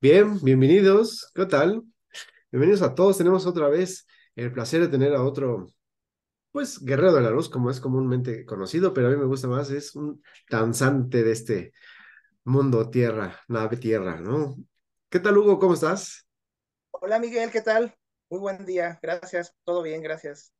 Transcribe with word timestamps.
Bien, 0.00 0.38
bienvenidos. 0.42 1.30
¿Qué 1.34 1.46
tal? 1.46 1.82
Bienvenidos 2.52 2.82
a 2.82 2.94
todos. 2.94 3.18
Tenemos 3.18 3.46
otra 3.46 3.68
vez 3.68 4.06
el 4.36 4.52
placer 4.52 4.80
de 4.82 4.88
tener 4.88 5.14
a 5.14 5.22
otro, 5.24 5.66
pues, 6.52 6.80
guerrero 6.84 7.14
de 7.14 7.22
la 7.22 7.30
luz, 7.30 7.48
como 7.48 7.70
es 7.70 7.80
comúnmente 7.80 8.44
conocido, 8.46 8.94
pero 8.94 9.08
a 9.08 9.10
mí 9.10 9.16
me 9.16 9.26
gusta 9.26 9.48
más, 9.48 9.70
es 9.70 9.94
un 9.96 10.22
danzante 10.50 11.22
de 11.24 11.32
este 11.32 11.72
mundo 12.44 12.90
tierra, 12.90 13.40
nave 13.48 13.76
tierra, 13.78 14.20
¿no? 14.20 14.56
¿Qué 15.10 15.20
tal, 15.20 15.38
Hugo? 15.38 15.58
¿Cómo 15.58 15.74
estás? 15.74 16.26
Hola, 16.90 17.18
Miguel, 17.18 17.50
¿qué 17.50 17.62
tal? 17.62 17.94
Muy 18.30 18.40
buen 18.40 18.66
día, 18.66 18.98
gracias, 19.02 19.54
todo 19.64 19.82
bien, 19.82 20.02
gracias. 20.02 20.52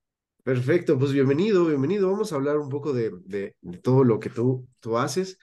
Perfecto, 0.42 0.98
pues 0.98 1.12
bienvenido, 1.12 1.66
bienvenido. 1.66 2.10
Vamos 2.10 2.32
a 2.32 2.36
hablar 2.36 2.58
un 2.58 2.70
poco 2.70 2.92
de, 2.92 3.12
de, 3.24 3.56
de 3.60 3.78
todo 3.78 4.04
lo 4.04 4.18
que 4.18 4.30
tú, 4.30 4.66
tú 4.80 4.96
haces. 4.96 5.38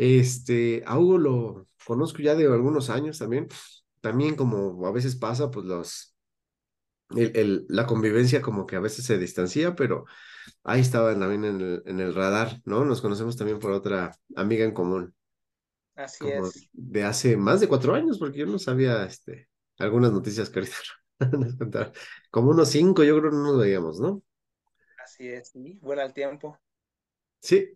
Este, 0.00 0.82
a 0.86 0.98
Hugo 0.98 1.18
lo 1.18 1.68
conozco 1.86 2.20
ya 2.22 2.34
de 2.34 2.46
algunos 2.46 2.88
años 2.90 3.18
también. 3.18 3.48
También 4.00 4.34
como 4.34 4.86
a 4.86 4.92
veces 4.92 5.14
pasa, 5.16 5.50
pues 5.50 5.66
los, 5.66 6.16
el, 7.16 7.32
el, 7.36 7.66
la 7.68 7.86
convivencia 7.86 8.42
como 8.42 8.66
que 8.66 8.76
a 8.76 8.80
veces 8.80 9.04
se 9.04 9.18
distancia, 9.18 9.74
pero 9.76 10.06
ahí 10.64 10.80
estaba 10.80 11.18
también 11.18 11.44
en 11.44 11.60
el, 11.60 11.82
en 11.86 12.00
el 12.00 12.14
radar, 12.14 12.60
¿no? 12.64 12.84
Nos 12.84 13.02
conocemos 13.02 13.36
también 13.36 13.58
por 13.58 13.72
otra 13.72 14.12
amiga 14.36 14.64
en 14.64 14.72
común. 14.72 15.14
Así 15.94 16.18
como 16.18 16.46
es. 16.46 16.68
de 16.72 17.04
hace 17.04 17.36
más 17.36 17.60
de 17.60 17.68
cuatro 17.68 17.94
años, 17.94 18.18
porque 18.18 18.38
yo 18.40 18.46
no 18.46 18.58
sabía 18.58 19.04
este, 19.04 19.48
algunas 19.78 20.12
noticias 20.12 20.50
que 20.50 20.60
ahorita 20.60 20.76
nos 21.38 21.56
contaron. 21.56 21.92
Como 22.30 22.50
unos 22.50 22.68
cinco, 22.70 23.04
yo 23.04 23.18
creo 23.18 23.30
que 23.30 23.36
no 23.36 23.42
nos 23.44 23.58
veíamos, 23.60 24.00
¿no? 24.00 24.22
Así 24.96 25.28
es, 25.28 25.48
sí, 25.48 25.78
vuela 25.82 26.04
el 26.04 26.12
tiempo. 26.14 26.56
Sí, 27.40 27.74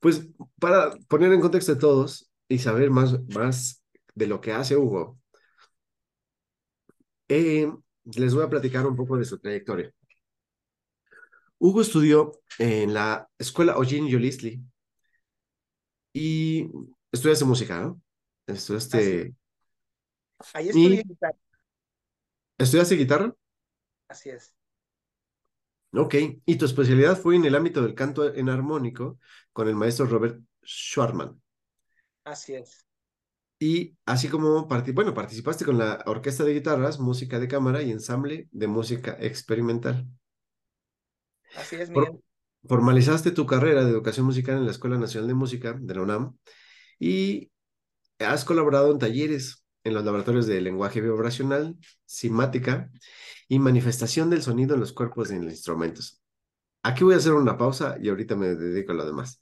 pues 0.00 0.28
para 0.58 0.96
poner 1.08 1.32
en 1.32 1.40
contexto 1.40 1.74
de 1.74 1.80
todos 1.80 2.30
y 2.48 2.58
saber 2.58 2.90
más, 2.90 3.20
más 3.34 3.82
de 4.14 4.26
lo 4.26 4.40
que 4.40 4.52
hace 4.52 4.76
Hugo, 4.76 5.18
eh, 7.28 7.70
les 8.04 8.34
voy 8.34 8.44
a 8.44 8.48
platicar 8.48 8.86
un 8.86 8.96
poco 8.96 9.16
de 9.16 9.24
su 9.24 9.38
trayectoria. 9.38 9.92
Hugo 11.58 11.80
estudió 11.80 12.40
en 12.58 12.94
la 12.94 13.28
escuela 13.36 13.74
Eugene 13.74 14.08
Yolisli 14.08 14.62
y 16.12 16.70
estudiaste 17.12 17.44
música, 17.44 17.80
¿no? 17.80 18.00
Estudiaste... 18.46 19.34
Ahí 20.54 20.68
estudié 20.68 21.02
guitarra. 21.02 21.38
¿Estudiaste 22.58 22.94
guitarra? 22.94 23.34
Así 24.08 24.30
es. 24.30 24.54
Ok, 25.92 26.14
y 26.44 26.56
tu 26.56 26.66
especialidad 26.66 27.18
fue 27.18 27.36
en 27.36 27.44
el 27.44 27.54
ámbito 27.54 27.82
del 27.82 27.94
canto 27.94 28.32
en 28.34 28.48
armónico 28.48 29.18
con 29.58 29.66
el 29.66 29.74
maestro 29.74 30.06
Robert 30.06 30.40
Schwarman. 30.64 31.42
Así 32.22 32.54
es. 32.54 32.86
Y 33.58 33.96
así 34.06 34.28
como, 34.28 34.68
bueno, 34.68 35.14
participaste 35.14 35.64
con 35.64 35.76
la 35.78 36.00
orquesta 36.06 36.44
de 36.44 36.54
guitarras, 36.54 37.00
música 37.00 37.40
de 37.40 37.48
cámara 37.48 37.82
y 37.82 37.90
ensamble 37.90 38.46
de 38.52 38.68
música 38.68 39.16
experimental. 39.18 40.06
Así 41.56 41.74
es, 41.74 41.90
Miguel. 41.90 42.20
formalizaste 42.68 43.32
tu 43.32 43.46
carrera 43.46 43.84
de 43.84 43.90
educación 43.90 44.26
musical 44.26 44.58
en 44.58 44.64
la 44.64 44.70
Escuela 44.70 44.96
Nacional 44.96 45.26
de 45.26 45.34
Música 45.34 45.72
de 45.76 45.92
la 45.92 46.02
UNAM 46.02 46.36
y 47.00 47.50
has 48.20 48.44
colaborado 48.44 48.92
en 48.92 49.00
talleres 49.00 49.64
en 49.82 49.92
los 49.92 50.04
laboratorios 50.04 50.46
de 50.46 50.60
lenguaje 50.60 51.00
vibracional, 51.00 51.76
simática 52.06 52.92
y 53.48 53.58
manifestación 53.58 54.30
del 54.30 54.42
sonido 54.42 54.74
en 54.74 54.80
los 54.80 54.92
cuerpos 54.92 55.30
de 55.30 55.40
los 55.40 55.50
instrumentos. 55.50 56.22
Aquí 56.82 57.04
voy 57.04 57.14
a 57.14 57.16
hacer 57.18 57.32
una 57.34 57.56
pausa 57.58 57.96
y 58.00 58.08
ahorita 58.08 58.36
me 58.36 58.48
dedico 58.54 58.92
a 58.92 58.94
lo 58.96 59.06
demás. 59.06 59.40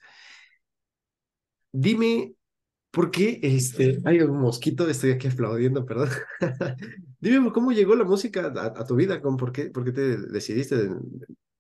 Dime, 1.73 2.35
¿por 2.91 3.11
qué 3.11 3.41
este, 3.43 4.01
hay 4.07 4.21
un 4.23 4.41
mosquito? 4.41 4.89
Estoy 4.91 5.13
aquí 5.13 5.29
aplaudiendo, 5.29 5.87
perdón. 5.87 6.11
Dime, 7.21 7.53
¿cómo 7.53 7.73
llegó 7.73 7.97
la 7.97 8.05
música 8.05 8.47
a, 8.57 8.67
a 8.81 8.85
tu 8.87 8.97
vida? 8.97 9.23
¿Cómo- 9.23 9.37
¿Por 9.39 9.53
qué, 9.53 9.67
por 9.71 9.85
qué 9.85 9.93
te 9.93 10.19
decidiste 10.19 10.77
de- 10.77 10.97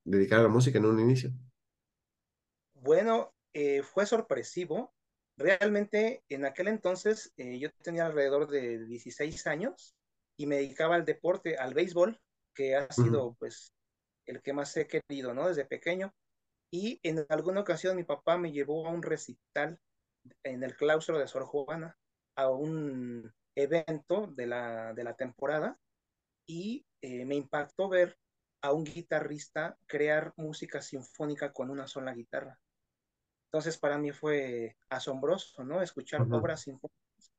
dedicar 0.05 0.41
a 0.41 0.45
la 0.45 0.49
música 0.51 0.79
en 0.79 0.87
un 0.87 1.01
inicio? 1.01 1.33
Bueno, 2.75 3.35
eh, 3.53 3.83
fue 3.83 4.07
sorpresivo. 4.07 4.95
Realmente 5.37 6.23
en 6.29 6.45
aquel 6.47 6.69
entonces 6.69 7.33
eh, 7.37 7.59
yo 7.59 7.71
tenía 7.83 8.07
alrededor 8.07 8.49
de 8.49 8.85
16 8.87 9.47
años 9.47 9.95
y 10.37 10.47
me 10.47 10.57
dedicaba 10.57 10.95
al 10.95 11.05
deporte, 11.05 11.57
al 11.59 11.75
béisbol, 11.75 12.19
que 12.55 12.77
ha 12.77 12.91
sido 12.93 13.35
pues 13.39 13.73
el 14.27 14.43
que 14.43 14.53
más 14.53 14.77
he 14.77 14.87
querido, 14.87 15.35
¿no? 15.35 15.49
Desde 15.49 15.65
pequeño. 15.65 16.15
Y 16.71 17.01
en 17.03 17.25
alguna 17.29 17.61
ocasión 17.61 17.97
mi 17.97 18.05
papá 18.05 18.37
me 18.39 18.53
llevó 18.53 18.87
a 18.87 18.91
un 18.91 19.03
recital 19.03 19.79
en 20.43 20.63
el 20.63 20.77
claustro 20.77 21.19
de 21.19 21.29
Sor 21.29 21.45
Juana, 21.45 21.97
a 22.37 22.51
un 22.51 23.33
evento 23.55 24.27
de 24.27 24.47
la, 24.47 24.93
de 24.93 25.05
la 25.05 25.15
temporada 25.15 25.79
y 26.47 26.87
eh, 27.01 27.25
me 27.25 27.35
impactó 27.35 27.89
ver 27.89 28.19
a 28.63 28.73
un 28.73 28.85
guitarrista 28.85 29.79
crear 29.87 30.33
música 30.37 30.83
sinfónica 30.83 31.53
con 31.53 31.71
una 31.71 31.87
sola 31.87 32.13
guitarra. 32.13 32.59
Entonces 33.47 33.79
para 33.79 33.99
mí 33.99 34.13
fue 34.13 34.77
asombroso, 34.91 35.65
¿no? 35.65 35.81
Escuchar 35.81 36.23
obras 36.23 36.63
sinfónicas 36.63 37.33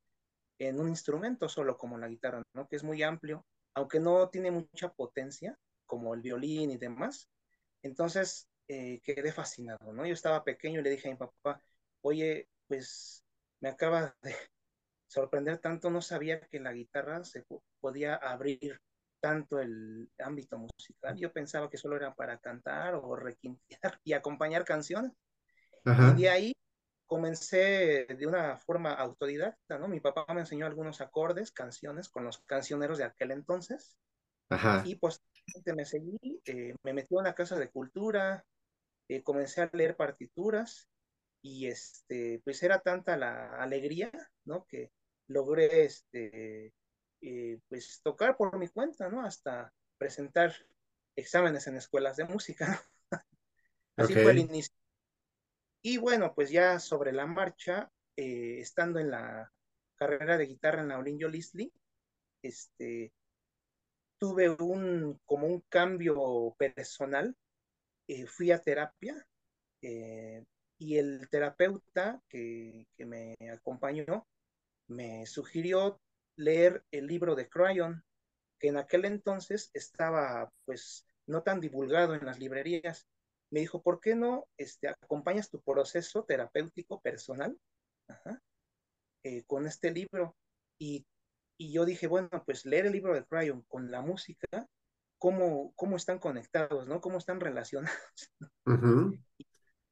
en 0.60 0.80
un 0.80 0.90
instrumento 0.90 1.48
solo 1.50 1.78
como 1.78 1.98
la 1.98 2.08
guitarra, 2.08 2.42
¿no? 2.54 2.68
Que 2.68 2.78
es 2.78 2.84
muy 2.84 3.04
amplio, 3.04 3.46
aunque 3.76 4.00
no 4.00 4.30
tiene 4.30 4.52
mucha 4.52 4.90
potencia, 4.90 5.58
como 5.88 6.16
el 6.16 6.22
violín 6.22 6.72
y 6.72 6.78
demás. 6.78 7.30
Entonces 7.84 8.50
eh, 8.68 9.02
quedé 9.04 9.32
fascinado, 9.32 9.94
¿no? 9.94 10.06
Yo 10.06 10.14
estaba 10.14 10.44
pequeño 10.44 10.80
y 10.82 10.84
le 10.84 10.90
dije 10.92 11.10
a 11.10 11.12
mi 11.12 11.18
papá, 11.18 11.62
oye, 12.02 12.50
pues 12.68 13.24
me 13.62 13.70
acaba 13.70 14.16
de 14.22 14.36
sorprender 15.08 15.60
tanto, 15.60 15.90
no 15.90 16.02
sabía 16.02 16.42
que 16.42 16.60
la 16.60 16.74
guitarra 16.74 17.24
se 17.24 17.44
po- 17.44 17.64
podía 17.80 18.16
abrir 18.16 18.82
tanto 19.22 19.60
el 19.60 20.10
ámbito 20.20 20.58
musical. 20.60 21.18
Yo 21.18 21.32
pensaba 21.34 21.70
que 21.70 21.78
solo 21.78 21.96
era 21.98 22.14
para 22.16 22.38
cantar 22.40 22.96
o 22.96 23.16
requintear 23.16 24.00
y 24.04 24.14
acompañar 24.14 24.66
canciones. 24.66 25.14
Y 25.98 26.14
Ajá, 26.14 26.16
de 26.16 26.30
ahí 26.30 26.54
comencé 27.08 28.06
de 28.08 28.28
una 28.28 28.58
forma 28.58 28.94
autodidacta, 28.94 29.80
¿no? 29.80 29.88
Mi 29.88 30.00
papá 30.02 30.26
me 30.34 30.42
enseñó 30.42 30.66
algunos 30.66 31.02
acordes, 31.02 31.52
canciones 31.52 32.10
con 32.10 32.26
los 32.26 32.40
cancioneros 32.40 32.98
de 33.00 33.06
aquel 33.06 33.32
entonces 33.32 33.98
ajá, 34.50 34.84
y 34.84 34.96
me 35.76 35.86
seguí, 35.86 36.20
eh, 36.46 36.76
me 36.84 36.94
metí 36.94 37.16
a 37.16 37.20
una 37.20 37.36
casa 37.36 37.58
de 37.58 37.70
cultura, 37.70 38.46
eh, 39.08 39.24
comencé 39.24 39.62
a 39.62 39.70
leer 39.74 39.96
partituras 39.96 40.90
y 41.42 41.68
este, 41.68 42.42
pues 42.44 42.62
era 42.64 42.80
tanta 42.80 43.18
la 43.18 43.62
alegría, 43.62 44.12
¿no? 44.46 44.66
Que 44.66 44.92
logré 45.28 45.86
este, 45.86 46.74
eh, 47.22 47.60
pues 47.68 48.02
tocar 48.04 48.38
por 48.38 48.58
mi 48.58 48.68
cuenta, 48.68 49.10
¿no? 49.10 49.26
Hasta 49.26 49.74
presentar 49.98 50.54
exámenes 51.16 51.68
en 51.68 51.78
escuelas 51.78 52.18
de 52.18 52.26
música. 52.26 52.82
Así 53.96 54.14
fue 54.14 54.32
el 54.32 54.40
inicio. 54.40 54.76
Y 55.82 55.98
bueno, 55.98 56.34
pues 56.36 56.50
ya 56.50 56.80
sobre 56.80 57.12
la 57.12 57.26
marcha, 57.26 57.90
eh, 58.16 58.60
estando 58.60 59.00
en 59.00 59.12
la 59.12 59.52
carrera 59.96 60.38
de 60.38 60.46
guitarra 60.46 60.82
en 60.82 60.90
la 60.90 61.00
Olinjo 61.00 61.28
Lisli, 61.28 61.72
este, 62.42 63.14
tuve 64.18 64.50
un, 64.50 65.20
como 65.26 65.48
un 65.48 65.62
cambio 65.70 66.56
personal, 66.58 67.36
eh, 68.08 68.26
fui 68.26 68.52
a 68.52 68.60
terapia 68.60 69.28
eh, 69.82 70.44
y 70.78 70.98
el 70.98 71.28
terapeuta 71.30 72.22
que, 72.30 72.88
que, 72.96 73.06
me 73.06 73.36
acompañó 73.52 74.28
me 74.88 75.26
sugirió 75.26 76.00
leer 76.36 76.84
el 76.92 77.08
libro 77.08 77.36
de 77.36 77.50
Cryon, 77.50 78.04
que 78.60 78.70
en 78.70 78.78
aquel 78.78 79.06
entonces 79.06 79.70
estaba 79.74 80.52
pues 80.66 81.06
no 81.26 81.44
tan 81.44 81.60
divulgado 81.60 82.16
en 82.16 82.26
las 82.26 82.40
librerías. 82.40 83.08
Me 83.50 83.60
dijo, 83.62 83.82
¿por 83.82 84.00
qué 84.00 84.16
no 84.16 84.48
este, 84.58 84.88
acompañas 84.88 85.50
tu 85.50 85.62
proceso 85.62 86.24
terapéutico 86.24 87.02
personal 87.02 87.58
Ajá, 88.08 88.42
eh, 89.24 89.44
con 89.46 89.68
este 89.68 89.92
libro? 89.92 90.36
Y, 90.80 91.06
y, 91.58 91.72
yo 91.72 91.86
dije, 91.86 92.08
bueno, 92.08 92.30
pues 92.46 92.66
leer 92.66 92.86
el 92.86 92.94
libro 92.94 93.14
de 93.14 93.26
Cryon 93.26 93.64
con 93.64 93.92
la 93.92 94.02
música, 94.02 94.68
¿cómo, 95.18 95.74
cómo 95.76 95.98
están 95.98 96.20
conectados, 96.20 96.88
¿no? 96.88 97.02
¿Cómo 97.02 97.18
están 97.18 97.40
relacionados? 97.40 97.98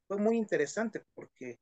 fue 0.08 0.18
muy 0.18 0.38
interesante 0.38 1.04
porque 1.14 1.60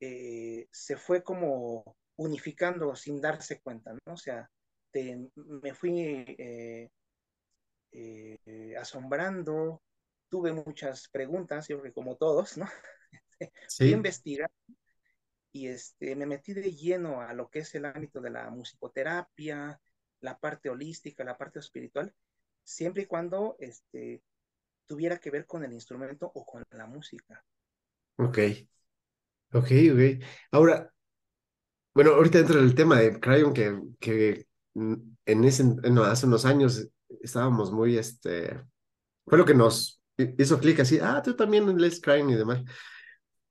eh, 0.00 0.66
se 0.70 0.96
fue 0.96 1.22
como 1.22 1.96
unificando 2.16 2.94
sin 2.96 3.20
darse 3.20 3.60
cuenta, 3.60 3.92
¿no? 3.92 4.14
O 4.14 4.16
sea, 4.16 4.50
me 5.34 5.74
fui 5.74 6.00
eh, 6.38 6.90
eh, 7.92 8.74
asombrando, 8.78 9.82
tuve 10.28 10.52
muchas 10.52 11.08
preguntas, 11.08 11.68
yo 11.68 11.78
creo 11.78 11.90
que 11.90 11.94
como 11.94 12.16
todos, 12.16 12.56
¿no? 12.56 12.66
Sí. 13.68 13.84
Fui 13.84 13.92
a 13.92 13.96
investigar 13.96 14.50
y 15.56 15.68
este, 15.68 16.14
me 16.16 16.26
metí 16.26 16.52
de 16.52 16.70
lleno 16.74 17.22
a 17.22 17.32
lo 17.32 17.48
que 17.48 17.60
es 17.60 17.74
el 17.74 17.86
ámbito 17.86 18.20
de 18.20 18.28
la 18.28 18.50
musicoterapia, 18.50 19.80
la 20.20 20.38
parte 20.38 20.68
holística, 20.68 21.24
la 21.24 21.38
parte 21.38 21.60
espiritual, 21.60 22.14
siempre 22.62 23.04
y 23.04 23.06
cuando 23.06 23.56
este, 23.58 24.22
tuviera 24.84 25.16
que 25.16 25.30
ver 25.30 25.46
con 25.46 25.64
el 25.64 25.72
instrumento 25.72 26.30
o 26.34 26.44
con 26.44 26.62
la 26.72 26.86
música. 26.86 27.42
Ok, 28.16 28.38
ok, 29.54 29.70
ok. 29.92 30.24
Ahora, 30.50 30.92
bueno, 31.94 32.10
ahorita 32.10 32.38
dentro 32.38 32.60
del 32.60 32.74
tema 32.74 33.00
de 33.00 33.18
Cryon, 33.18 33.54
que, 33.54 33.80
que 33.98 34.46
en 34.74 35.44
ese, 35.44 35.64
no, 35.64 36.02
hace 36.04 36.26
unos 36.26 36.44
años 36.44 36.86
estábamos 37.22 37.72
muy, 37.72 37.96
este, 37.96 38.62
fue 39.24 39.38
lo 39.38 39.46
que 39.46 39.54
nos 39.54 40.02
hizo 40.18 40.60
clic 40.60 40.80
así, 40.80 40.98
ah, 41.00 41.22
tú 41.24 41.34
también 41.34 41.78
lees 41.78 41.98
Cryon 41.98 42.28
y 42.28 42.34
demás. 42.34 42.62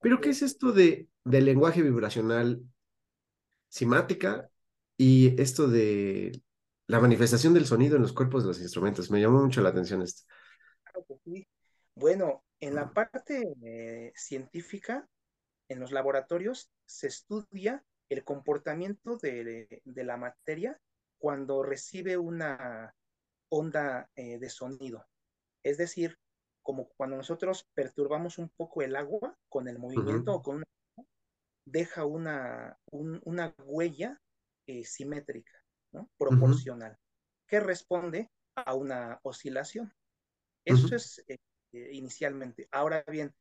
Pero, 0.02 0.22
¿qué 0.22 0.30
es 0.30 0.44
esto 0.44 0.72
de, 0.72 1.08
del 1.26 1.46
lenguaje 1.46 1.82
vibracional 1.82 2.62
simática 3.68 4.50
y 4.96 5.40
esto 5.42 5.68
de 5.68 6.42
la 6.88 7.00
manifestación 7.00 7.54
del 7.54 7.66
sonido 7.66 7.98
en 7.98 8.04
los 8.04 8.14
cuerpos 8.14 8.44
de 8.44 8.50
los 8.50 8.62
instrumentos? 8.62 9.12
Me 9.12 9.20
llamó 9.20 9.44
mucho 9.44 9.62
la 9.62 9.70
atención 9.70 10.02
esto. 10.02 10.24
Bueno, 11.96 12.44
en 12.60 12.76
la 12.76 12.94
parte 12.94 13.56
eh, 13.64 14.14
científica, 14.16 15.08
en 15.68 15.80
los 15.80 15.92
laboratorios, 15.92 16.72
se 16.86 17.08
estudia 17.08 17.84
el 18.10 18.24
comportamiento 18.24 19.18
de, 19.18 19.82
la 19.84 20.18
materia 20.18 20.80
cuando 21.18 21.64
recibe 21.64 22.18
una 22.18 22.94
onda 23.50 24.10
eh, 24.16 24.38
de 24.38 24.50
sonido. 24.50 25.06
Es 25.64 25.78
decir, 25.78 26.20
como 26.62 26.90
cuando 26.90 27.18
nosotros 27.18 27.68
perturbamos 27.74 28.38
un 28.38 28.50
poco 28.50 28.82
el 28.82 28.96
agua 28.96 29.38
con 29.50 29.68
el 29.68 29.80
movimiento 29.80 30.34
o 30.34 30.42
con 30.42 30.58
una 30.58 30.66
deja 31.66 32.06
una, 32.06 32.80
una 32.92 33.56
huella 33.64 34.22
eh, 34.68 34.84
simétrica, 34.86 35.64
¿no? 35.92 36.10
proporcional, 36.18 36.98
que 37.48 37.60
responde 37.60 38.32
a 38.56 38.74
una 38.74 39.20
oscilación. 39.24 39.94
Eso 40.64 40.96
es 40.96 41.24
eh, 41.28 41.38
inicialmente. 41.92 42.68
Ahora 42.72 43.04
bien, 43.08 43.36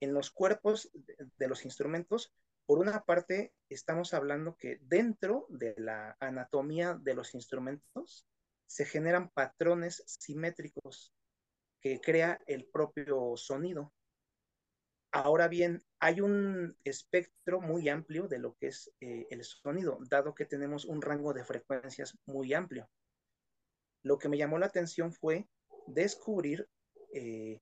en 0.00 0.14
los 0.14 0.30
cuerpos 0.30 0.90
de, 0.92 1.48
los 1.48 1.64
instrumentos, 1.64 2.32
por 2.66 2.78
una 2.78 3.04
parte, 3.04 3.54
estamos 3.68 4.14
hablando 4.14 4.56
que 4.56 4.78
dentro 4.82 5.46
de 5.48 5.74
la 5.78 6.16
anatomía 6.20 6.94
de 6.94 7.14
los 7.14 7.34
instrumentos 7.34 8.26
se 8.66 8.84
generan 8.84 9.30
patrones 9.30 10.02
simétricos 10.06 11.14
que 11.80 12.00
crea 12.00 12.40
el 12.46 12.66
propio 12.66 13.36
sonido. 13.36 13.92
Ahora 15.10 15.48
bien, 15.48 15.82
hay 16.00 16.20
un 16.20 16.76
espectro 16.84 17.60
muy 17.60 17.88
amplio 17.88 18.28
de 18.28 18.38
lo 18.38 18.56
que 18.56 18.68
es 18.68 18.92
eh, 19.00 19.26
el 19.30 19.44
sonido, 19.44 19.98
dado 20.08 20.34
que 20.34 20.44
tenemos 20.44 20.84
un 20.84 21.02
rango 21.02 21.32
de 21.32 21.44
frecuencias 21.44 22.16
muy 22.26 22.54
amplio. 22.54 22.88
Lo 24.02 24.18
que 24.18 24.28
me 24.28 24.38
llamó 24.38 24.58
la 24.58 24.66
atención 24.66 25.12
fue 25.12 25.48
descubrir 25.86 26.68
eh, 27.12 27.60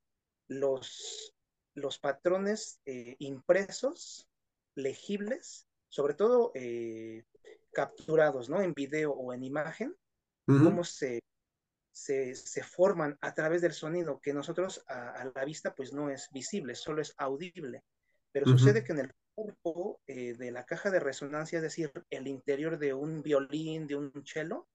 los, 0.48 1.34
los 1.74 1.98
patrones 1.98 2.80
eh, 2.84 3.16
impresos, 3.18 4.28
legibles, 4.74 5.66
sobre 5.88 6.14
todo 6.14 6.52
capturados 7.72 8.50
¿no? 8.50 8.60
en 8.60 8.74
video 8.74 9.12
o 9.12 9.32
en 9.32 9.44
imagen, 9.44 9.96
cómo 10.46 10.84
se 10.84 11.20
se, 11.96 12.62
forman 12.62 13.16
a 13.22 13.32
través 13.32 13.62
del 13.62 13.72
sonido 13.72 14.20
que 14.20 14.34
nosotros 14.34 14.84
a, 14.86 15.30
la 15.34 15.44
vista 15.44 15.74
pues 15.74 15.92
no 15.94 16.10
es 16.10 16.28
visible, 16.30 16.74
solo 16.74 17.00
es 17.00 17.14
audible. 17.16 17.84
Pero 18.36 18.50
sucede 18.50 18.84
que 18.84 18.92
en 18.92 18.98
el 18.98 19.14
cuerpo 19.34 20.02
eh, 20.06 20.34
de 20.34 20.50
la 20.50 20.66
caja 20.66 20.90
de 20.90 21.00
resonancia, 21.00 21.56
es 21.56 21.62
decir, 21.62 21.90
el 22.10 22.26
interior 22.28 22.78
de 22.78 22.92
un 22.92 23.22
violín, 23.22 23.86
de 23.86 23.96
un 23.96 24.12
cello, 24.26 24.68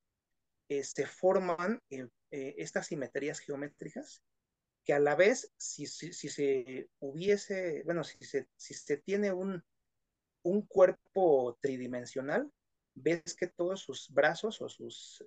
eh, 0.67 0.83
se 0.83 1.05
forman 1.05 1.79
eh, 1.91 2.09
estas 2.31 2.87
simetrías 2.87 3.37
geométricas 3.37 4.23
que 4.83 4.93
a 4.93 4.99
la 4.99 5.13
vez, 5.15 5.53
si, 5.57 5.85
si, 5.85 6.11
se 6.11 6.89
hubiese, 6.97 7.83
bueno, 7.85 8.03
si 8.03 8.17
se, 8.25 8.47
si 8.55 8.73
se 8.73 8.97
tiene 8.97 9.31
un, 9.31 9.63
un 10.41 10.65
cuerpo 10.65 11.55
tridimensional, 11.61 12.51
ves 12.95 13.35
que 13.35 13.45
todos 13.45 13.81
sus 13.81 14.09
brazos 14.09 14.59
o 14.63 14.69
sus 14.69 15.23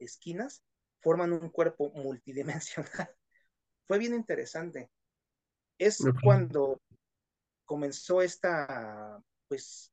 esquinas 0.00 0.64
forman 0.98 1.32
un 1.32 1.50
cuerpo 1.50 1.92
multidimensional. 1.92 2.90
Fue 3.86 3.96
bien 4.00 4.14
interesante. 4.16 4.90
Es 5.78 6.02
cuando 6.24 6.80
comenzó 7.68 8.22
esta, 8.22 9.22
pues, 9.46 9.92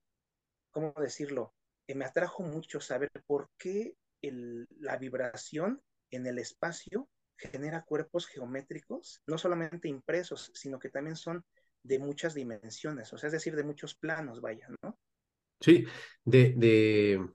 ¿cómo 0.72 0.94
decirlo? 0.98 1.54
me 1.94 2.06
atrajo 2.06 2.42
mucho 2.42 2.80
saber 2.80 3.12
por 3.28 3.52
qué 3.60 3.96
la 4.80 4.98
vibración 4.98 5.84
en 6.10 6.26
el 6.26 6.40
espacio 6.40 7.08
genera 7.38 7.84
cuerpos 7.84 8.26
geométricos, 8.26 9.22
no 9.28 9.38
solamente 9.38 9.88
impresos, 9.88 10.52
sino 10.56 10.80
que 10.80 10.90
también 10.90 11.16
son 11.16 11.44
de 11.84 12.00
muchas 12.00 12.34
dimensiones, 12.34 13.14
o 13.14 13.18
sea, 13.18 13.28
es 13.28 13.34
decir, 13.34 13.56
de 13.56 13.64
muchos 13.64 13.94
planos, 13.94 14.42
vaya, 14.42 14.68
¿no? 14.82 14.98
Sí, 15.60 15.86
de, 16.24 16.54
de, 16.58 17.30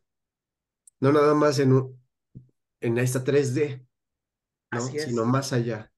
no 1.01 1.13
nada 1.13 1.35
más 1.35 1.61
en 1.61 1.75
un, 1.75 2.03
en 2.81 2.99
esta 2.99 3.23
3D, 3.23 3.87
¿no? 4.73 4.81
Sino 4.81 5.25
más 5.27 5.53
allá, 5.53 5.90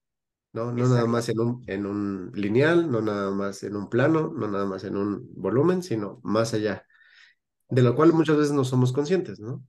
¿no? 0.53 0.71
No 0.71 0.87
nada 0.87 1.05
más 1.05 1.27
en 1.29 1.39
un, 1.39 1.63
en 1.67 1.85
un 1.85 2.31
lineal, 2.33 2.89
no 2.89 3.01
nada 3.01 3.31
más 3.31 3.63
en 3.63 3.75
un 3.75 3.89
plano, 3.89 4.31
no 4.33 4.47
nada 4.47 4.65
más 4.65 4.83
en 4.83 4.95
un 4.95 5.33
volumen, 5.35 5.83
sino 5.83 6.21
más 6.23 6.53
allá, 6.53 6.85
de 7.69 7.81
lo 7.81 7.95
cual 7.95 8.13
muchas 8.13 8.37
veces 8.37 8.53
no 8.53 8.63
somos 8.63 8.93
conscientes, 8.93 9.39
¿no? 9.39 9.65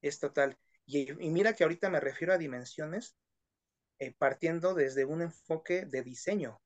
Es 0.00 0.18
total. 0.18 0.58
Y, 0.84 1.12
mira 1.30 1.54
que 1.54 1.62
ahorita 1.62 1.88
me 1.88 2.00
refiero 2.00 2.32
a 2.32 2.38
dimensiones 2.38 3.16
eh, 4.00 4.12
partiendo 4.18 4.74
desde 4.74 5.04
un 5.04 5.22
enfoque 5.22 5.86
de 5.86 6.02
diseño. 6.02 6.60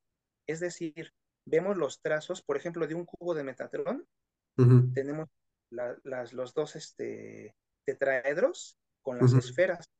Es 0.46 0.60
decir, 0.60 1.12
vemos 1.44 1.76
los 1.76 2.00
trazos, 2.00 2.40
por 2.40 2.56
ejemplo, 2.56 2.86
de 2.86 2.94
un 2.94 3.04
cubo 3.04 3.34
de 3.34 3.44
Metatron, 3.44 4.06
tenemos 4.94 5.28
las, 5.68 6.32
los 6.32 6.54
dos 6.54 6.76
este, 6.76 7.54
tetraedros 7.84 8.78
con 9.02 9.18
las 9.18 9.34
esferas. 9.34 9.90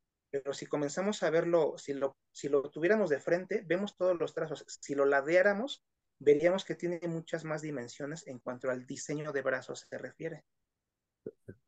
Pero 0.43 0.53
si 0.53 0.67
comenzamos 0.67 1.23
a 1.23 1.31
verlo, 1.31 1.75
si 1.79 1.95
lo, 1.95 2.19
si 2.31 2.49
lo 2.49 2.69
tuviéramos 2.71 3.09
de 3.09 3.21
frente, 3.21 3.65
vemos 3.67 3.97
todos 3.97 4.19
los 4.19 4.35
trazos. 4.35 4.65
Si 4.67 4.95
lo 4.95 5.07
ladeáramos, 5.07 5.83
veríamos 6.19 6.65
que 6.65 6.75
tiene 6.75 7.01
muchas 7.09 7.45
más 7.45 7.63
dimensiones 7.63 8.27
en 8.27 8.39
cuanto 8.39 8.71
al 8.71 8.87
diseño 8.87 9.33
de 9.33 9.43
brazos 9.43 9.87
se 9.89 9.99
refiere. 9.99 10.45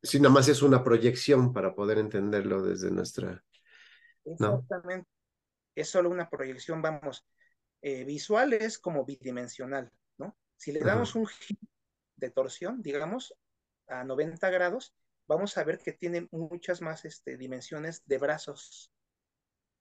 Si 0.03 0.19
nada 0.19 0.33
más 0.33 0.47
es 0.47 0.61
una 0.61 0.83
proyección 0.83 1.51
para 1.51 1.73
poder 1.73 1.97
entenderlo 1.97 2.61
desde 2.61 2.91
nuestra... 2.91 3.43
Exactamente. 4.23 5.09
Es 5.73 5.89
solo 5.89 6.09
una 6.09 6.29
proyección, 6.29 6.81
vamos, 6.81 7.25
eh, 7.81 8.03
visual 8.03 8.53
es 8.53 8.77
como 8.77 9.05
bidimensional, 9.05 9.91
¿no? 10.17 10.37
Si 10.57 10.71
le 10.71 10.81
damos 10.81 11.15
un 11.15 11.25
giro 11.25 11.61
de 12.17 12.29
torsión, 12.29 12.81
digamos, 12.81 13.33
a 13.87 14.03
90 14.03 14.49
grados, 14.49 14.93
vamos 15.29 15.55
a 15.57 15.63
ver 15.63 15.77
que 15.77 15.93
tiene 15.93 16.27
muchas 16.31 16.81
más 16.81 17.05
este, 17.05 17.37
dimensiones 17.37 18.01
de 18.05 18.17
brazos. 18.17 18.91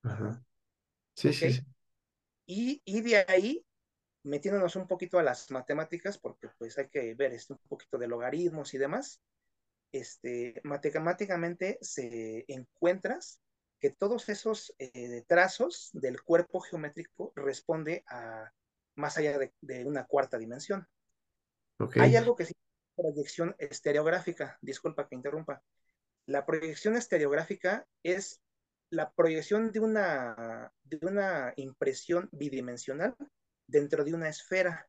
Ajá. 0.02 0.44
Sí, 1.14 1.32
sí, 1.32 1.60
Y, 2.46 2.82
y, 2.84 3.00
de 3.00 3.24
ahí, 3.26 3.66
metiéndonos 4.22 4.76
un 4.76 4.86
poquito 4.86 5.18
a 5.18 5.22
las 5.22 5.50
matemáticas, 5.50 6.18
porque 6.18 6.48
pues 6.58 6.78
hay 6.78 6.88
que 6.88 7.14
ver 7.14 7.32
este, 7.32 7.54
un 7.54 7.58
poquito 7.66 7.98
de 7.98 8.06
logaritmos 8.06 8.74
y 8.74 8.78
demás, 8.78 9.20
este, 9.90 10.60
matemáticamente 10.64 11.78
se 11.80 12.44
encuentras 12.46 13.40
que 13.80 13.90
todos 13.90 14.28
esos 14.28 14.74
eh, 14.78 15.24
trazos 15.26 15.90
del 15.94 16.22
cuerpo 16.22 16.60
geométrico 16.60 17.32
responde 17.34 18.04
a 18.06 18.52
más 18.96 19.16
allá 19.16 19.38
de, 19.38 19.86
una 19.86 20.04
cuarta 20.04 20.36
dimensión. 20.36 20.86
Okay. 21.78 22.02
Hay 22.02 22.16
algo 22.16 22.36
que 22.36 22.44
sí 22.44 22.54
proyección 22.98 23.54
estereográfica. 23.58 24.58
Disculpa 24.60 25.08
que 25.08 25.14
interrumpa. 25.14 25.62
La 26.26 26.44
proyección 26.44 26.96
estereográfica 26.96 27.86
es 28.02 28.42
la 28.90 29.12
proyección 29.12 29.72
de 29.72 29.80
una, 29.80 30.72
de 30.84 30.98
una 31.02 31.52
impresión 31.56 32.28
bidimensional 32.32 33.14
dentro 33.66 34.04
de 34.04 34.14
una 34.14 34.28
esfera. 34.28 34.88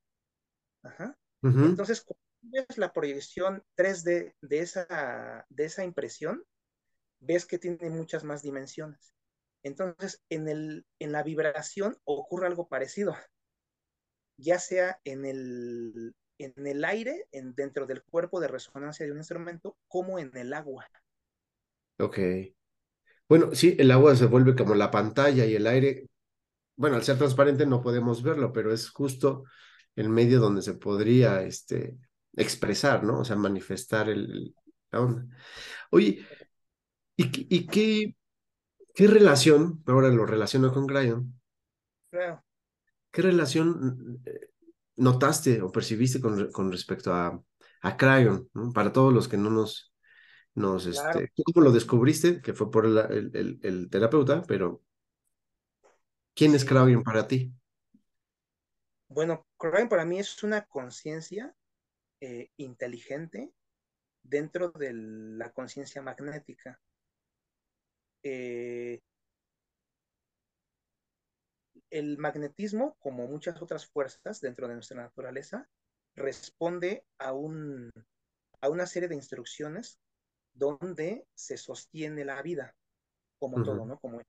Entonces, 1.41 2.01
cuando 2.01 2.23
ves 2.41 2.77
la 2.77 2.91
proyección 2.91 3.63
3D 3.77 4.35
de 4.41 4.59
esa, 4.59 5.45
de 5.49 5.65
esa 5.65 5.83
impresión, 5.83 6.43
ves 7.19 7.45
que 7.45 7.59
tiene 7.59 7.89
muchas 7.89 8.23
más 8.23 8.41
dimensiones. 8.41 9.13
Entonces, 9.63 10.21
en, 10.29 10.47
el, 10.47 10.85
en 10.99 11.11
la 11.11 11.23
vibración 11.23 11.97
ocurre 12.05 12.47
algo 12.47 12.67
parecido. 12.67 13.15
ya 14.37 14.57
sea 14.57 15.01
en 15.03 15.25
el, 15.25 16.15
en 16.39 16.53
el 16.67 16.83
aire, 16.85 17.27
en, 17.31 17.53
dentro 17.55 17.85
del 17.85 18.03
cuerpo 18.03 18.39
de 18.39 18.47
resonancia 18.47 19.05
de 19.05 19.11
un 19.11 19.19
instrumento, 19.19 19.77
como 19.87 20.19
en 20.19 20.35
el 20.37 20.53
agua. 20.53 20.87
Ok. 21.99 22.17
Bueno, 23.27 23.53
sí, 23.53 23.75
el 23.79 23.91
agua 23.91 24.15
se 24.15 24.25
vuelve 24.25 24.55
como 24.55 24.73
la 24.75 24.89
pantalla 24.91 25.45
y 25.45 25.55
el 25.55 25.67
aire, 25.67 26.07
bueno, 26.77 26.97
al 26.97 27.03
ser 27.03 27.17
transparente 27.17 27.65
no 27.65 27.81
podemos 27.81 28.23
verlo, 28.23 28.53
pero 28.53 28.73
es 28.73 28.89
justo 28.89 29.45
el 29.95 30.09
medio 30.09 30.39
donde 30.39 30.61
se 30.63 30.75
podría 30.75 31.43
este, 31.43 31.97
expresar, 32.35 33.03
¿no? 33.03 33.21
O 33.21 33.25
sea, 33.25 33.35
manifestar 33.37 34.09
el, 34.09 34.55
la 34.91 35.01
onda. 35.01 35.25
Oye, 35.91 36.25
¿y, 37.17 37.55
y 37.55 37.67
qué, 37.67 38.15
qué 38.95 39.07
relación, 39.07 39.83
ahora 39.87 40.09
lo 40.09 40.25
relaciono 40.25 40.73
con 40.73 40.87
Cryon, 40.87 41.39
Claro. 42.11 42.43
qué 43.11 43.21
relación 43.21 44.21
eh, 44.25 44.48
notaste 44.99 45.61
o 45.61 45.71
percibiste 45.71 46.21
con, 46.21 46.51
con 46.51 46.71
respecto 46.71 47.13
a, 47.13 47.41
a 47.81 47.97
Cryon, 47.97 48.49
¿no? 48.53 48.73
Para 48.73 48.91
todos 48.93 49.13
los 49.13 49.27
que 49.27 49.37
no 49.37 49.49
nos, 49.49 49.93
nos, 50.55 50.85
Claro. 50.91 51.25
este, 51.25 51.31
¿cómo 51.53 51.65
lo 51.65 51.71
descubriste? 51.73 52.41
Que 52.41 52.53
fue 52.53 52.71
por 52.71 52.85
el, 52.87 52.97
el, 52.99 53.31
el- 53.35 53.59
el 53.63 53.89
terapeuta, 53.89 54.43
pero 54.47 54.83
¿quién 56.35 56.55
es 56.55 56.65
Sí. 56.65 56.65
Cryon 56.65 57.03
para 57.03 57.27
ti? 57.27 57.53
Bueno, 59.07 59.45
Cryon 59.57 59.87
para 59.87 60.03
mí 60.05 60.17
es 60.19 60.41
una 60.43 60.65
conciencia 60.65 61.53
eh, 62.21 62.49
inteligente 62.57 63.53
dentro 64.23 64.71
de 64.71 64.93
la 64.93 65.51
conciencia 65.53 66.01
magnética. 66.01 66.79
Eh, 68.23 68.99
el 71.89 72.17
magnetismo, 72.17 72.95
como 72.99 73.27
muchas 73.27 73.61
otras 73.61 73.85
fuerzas 73.87 74.41
dentro 74.41 74.67
de 74.67 74.75
nuestra 74.75 75.01
naturaleza, 75.01 75.67
responde 76.15 77.05
a, 77.17 77.33
un, 77.33 77.91
a 78.61 78.69
una 78.69 78.85
serie 78.85 79.09
de 79.09 79.15
instrucciones 79.15 79.99
donde 80.53 81.25
se 81.33 81.57
sostiene 81.57 82.25
la 82.25 82.41
vida, 82.41 82.75
como 83.39 83.57
Ujú. 83.57 83.65
todo, 83.65 83.85
¿no? 83.85 83.99
Como 83.99 84.19
el, 84.19 84.25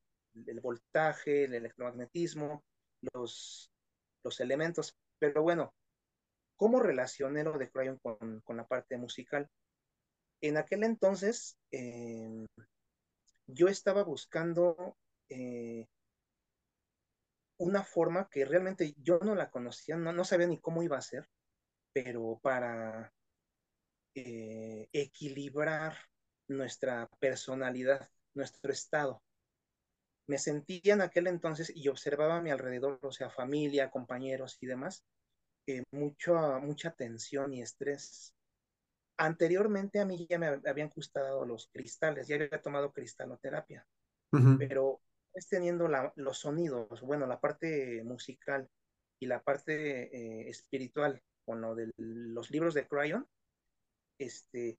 el 0.47 0.61
voltaje, 0.61 1.45
el 1.45 1.55
electromagnetismo, 1.55 2.63
los, 3.13 3.71
los 4.23 4.41
elementos. 4.41 4.95
Pero 5.19 5.43
bueno, 5.43 5.73
¿cómo 6.57 6.81
relacioné 6.81 7.45
lo 7.45 7.59
de 7.59 7.71
Cryon 7.71 7.99
con, 7.99 8.41
con 8.43 8.57
la 8.57 8.67
parte 8.67 8.97
musical? 8.97 9.49
En 10.41 10.57
aquel 10.57 10.85
entonces, 10.85 11.59
eh, 11.71 12.47
yo 13.47 13.69
estaba 13.69 14.05
buscando 14.05 14.97
eh, 15.29 15.87
una 17.61 17.85
forma 17.85 18.29
que 18.31 18.45
realmente 18.47 18.95
yo 19.03 19.19
no 19.19 19.35
la 19.35 19.51
conocía, 19.51 19.97
no, 19.97 20.13
no 20.13 20.25
sabía 20.25 20.47
ni 20.47 20.59
cómo 20.59 20.83
iba 20.83 20.97
a 20.97 21.03
ser, 21.03 21.29
pero 21.93 22.41
para 22.43 23.13
eh, 24.15 24.89
equilibrar 24.93 25.95
nuestra 26.49 27.09
personalidad, 27.19 28.09
nuestro 28.35 28.73
estado. 28.73 29.23
Me 30.27 30.39
sentía 30.39 30.95
en 30.95 31.03
aquel 31.03 31.27
entonces 31.27 31.71
y 31.75 31.89
observaba 31.89 32.39
a 32.39 32.41
mi 32.41 32.51
alrededor, 32.51 32.99
o 33.03 33.13
sea, 33.13 33.29
familia, 33.29 33.91
compañeros 33.91 34.57
y 34.61 34.67
demás, 34.67 35.05
eh, 35.67 35.83
mucho, 35.91 36.35
mucha 36.63 36.93
tensión 36.93 37.53
y 37.53 37.61
estrés. 37.61 38.33
Anteriormente 39.19 40.01
a 40.01 40.07
mí 40.07 40.27
ya 40.31 40.39
me 40.39 40.47
habían 40.65 40.89
gustado 40.89 41.45
los 41.45 41.69
cristales, 41.69 42.27
ya 42.27 42.37
había 42.37 42.63
tomado 42.63 42.91
cristaloterapia, 42.91 43.87
pero 44.59 45.03
es 45.35 45.49
teniendo 45.49 45.89
los 46.17 46.39
sonidos, 46.39 47.01
bueno, 47.03 47.27
la 47.27 47.41
parte 47.41 48.03
musical 48.05 48.69
y 49.19 49.27
la 49.27 49.43
parte 49.43 50.15
eh, 50.15 50.49
espiritual 50.49 51.23
con 51.45 51.61
lo 51.61 51.75
de 51.75 51.91
los 51.97 52.51
libros 52.51 52.75
de 52.75 52.87
Cryon, 52.87 53.27
este, 54.19 54.79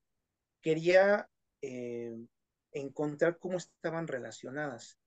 quería 0.60 1.28
eh, 1.60 2.16
encontrar 2.72 3.38
cómo 3.38 3.58
estaban 3.58 4.06
relacionadas. 4.06 4.98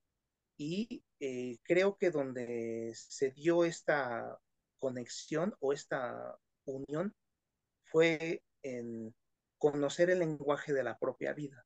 Y 0.57 1.03
eh, 1.19 1.57
creo 1.63 1.97
que 1.97 2.11
donde 2.11 2.93
se 2.95 3.31
dio 3.31 3.65
esta 3.65 4.39
conexión 4.77 5.55
o 5.59 5.73
esta 5.73 6.37
unión 6.65 7.13
fue 7.85 8.43
en 8.61 9.13
conocer 9.57 10.09
el 10.09 10.19
lenguaje 10.19 10.73
de 10.73 10.83
la 10.83 10.97
propia 10.97 11.33
vida. 11.33 11.65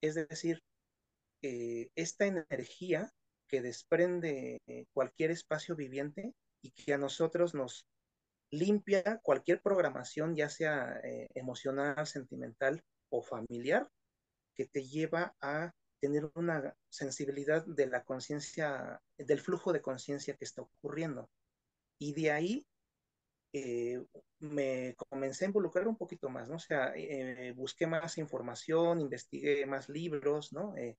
Es 0.00 0.14
decir, 0.14 0.62
eh, 1.48 1.90
esta 1.94 2.26
energía 2.26 3.12
que 3.48 3.62
desprende 3.62 4.60
cualquier 4.92 5.30
espacio 5.30 5.76
viviente 5.76 6.34
y 6.62 6.72
que 6.72 6.94
a 6.94 6.98
nosotros 6.98 7.54
nos 7.54 7.86
limpia 8.50 9.20
cualquier 9.22 9.60
programación, 9.60 10.34
ya 10.34 10.48
sea 10.48 11.00
eh, 11.02 11.28
emocional, 11.34 12.06
sentimental 12.06 12.82
o 13.10 13.22
familiar, 13.22 13.88
que 14.54 14.66
te 14.66 14.84
lleva 14.84 15.34
a 15.40 15.72
tener 16.00 16.30
una 16.34 16.74
sensibilidad 16.88 17.64
de 17.66 17.86
la 17.86 18.04
conciencia, 18.04 19.00
del 19.16 19.40
flujo 19.40 19.72
de 19.72 19.82
conciencia 19.82 20.36
que 20.36 20.44
está 20.44 20.62
ocurriendo. 20.62 21.30
Y 21.98 22.14
de 22.14 22.30
ahí 22.30 22.66
eh, 23.52 24.04
me 24.38 24.94
comencé 24.96 25.44
a 25.44 25.48
involucrar 25.48 25.88
un 25.88 25.96
poquito 25.96 26.28
más, 26.28 26.48
¿no? 26.48 26.56
O 26.56 26.60
sea, 26.60 26.92
eh, 26.94 27.52
busqué 27.52 27.86
más 27.86 28.18
información, 28.18 29.00
investigué 29.00 29.64
más 29.66 29.88
libros, 29.88 30.52
¿no? 30.52 30.76
Eh, 30.76 30.96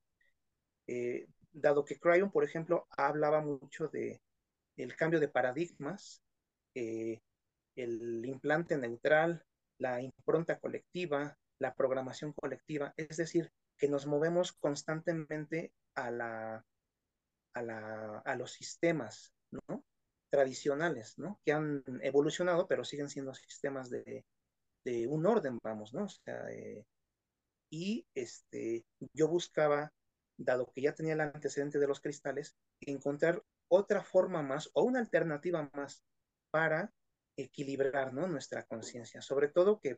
eh, 0.87 1.27
dado 1.51 1.85
que 1.85 1.99
Cryon, 1.99 2.31
por 2.31 2.43
ejemplo, 2.43 2.87
hablaba 2.91 3.41
mucho 3.41 3.87
de 3.87 4.21
el 4.77 4.95
cambio 4.95 5.19
de 5.19 5.27
paradigmas, 5.27 6.21
eh, 6.75 7.19
el 7.75 8.25
implante 8.25 8.77
neutral, 8.77 9.43
la 9.79 10.01
impronta 10.01 10.59
colectiva, 10.59 11.37
la 11.59 11.73
programación 11.73 12.33
colectiva, 12.33 12.93
es 12.97 13.17
decir, 13.17 13.51
que 13.77 13.87
nos 13.87 14.05
movemos 14.05 14.53
constantemente 14.53 15.71
a, 15.95 16.11
la, 16.11 16.65
a, 17.53 17.61
la, 17.61 18.19
a 18.19 18.35
los 18.35 18.51
sistemas 18.51 19.33
¿no? 19.51 19.83
tradicionales, 20.29 21.17
¿no? 21.17 21.39
que 21.45 21.53
han 21.53 21.83
evolucionado, 22.01 22.67
pero 22.67 22.83
siguen 22.83 23.09
siendo 23.09 23.33
sistemas 23.33 23.89
de, 23.89 24.25
de 24.83 25.07
un 25.07 25.25
orden, 25.25 25.59
vamos, 25.63 25.93
¿no? 25.93 26.05
O 26.05 26.09
sea, 26.09 26.49
eh, 26.51 26.85
y 27.69 28.05
este, 28.15 28.85
yo 29.13 29.27
buscaba, 29.27 29.91
dado 30.37 30.71
que 30.73 30.81
ya 30.81 30.93
tenía 30.93 31.13
el 31.13 31.21
antecedente 31.21 31.79
de 31.79 31.87
los 31.87 31.99
cristales, 31.99 32.55
encontrar 32.81 33.43
otra 33.69 34.03
forma 34.03 34.41
más 34.41 34.69
o 34.73 34.83
una 34.83 34.99
alternativa 34.99 35.69
más 35.73 36.03
para 36.51 36.91
equilibrar 37.37 38.13
¿no? 38.13 38.27
nuestra 38.27 38.63
conciencia, 38.65 39.21
sobre 39.21 39.49
todo 39.49 39.79
que, 39.79 39.97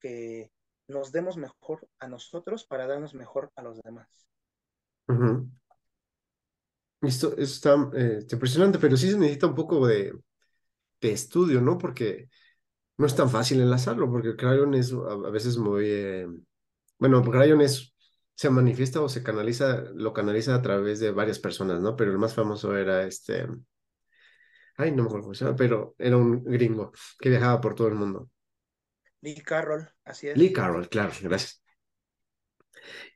que 0.00 0.50
nos 0.88 1.12
demos 1.12 1.36
mejor 1.36 1.88
a 1.98 2.08
nosotros 2.08 2.64
para 2.64 2.86
darnos 2.86 3.14
mejor 3.14 3.50
a 3.56 3.62
los 3.62 3.80
demás. 3.82 4.08
Ujú. 5.08 5.48
Esto, 7.00 7.36
esto 7.36 7.88
está 7.88 7.90
eh, 7.96 8.26
impresionante, 8.30 8.78
pero 8.78 8.96
sí 8.96 9.10
se 9.10 9.18
necesita 9.18 9.46
un 9.46 9.54
poco 9.54 9.86
de, 9.86 10.12
de 11.00 11.12
estudio, 11.12 11.60
¿no? 11.60 11.78
Porque 11.78 12.28
no 12.98 13.06
es 13.06 13.16
tan 13.16 13.30
fácil 13.30 13.60
enlazarlo, 13.60 14.10
porque 14.10 14.36
Cryon 14.36 14.74
es 14.74 14.92
a, 14.92 15.12
a 15.12 15.30
veces 15.30 15.58
muy... 15.58 15.86
eh, 15.88 16.28
bueno, 16.98 17.22
Cryon 17.22 17.60
es, 17.62 17.94
se 18.38 18.50
manifiesta 18.50 19.00
o 19.00 19.08
se 19.08 19.24
canaliza, 19.24 19.82
lo 19.96 20.12
canaliza 20.12 20.54
a 20.54 20.62
través 20.62 21.00
de 21.00 21.10
varias 21.10 21.40
personas, 21.40 21.80
¿no? 21.80 21.96
Pero 21.96 22.12
el 22.12 22.18
más 22.18 22.34
famoso 22.34 22.76
era 22.76 23.02
este... 23.04 23.48
Ay, 24.76 24.92
no 24.92 25.02
me 25.02 25.08
acuerdo 25.08 25.24
cómo 25.24 25.34
se 25.34 25.44
llama, 25.44 25.56
pero 25.56 25.96
era 25.98 26.16
un 26.16 26.44
gringo 26.44 26.92
que 27.18 27.30
viajaba 27.30 27.60
por 27.60 27.74
todo 27.74 27.88
el 27.88 27.96
mundo. 27.96 28.30
Lee 29.22 29.42
Carroll, 29.42 29.90
así 30.04 30.28
es. 30.28 30.38
Lee 30.38 30.52
Carroll, 30.52 30.88
claro, 30.88 31.10
gracias. 31.20 31.64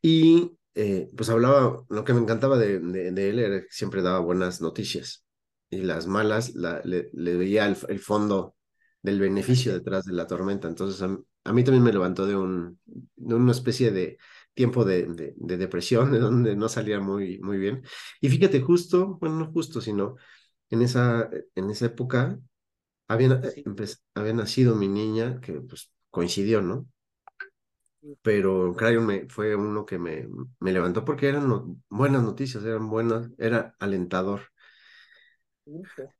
Y 0.02 0.58
eh, 0.74 1.08
pues 1.16 1.30
hablaba, 1.30 1.84
lo 1.88 2.02
que 2.02 2.14
me 2.14 2.20
encantaba 2.20 2.58
de, 2.58 2.80
de, 2.80 3.12
de, 3.12 3.30
él 3.30 3.38
era 3.38 3.60
que 3.60 3.70
siempre 3.70 4.02
daba 4.02 4.18
buenas 4.18 4.60
noticias 4.60 5.24
y 5.70 5.82
las 5.82 6.08
malas 6.08 6.56
la, 6.56 6.80
le, 6.82 7.10
le, 7.12 7.36
veía 7.36 7.66
el, 7.66 7.76
el, 7.88 8.00
fondo 8.00 8.56
del 9.02 9.20
beneficio 9.20 9.72
detrás 9.72 10.04
de 10.04 10.14
la 10.14 10.26
tormenta. 10.26 10.66
Entonces 10.66 11.00
a, 11.00 11.16
a 11.44 11.52
mí 11.52 11.62
también 11.62 11.84
me 11.84 11.92
levantó 11.92 12.26
de, 12.26 12.34
un, 12.34 12.80
de 12.84 13.34
una 13.36 13.52
especie 13.52 13.92
de 13.92 14.18
tiempo 14.54 14.84
de, 14.84 15.06
de, 15.06 15.34
de, 15.36 15.56
depresión, 15.56 16.10
de 16.12 16.18
donde 16.18 16.56
no 16.56 16.68
salía 16.68 17.00
muy, 17.00 17.38
muy 17.40 17.58
bien. 17.58 17.82
Y 18.20 18.28
fíjate, 18.28 18.60
justo, 18.60 19.18
bueno, 19.20 19.36
no 19.36 19.52
justo, 19.52 19.80
sino 19.80 20.16
en 20.70 20.82
esa, 20.82 21.30
en 21.54 21.70
esa 21.70 21.86
época 21.86 22.38
había, 23.08 23.42
sí. 23.42 23.64
había 24.14 24.32
nacido 24.32 24.76
mi 24.76 24.88
niña, 24.88 25.40
que 25.40 25.54
pues 25.60 25.92
coincidió, 26.10 26.62
¿no? 26.62 26.88
pero 28.20 28.74
Cryon 28.74 29.06
me, 29.06 29.28
fue 29.28 29.54
uno 29.54 29.86
que 29.86 29.98
me, 29.98 30.28
me 30.60 30.72
levantó 30.72 31.04
porque 31.04 31.28
eran 31.28 31.48
no, 31.48 31.76
buenas 31.88 32.22
noticias, 32.22 32.64
eran 32.64 32.88
buenas, 32.88 33.30
era 33.38 33.76
alentador. 33.78 34.42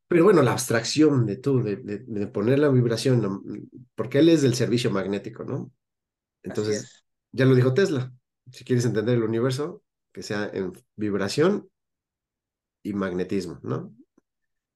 Pero 0.07 0.25
bueno, 0.25 0.43
la 0.43 0.53
abstracción 0.53 1.27
de 1.27 1.37
tú, 1.37 1.63
de, 1.63 1.77
de, 1.77 1.99
de, 1.99 2.27
poner 2.29 2.61
la 2.61 2.69
vibración, 2.69 3.69
porque 3.95 4.21
él 4.21 4.29
es 4.29 4.43
del 4.43 4.55
servicio 4.55 4.91
magnético, 4.91 5.45
¿no? 5.45 5.73
Entonces, 6.45 7.05
ya 7.33 7.45
lo 7.45 7.55
dijo 7.55 7.75
Tesla, 7.75 8.13
si 8.53 8.65
quieres 8.65 8.85
entender 8.85 9.17
el 9.17 9.25
universo, 9.25 9.83
que 10.13 10.23
sea 10.23 10.51
en 10.53 10.73
vibración 10.95 11.71
y 12.83 12.93
magnetismo, 12.93 13.59
¿no? 13.63 13.95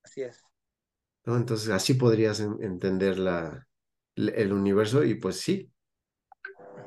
Así 0.03 0.23
es. 0.23 0.43
¿no? 1.25 1.37
Entonces 1.37 1.69
así 1.71 1.95
podrías 1.95 2.41
entender 2.41 3.19
la, 3.19 3.67
el 4.15 4.53
universo 4.53 5.05
y 5.05 5.17
pues 5.17 5.41
sí, 5.41 5.71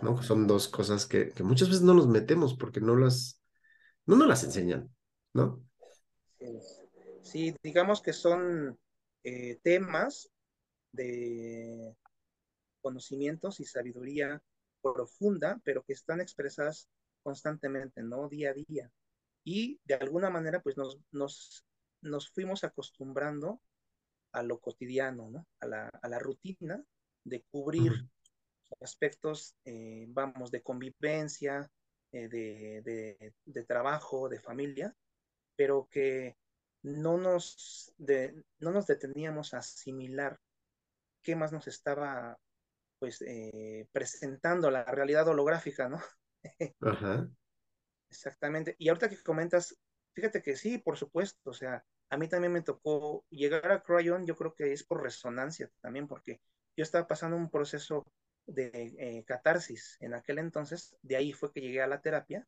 ¿no? 0.01 0.21
Son 0.23 0.47
dos 0.47 0.67
cosas 0.67 1.05
que, 1.05 1.29
que 1.29 1.43
muchas 1.43 1.67
veces 1.69 1.83
no 1.83 1.93
nos 1.93 2.07
metemos 2.07 2.55
porque 2.55 2.81
no 2.81 2.95
las, 2.95 3.41
no 4.05 4.15
nos 4.15 4.27
las 4.27 4.43
enseñan, 4.43 4.89
¿no? 5.33 5.63
Sí, 7.21 7.53
digamos 7.61 8.01
que 8.01 8.13
son 8.13 8.79
eh, 9.23 9.59
temas 9.61 10.31
de 10.91 11.95
conocimientos 12.81 13.59
y 13.59 13.65
sabiduría 13.65 14.41
profunda, 14.81 15.59
pero 15.63 15.83
que 15.83 15.93
están 15.93 16.21
expresadas 16.21 16.89
constantemente, 17.23 18.01
¿no? 18.03 18.27
Día 18.29 18.51
a 18.51 18.53
día. 18.53 18.91
Y 19.43 19.79
de 19.85 19.95
alguna 19.95 20.29
manera, 20.29 20.61
pues 20.61 20.77
nos, 20.77 20.99
nos, 21.11 21.65
nos 22.01 22.29
fuimos 22.29 22.63
acostumbrando 22.63 23.61
a 24.31 24.43
lo 24.43 24.59
cotidiano, 24.59 25.29
¿no? 25.29 25.47
A 25.59 25.65
la, 25.65 25.87
a 25.87 26.07
la 26.07 26.19
rutina 26.19 26.83
de 27.23 27.43
cubrir 27.51 28.07
aspectos, 28.81 29.55
eh, 29.65 30.05
vamos, 30.09 30.51
de 30.51 30.61
convivencia, 30.61 31.69
eh, 32.11 32.27
de, 32.27 32.81
de, 32.83 33.33
de, 33.45 33.63
trabajo, 33.63 34.29
de 34.29 34.39
familia, 34.39 34.95
pero 35.55 35.87
que 35.91 36.37
no 36.83 37.17
nos, 37.17 37.93
de, 37.97 38.43
no 38.59 38.71
nos 38.71 38.87
deteníamos 38.87 39.53
a 39.53 39.59
asimilar 39.59 40.39
qué 41.21 41.35
más 41.35 41.51
nos 41.51 41.67
estaba 41.67 42.37
pues 42.99 43.21
eh, 43.21 43.87
presentando 43.91 44.69
la 44.69 44.83
realidad 44.83 45.27
holográfica, 45.27 45.89
¿no? 45.89 45.99
Ajá. 46.81 47.29
Exactamente. 48.09 48.75
Y 48.77 48.89
ahorita 48.89 49.09
que 49.09 49.21
comentas, 49.23 49.77
fíjate 50.13 50.41
que 50.41 50.55
sí, 50.55 50.77
por 50.77 50.97
supuesto, 50.97 51.49
o 51.49 51.53
sea, 51.53 51.85
a 52.09 52.17
mí 52.17 52.27
también 52.27 52.53
me 52.53 52.61
tocó 52.61 53.25
llegar 53.29 53.71
a 53.71 53.83
Cryon, 53.83 54.25
yo 54.25 54.35
creo 54.35 54.53
que 54.53 54.73
es 54.73 54.83
por 54.83 55.03
resonancia 55.03 55.69
también, 55.81 56.07
porque 56.07 56.41
yo 56.75 56.83
estaba 56.83 57.07
pasando 57.07 57.37
un 57.37 57.49
proceso 57.49 58.05
de 58.47 58.71
eh, 58.73 59.23
catarsis 59.25 59.97
en 59.99 60.15
aquel 60.15 60.39
entonces, 60.39 60.95
de 61.03 61.15
ahí 61.15 61.33
fue 61.33 61.51
que 61.51 61.61
llegué 61.61 61.81
a 61.81 61.87
la 61.87 62.01
terapia 62.01 62.47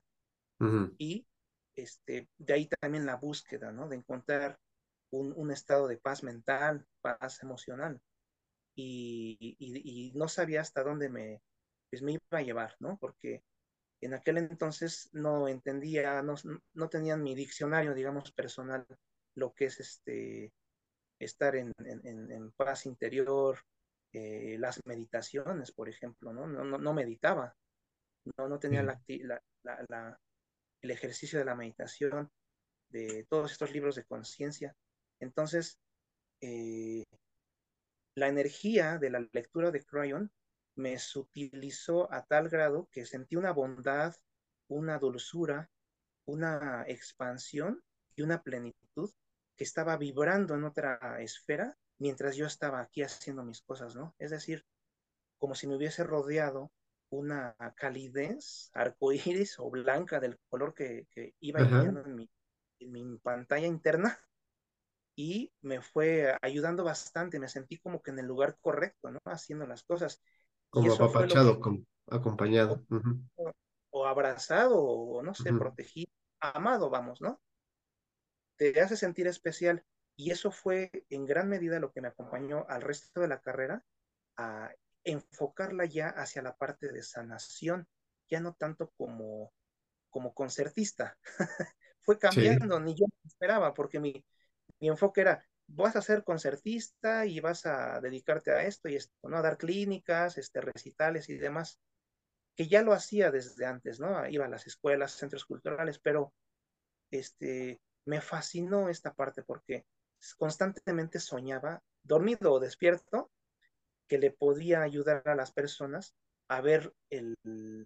y 0.98 1.28
este, 1.76 2.30
de 2.38 2.54
ahí 2.54 2.68
también 2.68 3.06
la 3.06 3.16
búsqueda, 3.16 3.72
¿no? 3.72 3.88
De 3.88 3.98
encontrar 3.98 4.60
un, 5.12 5.34
un 5.36 5.52
estado 5.52 5.88
de 5.88 5.98
paz 5.98 6.24
mental, 6.24 6.86
paz 7.02 7.44
emocional. 7.44 8.02
Y, 8.76 9.38
y, 9.40 9.56
y, 9.60 10.12
no 10.14 10.28
sabía 10.28 10.62
hasta 10.62 10.84
dónde 10.84 11.10
me, 11.10 11.42
pues 11.90 12.02
me 12.02 12.14
iba 12.14 12.22
a 12.32 12.42
llevar, 12.42 12.76
¿no? 12.80 12.98
Porque 12.98 13.44
en 14.02 14.14
aquel 14.14 14.38
entonces 14.38 15.10
no 15.14 15.48
entendía, 15.48 16.22
no, 16.22 16.36
no 16.74 16.90
tenían 16.90 17.24
mi 17.24 17.36
diccionario, 17.36 17.94
digamos, 17.94 18.32
personal, 18.32 18.86
lo 19.36 19.54
que 19.54 19.66
es 19.66 19.80
este, 19.80 20.54
estar 21.20 21.56
en, 21.56 21.74
en, 21.80 22.32
en 22.32 22.52
paz 22.54 22.86
interior, 22.86 23.60
eh, 24.14 24.58
las 24.60 24.80
meditaciones, 24.86 25.72
por 25.72 25.90
ejemplo, 25.90 26.34
¿no? 26.34 26.48
No, 26.48 26.64
no, 26.64 26.78
no 26.78 26.94
meditaba, 26.94 27.56
no, 28.38 28.48
no 28.48 28.60
tenía 28.60 28.84
la, 28.84 29.02
la, 29.08 29.42
la, 29.88 30.20
el 30.82 30.92
ejercicio 30.92 31.40
de 31.40 31.46
la 31.46 31.56
meditación, 31.56 32.30
de 32.90 33.26
todos 33.30 33.52
estos 33.52 33.72
libros 33.72 33.96
de 33.96 34.04
conciencia. 34.04 34.76
Entonces, 35.20 35.80
eh, 36.42 37.04
la 38.16 38.28
energía 38.28 38.98
de 38.98 39.10
la 39.10 39.28
lectura 39.32 39.72
de 39.72 39.84
Cryon 39.84 40.32
me 40.76 40.98
sutilizó 41.00 42.12
a 42.12 42.26
tal 42.26 42.50
grado 42.50 42.90
que 42.92 43.06
sentí 43.06 43.36
una 43.36 43.52
bondad, 43.52 44.16
una 44.68 45.00
dulzura, 45.00 45.70
una 46.26 46.84
expansión 46.88 47.84
y 48.16 48.22
una 48.22 48.42
plenitud 48.42 49.12
que 49.56 49.64
estaba 49.64 49.98
vibrando 49.98 50.56
en 50.56 50.64
otra 50.64 51.22
esfera 51.22 51.78
mientras 51.98 52.36
yo 52.36 52.46
estaba 52.46 52.80
aquí 52.82 53.04
haciendo 53.04 53.44
mis 53.44 53.62
cosas, 53.62 53.96
¿no? 53.96 54.16
Es 54.18 54.32
decir, 54.32 54.66
como 55.38 55.56
si 55.56 55.68
me 55.68 55.76
hubiese 55.76 56.04
rodeado 56.04 56.72
una 57.10 57.56
calidez 57.76 58.72
arcoíris 58.74 59.60
o 59.60 59.70
blanca 59.70 60.20
del 60.20 60.40
color 60.50 60.74
que, 60.74 61.08
que 61.12 61.36
iba 61.40 61.60
en 61.60 62.16
mi, 62.16 62.30
en 62.80 62.92
mi 62.92 63.18
pantalla 63.20 63.68
interna 63.68 64.18
y 65.22 65.54
me 65.62 65.82
fue 65.82 66.36
ayudando 66.42 66.84
bastante, 66.84 67.40
me 67.40 67.48
sentí 67.48 67.78
como 67.78 68.02
que 68.02 68.10
en 68.10 68.18
el 68.18 68.26
lugar 68.26 68.58
correcto, 68.60 69.12
¿no? 69.12 69.20
Haciendo 69.26 69.68
las 69.68 69.84
cosas. 69.84 70.20
Como 70.72 70.92
apapachado, 70.92 71.62
acompañado. 72.08 72.84
O, 73.36 73.52
o, 73.92 74.06
abrazado, 74.08 74.82
o 74.82 75.22
no 75.22 75.36
sé, 75.36 75.54
protegido, 75.54 76.12
amado, 76.40 76.90
vamos, 76.90 77.22
¿no? 77.22 77.40
Te 78.56 78.82
hace 78.82 78.98
sentir 78.98 79.28
especial. 79.28 79.86
Y 80.16 80.32
eso 80.32 80.50
fue 80.50 80.90
en 81.10 81.28
gran 81.28 81.48
medida 81.48 81.80
lo 81.80 81.92
que 81.92 82.02
me 82.02 82.08
acompañó 82.08 82.66
al 82.68 82.82
resto 82.82 83.22
de 83.22 83.28
la 83.28 83.42
carrera 83.42 83.86
a 84.38 84.72
enfocarla 85.04 85.86
ya 85.86 86.08
hacia 86.08 86.42
la 86.42 86.58
parte 86.58 86.92
de 86.92 87.04
sanación, 87.04 87.88
ya 88.28 88.40
no 88.40 88.56
tanto 88.56 88.90
como, 88.98 89.54
como 90.10 90.34
concertista. 90.34 91.16
fue 92.02 92.18
cambiando, 92.18 92.80
ni 92.80 92.96
yo 92.96 93.06
esperaba, 93.24 93.76
porque 93.76 94.00
mi, 94.00 94.26
mi 94.82 94.90
enfoque 94.90 95.22
era, 95.22 95.46
vas 95.68 95.96
a 95.96 96.02
ser 96.02 96.24
concertista 96.24 97.26
y 97.26 97.40
vas 97.40 97.66
a 97.66 98.02
dedicarte 98.02 98.52
a 98.52 98.64
esto 98.64 98.90
y 98.90 98.96
esto, 98.96 99.14
¿no? 99.30 99.38
A 99.38 99.42
dar 99.42 99.58
clínicas, 99.58 100.38
este, 100.38 100.60
recitales 100.60 101.30
y 101.30 101.38
demás, 101.38 101.80
que 102.56 102.68
ya 102.68 102.82
lo 102.82 102.94
hacía 102.94 103.32
desde 103.32 103.66
antes, 103.66 104.00
¿no? 104.00 104.28
Iba 104.28 104.46
a 104.46 104.50
las 104.50 104.68
escuelas, 104.68 105.14
centros 105.14 105.46
culturales, 105.46 106.00
pero 106.00 106.34
este, 107.12 107.80
me 108.06 108.22
fascinó 108.22 108.90
esta 108.90 109.14
parte 109.14 109.44
porque 109.44 109.86
constantemente 110.38 111.20
soñaba, 111.20 111.82
dormido 112.04 112.54
o 112.54 112.60
despierto, 112.60 113.32
que 114.08 114.18
le 114.18 114.32
podía 114.32 114.82
ayudar 114.82 115.22
a 115.26 115.36
las 115.36 115.54
personas 115.54 116.16
a 116.50 116.60
ver 116.60 116.94
el, 117.10 117.38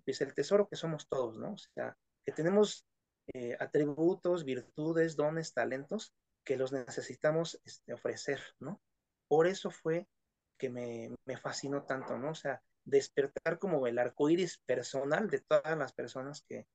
pues 0.04 0.22
el 0.22 0.34
tesoro 0.34 0.68
que 0.68 0.76
somos 0.76 1.08
todos, 1.08 1.38
¿no? 1.38 1.54
O 1.54 1.58
sea, 1.58 1.96
que 2.26 2.32
tenemos 2.32 2.88
eh, 3.34 3.56
atributos, 3.60 4.44
virtudes, 4.44 5.16
dones, 5.16 5.54
talentos 5.54 6.14
que 6.46 6.56
los 6.56 6.72
necesitamos 6.72 7.60
este, 7.66 7.94
ofrecer, 7.94 8.40
¿no? 8.60 8.82
Por 9.28 9.48
eso 9.48 9.72
fue 9.72 10.08
que 10.58 10.70
me, 10.70 11.14
me, 11.26 11.38
fascinó 11.38 11.84
tanto, 11.84 12.18
¿no? 12.18 12.30
O 12.30 12.36
sea, 12.36 12.62
despertar 12.86 13.60
como 13.60 13.88
el 13.88 13.98
arco 13.98 14.30
iris 14.30 14.60
personal 14.66 15.30
de 15.30 15.42
todas 15.42 15.78
las 15.78 15.92
personas 15.92 16.46
que, 16.48 16.68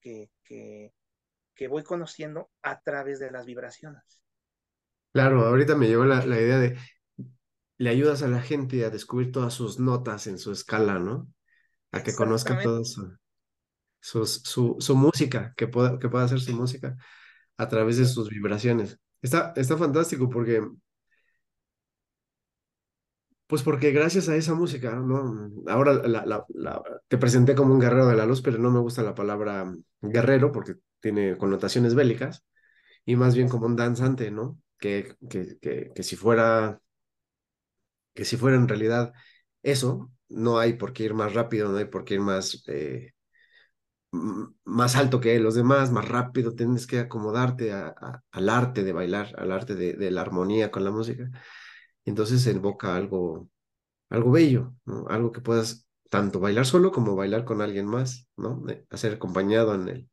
que, 0.00 0.30
que, 0.44 0.92
que 1.54 1.66
voy 1.66 1.82
conociendo 1.82 2.50
a 2.62 2.80
través 2.82 3.18
de 3.18 3.30
las 3.30 3.46
vibraciones. 3.46 4.22
Claro, 5.12 5.46
ahorita 5.46 5.74
me 5.74 5.88
llegó 5.88 6.04
la, 6.04 6.24
la 6.24 6.38
idea 6.38 6.58
de 6.58 6.78
le 7.78 7.88
ayudas 7.88 8.22
a 8.22 8.28
la 8.28 8.42
gente 8.42 8.84
a 8.84 8.90
descubrir 8.90 9.32
todas 9.32 9.54
sus 9.54 9.80
notas 9.80 10.26
en 10.26 10.38
su 10.38 10.52
escala, 10.52 10.98
¿no? 10.98 11.32
A 11.92 12.02
que 12.02 12.14
conozca 12.14 12.62
todo 12.62 12.84
su, 12.84 13.16
su, 13.98 14.26
su, 14.26 14.76
su, 14.78 14.94
música, 14.94 15.54
que 15.56 15.66
pueda, 15.66 15.98
que 15.98 16.10
pueda 16.10 16.26
hacer 16.26 16.40
su 16.40 16.54
música 16.54 16.94
a 17.60 17.68
través 17.68 17.98
de 17.98 18.06
sus 18.06 18.28
vibraciones. 18.30 18.98
Está, 19.22 19.52
está 19.56 19.76
fantástico 19.76 20.28
porque, 20.28 20.62
pues 23.46 23.62
porque 23.62 23.90
gracias 23.92 24.28
a 24.28 24.36
esa 24.36 24.54
música, 24.54 24.94
¿no? 24.94 25.50
Ahora 25.66 26.00
te 27.08 27.18
presenté 27.18 27.54
como 27.54 27.74
un 27.74 27.80
guerrero 27.80 28.06
de 28.06 28.16
la 28.16 28.26
luz, 28.26 28.42
pero 28.42 28.58
no 28.58 28.70
me 28.70 28.80
gusta 28.80 29.02
la 29.02 29.14
palabra 29.14 29.72
guerrero 30.00 30.52
porque 30.52 30.76
tiene 31.00 31.36
connotaciones 31.36 31.94
bélicas 31.94 32.44
y 33.04 33.16
más 33.16 33.34
bien 33.34 33.48
como 33.48 33.66
un 33.66 33.76
danzante, 33.76 34.30
¿no? 34.30 34.58
que, 34.80 35.14
que, 35.28 35.90
que, 35.94 36.02
si 36.02 36.16
fuera, 36.16 36.80
que 38.14 38.24
si 38.24 38.36
fuera 38.36 38.56
en 38.56 38.68
realidad 38.68 39.12
eso, 39.62 40.10
no 40.28 40.58
hay 40.58 40.74
por 40.74 40.92
qué 40.92 41.04
ir 41.04 41.14
más 41.14 41.34
rápido, 41.34 41.70
no 41.70 41.78
hay 41.78 41.84
por 41.86 42.04
qué 42.04 42.14
ir 42.14 42.20
más, 42.20 42.64
eh, 42.68 43.12
más 44.12 44.96
alto 44.96 45.20
que 45.20 45.38
los 45.38 45.54
demás, 45.54 45.92
más 45.92 46.08
rápido, 46.08 46.54
tienes 46.54 46.86
que 46.86 46.98
acomodarte 46.98 47.72
a, 47.72 48.22
al 48.30 48.48
arte 48.48 48.82
de 48.82 48.92
bailar, 48.92 49.34
al 49.38 49.52
arte 49.52 49.74
de, 49.74 49.94
de, 49.94 50.10
la 50.10 50.22
armonía 50.22 50.70
con 50.70 50.84
la 50.84 50.90
música. 50.90 51.30
Entonces 52.04 52.42
se 52.42 52.50
evoca 52.52 52.96
algo, 52.96 53.48
algo 54.08 54.32
bello, 54.32 54.74
¿no? 54.84 55.06
algo 55.08 55.32
que 55.32 55.40
puedas 55.40 55.86
tanto 56.10 56.40
bailar 56.40 56.66
solo 56.66 56.90
como 56.90 57.14
bailar 57.14 57.44
con 57.44 57.62
alguien 57.62 57.86
más, 57.86 58.28
¿no? 58.36 58.64
Hacer 58.90 59.14
acompañado 59.14 59.74
en 59.74 59.88
él. 59.88 60.10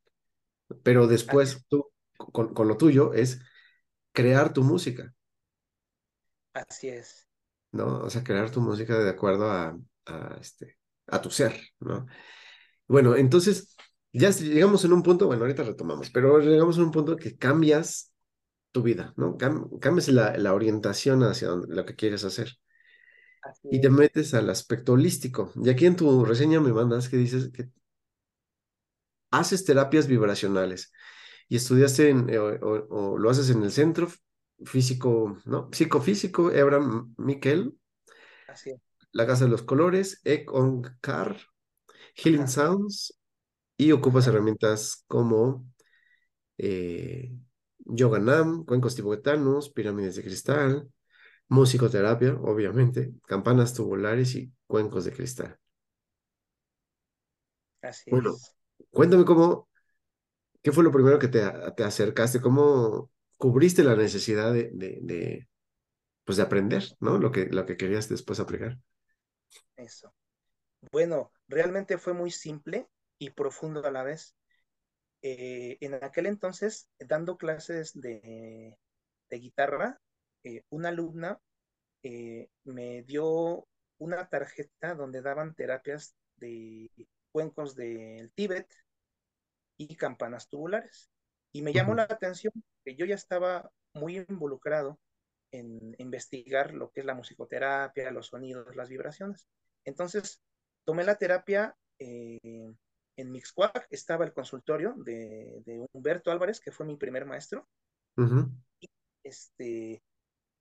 Pero 0.83 1.07
después 1.07 1.65
tú, 1.67 1.91
con, 2.17 2.53
con, 2.53 2.67
lo 2.67 2.77
tuyo, 2.77 3.13
es 3.13 3.41
crear 4.11 4.53
tu 4.53 4.63
música. 4.63 5.13
Así 6.53 6.89
es. 6.89 7.27
¿No? 7.71 7.99
O 7.99 8.09
sea, 8.09 8.23
crear 8.23 8.51
tu 8.51 8.61
música 8.61 8.97
de 8.99 9.09
acuerdo 9.09 9.49
a, 9.51 9.77
a, 10.05 10.37
este, 10.39 10.77
a 11.07 11.21
tu 11.21 11.31
ser, 11.31 11.59
¿no? 11.79 12.05
Bueno, 12.87 13.15
entonces, 13.15 13.75
ya 14.13 14.29
llegamos 14.29 14.83
en 14.85 14.93
un 14.93 15.03
punto, 15.03 15.27
bueno, 15.27 15.43
ahorita 15.43 15.63
retomamos, 15.63 16.09
pero 16.09 16.39
llegamos 16.39 16.77
en 16.77 16.83
un 16.83 16.91
punto 16.91 17.15
que 17.15 17.37
cambias 17.37 18.11
tu 18.71 18.83
vida, 18.83 19.13
¿no? 19.17 19.37
cambias 19.79 20.07
la, 20.09 20.37
la, 20.37 20.53
orientación 20.53 21.23
hacia 21.23 21.49
lo 21.49 21.85
que 21.85 21.95
quieres 21.95 22.23
hacer. 22.23 22.53
Así 23.43 23.69
y 23.71 23.81
te 23.81 23.89
metes 23.89 24.33
al 24.33 24.49
aspecto 24.49 24.93
holístico. 24.93 25.51
Y 25.63 25.69
aquí 25.69 25.85
en 25.85 25.95
tu 25.95 26.25
reseña 26.25 26.59
me 26.59 26.73
mandas 26.73 27.07
que 27.09 27.17
dices 27.17 27.49
que 27.51 27.69
haces 29.31 29.65
terapias 29.65 30.07
vibracionales 30.07 30.91
y 31.47 31.55
estudiaste 31.55 32.09
en, 32.09 32.29
eh, 32.29 32.39
o, 32.39 32.87
o, 32.89 33.17
lo 33.17 33.29
haces 33.29 33.49
en 33.49 33.63
el 33.63 33.71
centro 33.71 34.09
físico, 34.65 35.37
¿no? 35.45 35.69
Psicofísico, 35.71 36.47
Abraham 36.47 37.13
Miquel. 37.17 37.73
Así 38.47 38.71
es. 38.71 38.81
La 39.11 39.25
Casa 39.25 39.45
de 39.45 39.51
los 39.51 39.63
Colores, 39.63 40.21
Ek 40.25 40.49
Car, 41.01 41.37
Healing. 42.15 42.47
Sounds, 42.47 43.17
y 43.77 43.91
ocupas 43.91 44.27
herramientas 44.27 45.03
como 45.07 45.65
eh, 46.57 47.31
Yoga 47.79 48.19
Nam, 48.19 48.65
cuencos 48.65 48.95
tibetanos, 48.95 49.69
pirámides 49.71 50.15
de 50.17 50.23
cristal, 50.23 50.89
musicoterapia, 51.49 52.35
obviamente, 52.35 53.13
campanas 53.27 53.73
tubulares 53.75 54.35
y 54.35 54.53
cuencos 54.67 55.05
de 55.05 55.13
cristal. 55.13 55.59
Así 57.81 58.11
Bueno, 58.11 58.41
es. 58.51 58.53
cuéntame 58.91 59.25
cómo, 59.25 59.69
qué 60.63 60.71
fue 60.71 60.83
lo 60.83 60.91
primero 60.91 61.19
que 61.19 61.27
te, 61.29 61.41
te 61.77 61.83
acercaste, 61.83 62.41
cómo 62.41 63.11
cubriste 63.37 63.83
la 63.83 63.95
necesidad 63.95 64.53
de, 64.53 64.71
de, 64.73 64.99
de, 65.03 65.49
pues 66.25 66.37
de 66.37 66.43
aprender, 66.43 66.85
¿no? 67.01 67.17
Lo 67.19 67.31
que, 67.31 67.47
lo 67.47 67.65
que 67.65 67.77
querías 67.77 68.09
después 68.09 68.39
aplicar. 68.41 68.79
Eso. 69.77 70.13
Bueno, 70.91 71.31
realmente 71.47 71.97
fue 71.97 72.13
muy 72.13 72.31
simple 72.31 72.87
y 73.19 73.31
profundo 73.31 73.85
a 73.85 73.91
la 73.91 74.03
vez. 74.03 74.35
Eh, 75.21 75.77
en 75.81 75.95
aquel 75.95 76.27
entonces, 76.27 76.89
dando 76.99 77.37
clases 77.37 77.99
de, 77.99 78.77
de 79.29 79.39
guitarra, 79.39 79.99
eh, 80.43 80.63
una 80.69 80.89
alumna 80.89 81.39
eh, 82.03 82.49
me 82.63 83.03
dio 83.03 83.67
una 83.97 84.29
tarjeta 84.29 84.95
donde 84.95 85.21
daban 85.21 85.55
terapias 85.55 86.15
de 86.37 86.91
cuencos 87.31 87.75
del 87.75 88.31
Tíbet 88.33 88.67
y 89.77 89.95
campanas 89.95 90.47
tubulares. 90.47 91.09
Y 91.51 91.61
me 91.63 91.73
llamó 91.73 91.95
la 91.95 92.03
atención 92.03 92.53
que 92.85 92.95
yo 92.95 93.05
ya 93.05 93.15
estaba 93.15 93.71
muy 93.93 94.17
involucrado 94.17 94.99
en 95.51 95.95
investigar 95.97 96.73
lo 96.73 96.91
que 96.91 96.99
es 96.99 97.05
la 97.05 97.15
musicoterapia, 97.15 98.11
los 98.11 98.27
sonidos, 98.27 98.75
las 98.75 98.89
vibraciones. 98.89 99.47
Entonces, 99.85 100.41
tomé 100.83 101.03
la 101.03 101.15
terapia 101.15 101.75
eh, 101.99 102.73
en 103.17 103.31
Mixcuac, 103.31 103.87
estaba 103.89 104.23
el 104.25 104.31
consultorio 104.31 104.93
de, 104.97 105.61
de, 105.65 105.85
Humberto 105.91 106.31
Álvarez, 106.31 106.59
que 106.59 106.71
fue 106.71 106.85
mi 106.85 106.95
primer 106.95 107.25
maestro. 107.25 107.67
Y, 108.79 108.89
este, 109.23 110.01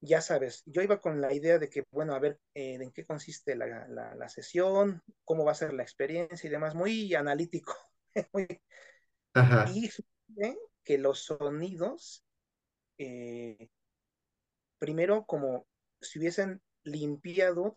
ya 0.01 0.21
sabes, 0.21 0.63
yo 0.67 0.83
iba 0.83 1.01
con 1.01 1.21
la 1.21 1.33
idea 1.33 1.59
de 1.59 1.69
que, 1.69 1.85
bueno, 1.91 2.15
a 2.15 2.19
ver 2.19 2.41
eh, 2.55 2.75
en 2.75 2.91
qué 2.93 3.05
consiste 3.05 3.55
la, 3.55 3.87
la, 3.89 4.15
la, 4.15 4.29
sesión, 4.29 5.03
cómo 5.25 5.45
va 5.45 5.53
a 5.53 5.57
ser 5.57 5.73
la 5.73 5.83
experiencia 5.83 6.49
y 6.49 6.51
demás, 6.51 6.75
muy 6.75 7.15
analítico. 7.15 7.75
muy... 8.33 8.47
Ajá, 9.35 9.71
Y 9.75 9.89
fíjate 9.89 10.59
que 10.83 10.99
los 10.99 11.25
sonidos, 11.25 12.25
eh, 12.99 13.69
primero 14.79 15.27
como 15.27 15.67
si 16.01 16.19
hubiesen 16.19 16.63
limpiado 16.85 17.75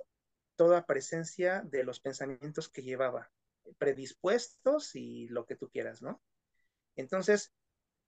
toda 0.56 0.86
presencia 0.86 1.62
de 1.64 1.84
los 1.84 2.00
pensamientos 2.00 2.70
que 2.70 2.84
llevaba, 2.84 3.32
predispuestos 3.78 4.96
y 4.96 5.28
lo 5.28 5.46
que 5.46 5.56
tú 5.56 5.70
quieras, 5.70 6.02
¿no? 6.02 6.22
Entonces, 6.96 7.54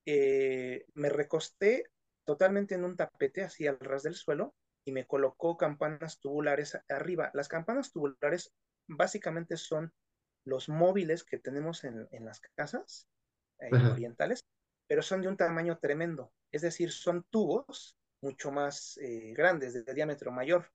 eh, 0.05 0.85
me 0.93 1.09
recosté 1.09 1.85
totalmente 2.25 2.75
en 2.75 2.83
un 2.83 2.95
tapete 2.95 3.43
así 3.43 3.67
al 3.67 3.79
ras 3.79 4.03
del 4.03 4.15
suelo 4.15 4.55
y 4.85 4.91
me 4.91 5.05
colocó 5.05 5.57
campanas 5.57 6.19
tubulares 6.19 6.77
arriba. 6.89 7.31
Las 7.33 7.47
campanas 7.47 7.91
tubulares 7.91 8.53
básicamente 8.87 9.57
son 9.57 9.93
los 10.43 10.69
móviles 10.69 11.23
que 11.23 11.37
tenemos 11.37 11.83
en, 11.83 12.07
en 12.11 12.25
las 12.25 12.39
casas 12.55 13.07
eh, 13.59 13.69
orientales, 13.91 14.43
pero 14.87 15.01
son 15.01 15.21
de 15.21 15.27
un 15.27 15.37
tamaño 15.37 15.77
tremendo. 15.79 16.33
Es 16.51 16.61
decir, 16.61 16.91
son 16.91 17.23
tubos 17.29 17.95
mucho 18.21 18.51
más 18.51 18.97
eh, 18.97 19.33
grandes, 19.33 19.73
de, 19.73 19.83
de 19.83 19.93
diámetro 19.93 20.31
mayor. 20.31 20.71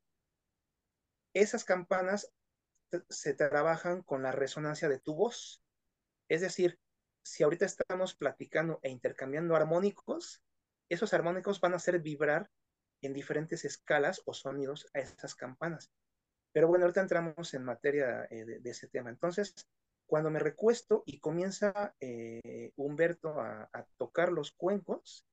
Esas 1.35 1.65
campanas 1.65 2.33
se 3.09 3.35
trabajan 3.35 4.03
con 4.03 4.23
la 4.23 4.33
resonancia 4.33 4.89
de 4.89 4.99
tu 4.99 5.15
voz. 5.15 5.63
Es 6.29 6.41
decir, 6.41 6.79
si 7.23 7.43
ahorita 7.43 7.67
estamos 7.67 8.15
platicando 8.15 8.79
e 8.83 8.91
intercambiando 8.91 9.57
armónicos, 9.57 10.43
esos 10.89 11.13
armónicos 11.13 11.61
van 11.61 11.73
a 11.73 11.77
hacer 11.77 12.01
vibrar 12.01 12.51
en 13.03 13.13
diferentes 13.13 13.65
escalas 13.65 14.23
o 14.25 14.35
sonidos 14.35 14.89
a 14.95 15.01
esas 15.01 15.35
campanas. 15.35 15.91
Pero 16.53 16.69
bueno, 16.69 16.85
ahorita 16.85 17.03
entramos 17.03 17.53
en 17.55 17.65
materia 17.65 18.27
eh, 18.31 18.45
de, 18.45 18.61
de, 18.61 18.71
ese 18.71 18.89
tema. 18.89 19.11
Entonces, 19.11 19.55
cuando 20.07 20.31
me 20.31 20.39
recuesto 20.39 21.03
y 21.05 21.19
comienza 21.19 21.95
eh, 22.01 22.73
Humberto 22.77 23.41
a, 23.41 23.69
a, 23.73 23.85
tocar 23.99 24.33
los 24.33 24.53
cuencos, 24.53 25.27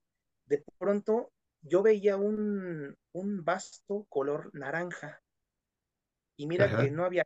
de 0.45 0.63
pronto 0.77 1.31
yo 1.61 1.81
veía 1.81 2.17
un, 2.17 2.97
un 3.13 3.45
vasto 3.45 4.05
color 4.09 4.53
naranja. 4.53 5.21
Y 6.35 6.47
mira 6.47 6.67
que 6.81 6.91
no 6.91 7.05
había, 7.05 7.25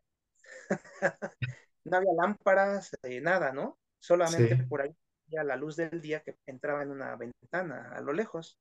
no 1.83 1.97
había 1.97 2.13
lámparas, 2.13 2.91
eh, 3.03 3.21
nada, 3.21 3.51
¿no? 3.51 3.77
Solamente 3.99 4.57
sí, 4.57 4.63
por 4.63 4.81
ahí 4.81 4.95
ya 5.27 5.43
la 5.43 5.55
luz 5.55 5.75
del 5.75 6.01
día 6.01 6.21
que 6.21 6.37
entraba 6.45 6.83
en 6.83 6.91
una 6.91 7.15
ventana 7.15 7.91
a 7.93 8.01
lo 8.01 8.13
lejos. 8.13 8.59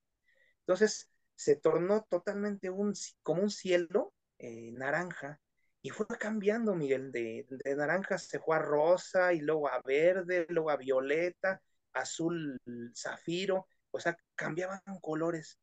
Entonces 0.60 1.08
se 1.34 1.56
tornó 1.56 2.02
totalmente 2.08 2.70
un, 2.70 2.94
como 3.22 3.42
un 3.42 3.50
cielo 3.50 4.12
eh, 4.38 4.72
naranja 4.72 5.40
y 5.82 5.90
fue 5.90 6.06
cambiando, 6.18 6.74
Miguel, 6.74 7.12
de, 7.12 7.46
de, 7.48 7.76
naranja 7.76 8.18
se 8.18 8.40
fue 8.40 8.56
a 8.56 8.58
rosa 8.58 9.32
y 9.32 9.40
luego 9.40 9.68
a 9.68 9.80
verde, 9.82 10.46
luego 10.48 10.70
a 10.70 10.76
violeta, 10.76 11.62
azul, 11.92 12.60
zafiro, 12.92 13.68
o 13.92 14.00
sea, 14.00 14.18
cambiaban 14.34 14.80
colores. 15.00 15.60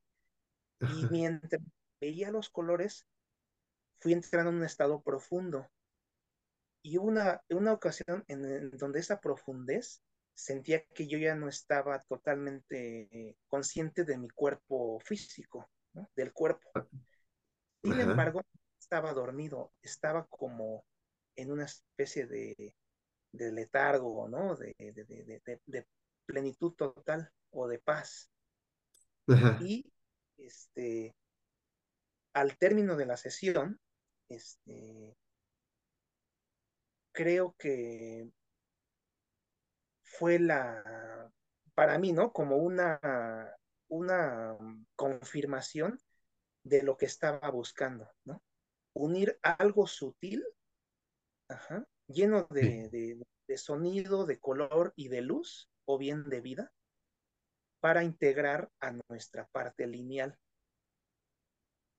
Y 0.80 1.08
mientras 1.12 1.62
veía 2.00 2.32
los 2.32 2.50
colores, 2.50 3.06
fui 4.00 4.14
entrando 4.14 4.52
en 4.52 4.58
un 4.58 4.64
estado 4.64 5.02
profundo. 5.02 5.70
Y 6.84 6.98
hubo 6.98 7.08
una, 7.08 7.42
una 7.50 7.74
ocasión 7.74 8.24
en, 8.28 8.46
en 8.46 8.72
donde 8.72 9.00
esa 9.00 9.20
profundez 9.20 10.04
sentía 10.34 10.84
que 10.94 11.08
yo 11.08 11.18
ya 11.18 11.36
no 11.36 11.48
estaba 11.48 12.00
totalmente 12.02 13.08
eh, 13.12 13.38
consciente 13.48 14.04
de 14.04 14.18
mi 14.18 14.30
cuerpo 14.30 15.00
físico, 15.00 15.70
¿no? 15.94 16.10
del 16.16 16.34
cuerpo. 16.34 16.70
Sin 17.84 17.94
ajá, 17.94 18.04
embargo, 18.04 18.42
estaba 18.80 19.14
dormido, 19.14 19.72
estaba 19.82 20.26
como 20.28 20.86
en 21.36 21.52
una 21.52 21.66
especie 21.66 22.26
de, 22.28 22.76
de 23.32 23.52
letargo, 23.52 24.28
¿no? 24.28 24.56
De, 24.56 24.76
de, 24.78 24.94
de, 24.94 25.62
de, 25.66 25.88
plenitud 26.26 26.72
total 26.74 27.30
o 27.52 27.68
de 27.68 27.80
paz. 27.80 28.30
ajá, 29.28 29.58
Y 29.62 29.92
este, 30.38 31.16
al 32.34 32.58
término 32.58 32.96
de 32.96 33.06
la 33.06 33.18
sesión, 33.18 33.80
este, 34.30 35.18
creo 37.14 37.56
que 37.58 38.30
fue 40.02 40.40
la, 40.40 41.32
para 41.74 41.98
mí, 41.98 42.12
¿no? 42.12 42.34
Como 42.34 42.58
una, 42.58 43.00
una 43.88 44.58
confirmación 44.96 46.00
de 46.64 46.82
lo 46.84 46.98
que 46.98 47.06
estaba 47.06 47.50
buscando, 47.52 48.10
¿no? 48.26 48.44
Unir 48.94 49.40
algo 49.42 49.88
sutil, 49.88 50.44
ajá, 51.48 51.88
lleno 52.08 52.48
de, 52.50 52.90
de, 52.90 53.22
de, 53.48 53.58
sonido, 53.58 54.26
de 54.26 54.40
color 54.40 54.94
y 54.96 55.08
de 55.08 55.22
luz, 55.22 55.70
o 55.86 55.98
bien 55.98 56.30
de 56.30 56.42
vida, 56.42 56.74
para 57.80 58.04
integrar 58.04 58.72
a 58.80 58.92
nuestra 59.10 59.48
parte 59.48 59.88
lineal. 59.88 60.38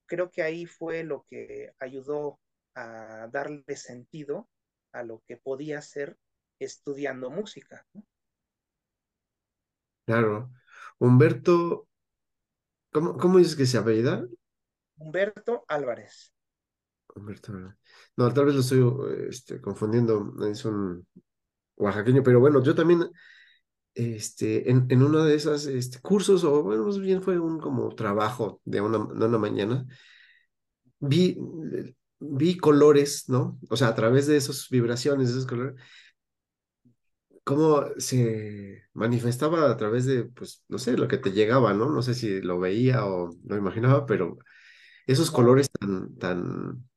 Creo 0.07 0.31
que 0.31 0.42
ahí 0.42 0.66
fue 0.66 1.03
lo 1.03 1.24
que 1.24 1.74
ayudó 1.79 2.38
a 2.74 3.29
darle 3.31 3.77
sentido 3.77 4.48
a 4.94 5.02
lo 5.02 5.22
que 5.26 5.37
podía 5.37 5.83
ser 5.83 6.16
estudiando 6.59 7.30
música. 7.30 7.87
¿no? 7.92 8.02
claro. 10.07 10.50
Humberto, 10.98 11.88
¿cómo, 12.92 13.16
cómo 13.16 13.38
dices 13.38 13.57
que 13.57 13.66
se 13.66 13.78
apellida? 13.78 14.26
Humberto 14.96 15.64
Álvarez. 15.68 16.33
Humberto, 17.14 17.52
no, 18.16 18.33
tal 18.33 18.46
vez 18.46 18.54
lo 18.54 18.61
estoy 18.61 19.28
este, 19.28 19.61
confundiendo, 19.61 20.35
es 20.48 20.64
un 20.64 21.07
oaxaqueño, 21.76 22.22
pero 22.22 22.40
bueno, 22.40 22.62
yo 22.62 22.74
también, 22.74 23.11
este, 23.94 24.70
en, 24.70 24.87
en 24.88 25.02
uno 25.02 25.24
de 25.24 25.35
esos 25.35 25.66
este, 25.66 26.00
cursos, 26.00 26.42
o 26.44 26.62
bueno, 26.62 26.85
más 26.87 26.98
bien 26.98 27.22
fue 27.22 27.38
un 27.38 27.61
como 27.61 27.94
trabajo 27.94 28.61
de 28.64 28.80
una, 28.80 28.98
de 28.98 29.26
una 29.26 29.38
mañana, 29.38 29.87
vi, 31.00 31.37
vi 32.32 32.56
colores, 32.56 33.28
¿no? 33.28 33.58
O 33.70 33.76
sea, 33.76 33.88
a 33.88 33.94
través 33.94 34.26
de 34.26 34.37
esas 34.37 34.68
vibraciones, 34.70 35.30
esos 35.30 35.46
colores, 35.46 35.80
cómo 37.44 37.84
se 37.98 38.82
manifestaba 38.94 39.70
a 39.70 39.76
través 39.76 40.06
de, 40.06 40.24
pues, 40.24 40.64
no 40.68 40.78
sé, 40.78 40.96
lo 40.96 41.08
que 41.08 41.18
te 41.18 41.32
llegaba, 41.32 41.74
¿no? 41.74 41.90
No 41.90 42.02
sé 42.02 42.14
si 42.14 42.40
lo 42.40 42.58
veía 42.58 43.06
o 43.06 43.30
lo 43.44 43.56
imaginaba, 43.56 44.06
pero 44.06 44.38
esos 45.06 45.30
colores 45.30 45.70
tan, 45.70 46.16
tan, 46.16 46.88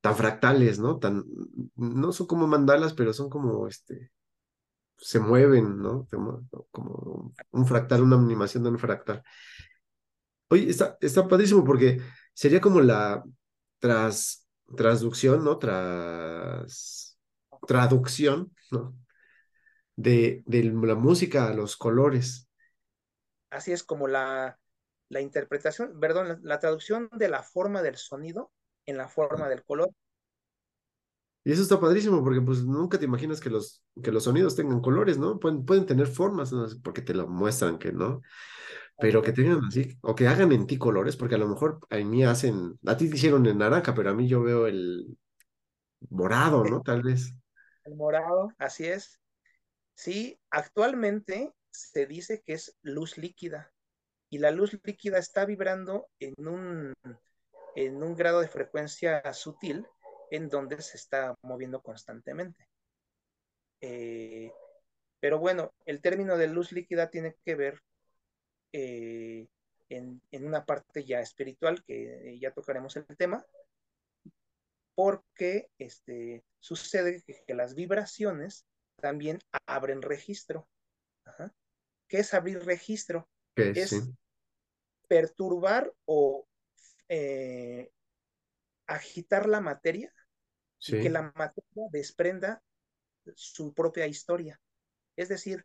tan 0.00 0.16
fractales, 0.16 0.78
¿no? 0.78 0.98
Tan, 0.98 1.24
no 1.76 2.12
son 2.12 2.26
como 2.26 2.46
mandalas, 2.46 2.94
pero 2.94 3.12
son 3.12 3.28
como, 3.30 3.66
este, 3.68 4.12
se 4.98 5.20
mueven, 5.20 5.78
¿no? 5.78 6.06
Como, 6.10 6.46
como 6.70 7.34
un 7.50 7.66
fractal, 7.66 8.02
una 8.02 8.16
animación 8.16 8.62
de 8.64 8.70
un 8.70 8.78
fractal. 8.78 9.22
Oye, 10.48 10.70
está, 10.70 10.96
está 11.00 11.26
padrísimo 11.26 11.64
porque 11.64 12.00
sería 12.32 12.60
como 12.60 12.80
la 12.80 13.24
tras, 13.84 14.48
transducción, 14.74 15.44
¿no? 15.44 15.58
Tras, 15.58 17.18
traducción, 17.66 18.50
¿no? 18.70 18.96
De, 19.94 20.42
de 20.46 20.64
la 20.64 20.94
música 20.94 21.48
a 21.48 21.54
los 21.54 21.76
colores. 21.76 22.48
Así 23.50 23.72
es 23.72 23.82
como 23.82 24.08
la, 24.08 24.58
la 25.10 25.20
interpretación, 25.20 26.00
perdón, 26.00 26.28
la, 26.28 26.38
la 26.42 26.60
traducción 26.60 27.10
de 27.12 27.28
la 27.28 27.42
forma 27.42 27.82
del 27.82 27.96
sonido 27.96 28.50
en 28.86 28.96
la 28.96 29.08
forma 29.08 29.50
del 29.50 29.62
color. 29.62 29.90
Y 31.44 31.52
eso 31.52 31.60
está 31.60 31.78
padrísimo 31.78 32.24
porque 32.24 32.40
pues 32.40 32.64
nunca 32.64 32.98
te 32.98 33.04
imaginas 33.04 33.38
que 33.38 33.50
los, 33.50 33.84
que 34.02 34.10
los 34.10 34.24
sonidos 34.24 34.56
tengan 34.56 34.80
colores, 34.80 35.18
¿no? 35.18 35.38
Pueden, 35.38 35.66
pueden 35.66 35.84
tener 35.84 36.06
formas, 36.06 36.54
¿no? 36.54 36.66
porque 36.82 37.02
te 37.02 37.12
lo 37.12 37.28
muestran 37.28 37.78
que 37.78 37.92
no, 37.92 38.22
pero 38.98 39.22
que 39.22 39.32
tengan 39.32 39.64
así, 39.64 39.98
o 40.02 40.14
que 40.14 40.28
hagan 40.28 40.52
en 40.52 40.66
ti 40.66 40.78
colores, 40.78 41.16
porque 41.16 41.34
a 41.34 41.38
lo 41.38 41.48
mejor 41.48 41.80
a 41.90 41.96
mí 41.96 42.24
hacen, 42.24 42.78
a 42.86 42.96
ti 42.96 43.08
te 43.08 43.16
hicieron 43.16 43.46
en 43.46 43.58
naranja, 43.58 43.94
pero 43.94 44.10
a 44.10 44.14
mí 44.14 44.28
yo 44.28 44.42
veo 44.42 44.66
el 44.66 45.16
morado, 46.10 46.64
¿no? 46.64 46.82
Tal 46.82 47.02
vez. 47.02 47.32
El 47.84 47.96
morado, 47.96 48.50
así 48.58 48.86
es. 48.86 49.20
Sí, 49.94 50.38
actualmente 50.50 51.52
se 51.70 52.06
dice 52.06 52.42
que 52.44 52.54
es 52.54 52.76
luz 52.82 53.18
líquida 53.18 53.72
y 54.30 54.38
la 54.38 54.50
luz 54.50 54.78
líquida 54.82 55.18
está 55.18 55.44
vibrando 55.44 56.08
en 56.18 56.34
un, 56.46 56.94
en 57.76 58.02
un 58.02 58.14
grado 58.14 58.40
de 58.40 58.48
frecuencia 58.48 59.32
sutil 59.32 59.86
en 60.30 60.48
donde 60.48 60.80
se 60.82 60.96
está 60.96 61.34
moviendo 61.42 61.80
constantemente. 61.82 62.68
Eh, 63.80 64.50
pero 65.20 65.38
bueno, 65.38 65.72
el 65.86 66.00
término 66.00 66.36
de 66.36 66.48
luz 66.48 66.72
líquida 66.72 67.10
tiene 67.10 67.36
que 67.44 67.54
ver 67.54 67.80
eh, 68.76 69.46
en, 69.88 70.20
en, 70.32 70.46
una 70.46 70.66
parte 70.66 71.04
ya 71.04 71.20
espiritual, 71.20 71.84
que 71.84 72.36
ya 72.40 72.50
tocaremos 72.50 72.96
el 72.96 73.06
tema, 73.16 73.46
porque 74.96 75.70
este, 75.78 76.44
sucede 76.58 77.22
que, 77.22 77.44
que 77.46 77.54
las 77.54 77.76
vibraciones 77.76 78.66
también 79.00 79.38
abren 79.66 80.02
registro. 80.02 80.68
Ajá. 81.24 81.54
¿Qué 82.08 82.18
es 82.18 82.34
abrir 82.34 82.64
registro? 82.64 83.28
es 83.54 83.90
sí. 83.90 84.00
perturbar 85.06 85.92
o 86.04 86.48
eh, 87.08 87.92
agitar 88.88 89.48
la 89.48 89.60
materia 89.60 90.12
sí. 90.78 90.96
y 90.96 91.02
que 91.02 91.10
la 91.10 91.32
materia 91.36 91.84
desprenda 91.92 92.60
su 93.36 93.72
propia 93.72 94.08
historia. 94.08 94.60
Es 95.14 95.28
decir, 95.28 95.64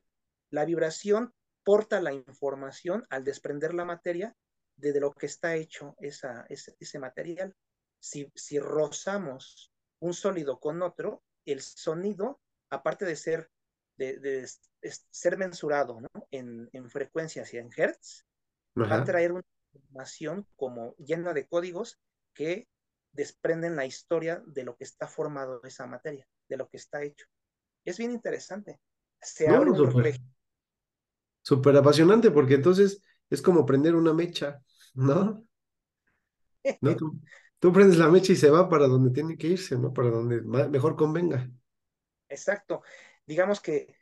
la 0.52 0.66
vibración 0.66 1.34
porta 1.70 2.02
la 2.02 2.14
información 2.14 3.06
al 3.12 3.24
desprender 3.24 3.76
la 3.76 3.86
materia 3.86 4.36
de, 4.76 4.92
de 4.92 5.00
lo 5.00 5.14
que 5.14 5.28
está 5.28 5.56
hecho 5.56 5.96
esa, 6.00 6.48
ese, 6.50 6.76
ese 6.80 6.98
material. 6.98 7.56
Si, 8.00 8.32
si 8.34 8.58
rozamos 8.58 9.72
un 10.00 10.16
sólido 10.16 10.60
con 10.60 10.82
otro, 10.82 11.22
el 11.46 11.62
sonido, 11.62 12.42
aparte 12.72 13.06
de 13.06 13.16
ser, 13.16 13.52
de, 14.00 14.18
de, 14.18 14.50
de 14.82 14.94
ser 15.12 15.38
mensurado 15.38 16.02
¿no? 16.02 16.10
en, 16.32 16.68
en, 16.74 16.90
frecuencias 16.90 17.54
y 17.54 17.60
en 17.60 17.70
hertz, 17.78 18.26
Ajá. 18.76 18.96
va 18.96 19.02
a 19.04 19.04
traer 19.04 19.34
una 19.34 19.44
información 19.72 20.48
como 20.56 20.96
llena 20.96 21.34
de 21.34 21.48
códigos 21.48 22.00
que 22.34 22.68
desprenden 23.12 23.76
la 23.76 23.86
historia 23.86 24.42
de 24.48 24.64
lo 24.64 24.76
que 24.76 24.86
está 24.86 25.08
formado 25.08 25.62
esa 25.64 25.86
materia, 25.86 26.28
de 26.50 26.58
lo 26.58 26.68
que 26.68 26.78
está 26.78 27.04
hecho. 27.04 27.28
Es 27.86 28.00
bien 28.00 28.10
interesante. 28.10 28.80
Se 29.22 29.48
no, 29.48 29.58
abre 29.58 29.70
súper 31.50 31.76
apasionante 31.76 32.30
porque 32.30 32.54
entonces 32.54 33.02
es 33.28 33.42
como 33.42 33.66
prender 33.66 33.96
una 33.96 34.14
mecha, 34.14 34.62
¿no? 34.94 35.44
¿No? 36.82 36.96
Tú, 36.96 37.20
tú, 37.58 37.74
prendes 37.74 37.98
la 37.98 38.08
mecha 38.08 38.34
y 38.34 38.36
se 38.36 38.52
va 38.52 38.70
para 38.70 38.88
donde 38.88 39.10
tiene 39.10 39.36
que 39.36 39.48
irse, 39.48 39.76
¿no? 39.76 39.92
Para 39.92 40.10
donde 40.12 40.42
mejor 40.70 40.96
convenga. 40.96 41.50
Exacto. 42.28 42.84
Digamos 43.26 43.62
que 43.62 43.96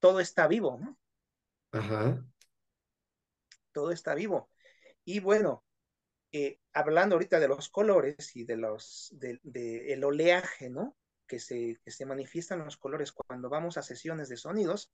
todo 0.00 0.18
está 0.18 0.48
vivo, 0.48 0.78
¿no? 0.80 0.98
Ajá. 1.72 2.24
Todo 3.72 3.90
está 3.90 4.14
vivo. 4.14 4.50
Y 5.04 5.20
bueno, 5.20 5.62
eh, 6.32 6.58
hablando 6.72 7.16
ahorita 7.16 7.38
de 7.38 7.48
los 7.48 7.68
colores 7.68 8.34
y 8.34 8.44
de 8.44 8.56
los 8.56 9.10
de, 9.12 9.40
de 9.42 9.92
el 9.92 10.04
oleaje, 10.04 10.70
¿no? 10.70 10.96
Que 11.26 11.38
se, 11.38 11.78
que 11.84 11.90
se 11.90 12.06
manifiestan 12.06 12.64
los 12.64 12.78
colores 12.78 13.12
cuando 13.12 13.50
vamos 13.50 13.76
a 13.76 13.82
sesiones 13.82 14.30
de 14.30 14.38
sonidos, 14.38 14.90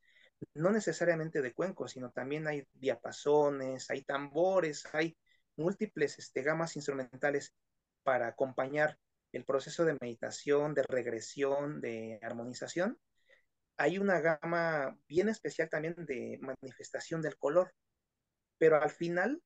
no 0.55 0.71
necesariamente 0.71 1.43
de 1.43 1.53
cuencos, 1.53 1.93
sino 1.93 2.11
también 2.11 2.47
hay 2.47 2.67
diapasones, 2.75 3.91
hay 3.91 4.03
tambores, 4.03 4.85
hay 4.93 5.17
múltiples 5.57 6.19
este, 6.19 6.43
gamas 6.43 6.77
instrumentales 6.77 7.55
para 8.03 8.29
acompañar 8.29 8.99
el 9.33 9.45
proceso 9.45 9.85
de 9.85 9.97
meditación, 10.01 10.75
de 10.75 10.83
regresión, 10.83 11.81
de 11.81 12.19
armonización. 12.23 12.99
Hay 13.77 13.99
una 13.99 14.21
gama 14.21 14.99
bien 15.07 15.29
especial 15.29 15.69
también 15.69 15.95
de 15.97 16.39
manifestación 16.41 17.23
del 17.23 17.37
color, 17.37 17.73
pero 18.59 18.83
al 18.83 18.91
final 18.91 19.43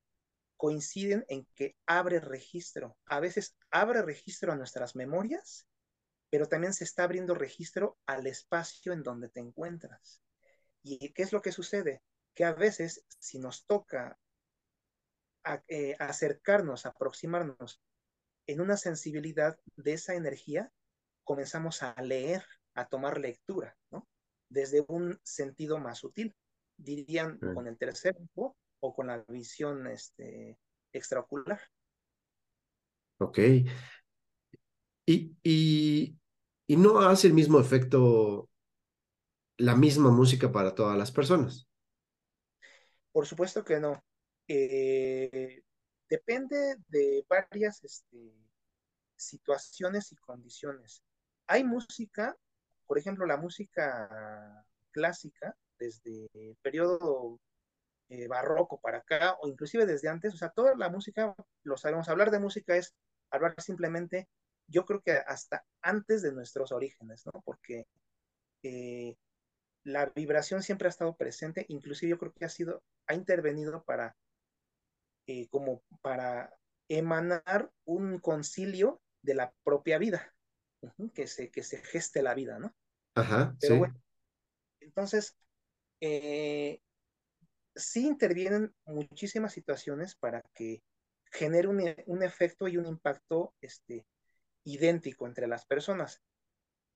coinciden 0.56 1.24
en 1.28 1.46
que 1.54 1.76
abre 1.86 2.20
registro. 2.20 2.96
A 3.06 3.20
veces 3.20 3.56
abre 3.70 4.02
registro 4.02 4.52
a 4.52 4.56
nuestras 4.56 4.96
memorias, 4.96 5.66
pero 6.30 6.48
también 6.48 6.72
se 6.72 6.84
está 6.84 7.04
abriendo 7.04 7.34
registro 7.34 7.98
al 8.06 8.26
espacio 8.26 8.92
en 8.92 9.02
donde 9.02 9.28
te 9.28 9.40
encuentras. 9.40 10.20
¿Y 10.84 11.12
qué 11.14 11.22
es 11.22 11.32
lo 11.32 11.40
que 11.40 11.50
sucede? 11.50 12.02
Que 12.34 12.44
a 12.44 12.52
veces, 12.52 13.04
si 13.18 13.38
nos 13.38 13.64
toca 13.64 14.18
a, 15.42 15.62
eh, 15.66 15.96
acercarnos, 15.98 16.84
aproximarnos 16.84 17.80
en 18.46 18.60
una 18.60 18.76
sensibilidad 18.76 19.58
de 19.76 19.94
esa 19.94 20.14
energía, 20.14 20.70
comenzamos 21.24 21.82
a 21.82 22.00
leer, 22.02 22.44
a 22.74 22.86
tomar 22.86 23.18
lectura, 23.18 23.76
¿no? 23.90 24.06
Desde 24.50 24.84
un 24.86 25.18
sentido 25.22 25.78
más 25.78 25.98
sutil, 25.98 26.36
dirían 26.76 27.38
sí. 27.40 27.46
con 27.54 27.66
el 27.66 27.78
tercer 27.78 28.14
ojo 28.34 28.56
o 28.80 28.94
con 28.94 29.06
la 29.06 29.24
visión 29.28 29.86
este, 29.86 30.58
extraocular. 30.92 31.60
Ok. 33.18 33.38
Y, 35.06 35.36
y, 35.42 36.18
y 36.66 36.76
no 36.76 37.00
hace 37.00 37.28
el 37.28 37.32
mismo 37.32 37.58
efecto 37.58 38.50
la 39.56 39.76
misma 39.76 40.10
música 40.10 40.50
para 40.50 40.74
todas 40.74 40.96
las 40.96 41.12
personas. 41.12 41.68
Por 43.12 43.26
supuesto 43.26 43.64
que 43.64 43.78
no. 43.78 44.02
Eh, 44.48 45.62
depende 46.08 46.76
de 46.88 47.24
varias 47.28 47.82
este, 47.84 48.34
situaciones 49.16 50.12
y 50.12 50.16
condiciones. 50.16 51.02
Hay 51.46 51.64
música, 51.64 52.36
por 52.86 52.98
ejemplo, 52.98 53.26
la 53.26 53.36
música 53.36 54.66
clásica, 54.90 55.56
desde 55.78 56.28
el 56.34 56.56
periodo 56.62 57.40
eh, 58.08 58.28
barroco 58.28 58.80
para 58.80 58.98
acá, 58.98 59.36
o 59.40 59.48
inclusive 59.48 59.86
desde 59.86 60.08
antes, 60.08 60.34
o 60.34 60.36
sea, 60.36 60.50
toda 60.50 60.74
la 60.76 60.88
música, 60.88 61.34
lo 61.62 61.76
sabemos, 61.76 62.08
hablar 62.08 62.30
de 62.30 62.38
música 62.38 62.76
es 62.76 62.94
hablar 63.30 63.54
simplemente, 63.60 64.28
yo 64.66 64.84
creo 64.84 65.00
que 65.02 65.12
hasta 65.12 65.64
antes 65.82 66.22
de 66.22 66.32
nuestros 66.32 66.72
orígenes, 66.72 67.24
¿no? 67.26 67.42
Porque 67.44 67.86
eh, 68.62 69.16
la 69.84 70.06
vibración 70.06 70.62
siempre 70.62 70.88
ha 70.88 70.90
estado 70.90 71.16
presente, 71.16 71.66
inclusive 71.68 72.10
yo 72.10 72.18
creo 72.18 72.32
que 72.32 72.44
ha 72.44 72.48
sido, 72.48 72.82
ha 73.06 73.14
intervenido 73.14 73.84
para, 73.84 74.16
eh, 75.26 75.46
como 75.48 75.82
para 76.00 76.58
emanar 76.88 77.70
un 77.84 78.18
concilio 78.18 79.00
de 79.22 79.34
la 79.34 79.54
propia 79.62 79.98
vida, 79.98 80.34
que, 81.14 81.26
se, 81.26 81.50
que 81.50 81.62
se 81.62 81.78
geste 81.78 82.22
la 82.22 82.34
vida, 82.34 82.58
¿no? 82.58 82.74
Ajá, 83.14 83.56
Pero 83.60 83.74
sí. 83.74 83.78
bueno, 83.78 84.02
entonces, 84.80 85.36
eh, 86.00 86.80
sí 87.74 88.06
intervienen 88.06 88.74
muchísimas 88.86 89.52
situaciones 89.52 90.14
para 90.14 90.42
que 90.54 90.82
genere 91.30 91.68
un, 91.68 91.94
un 92.06 92.22
efecto 92.22 92.68
y 92.68 92.76
un 92.76 92.86
impacto 92.86 93.54
este, 93.60 94.06
idéntico 94.64 95.26
entre 95.26 95.46
las 95.46 95.66
personas 95.66 96.22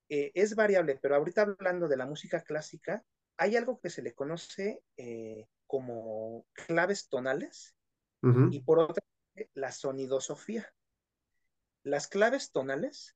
eh, 0.09 0.31
es 0.33 0.55
variable, 0.55 0.97
pero 0.99 1.15
ahorita 1.15 1.43
hablando 1.43 1.87
de 1.87 1.97
la 1.97 2.07
música 2.07 2.41
clásica, 2.41 3.03
hay 3.37 3.55
algo 3.55 3.79
que 3.79 3.91
se 3.91 4.01
le 4.01 4.15
conoce 4.15 4.81
eh, 4.97 5.47
como 5.67 6.47
claves 6.53 7.07
tonales 7.09 7.75
uh 8.23 8.27
-huh. 8.27 8.49
y 8.51 8.61
por 8.61 8.79
otra 8.79 9.03
la 9.53 9.71
sonidosofía. 9.71 10.67
Las 11.83 12.07
claves 12.07 12.51
tonales 12.51 13.15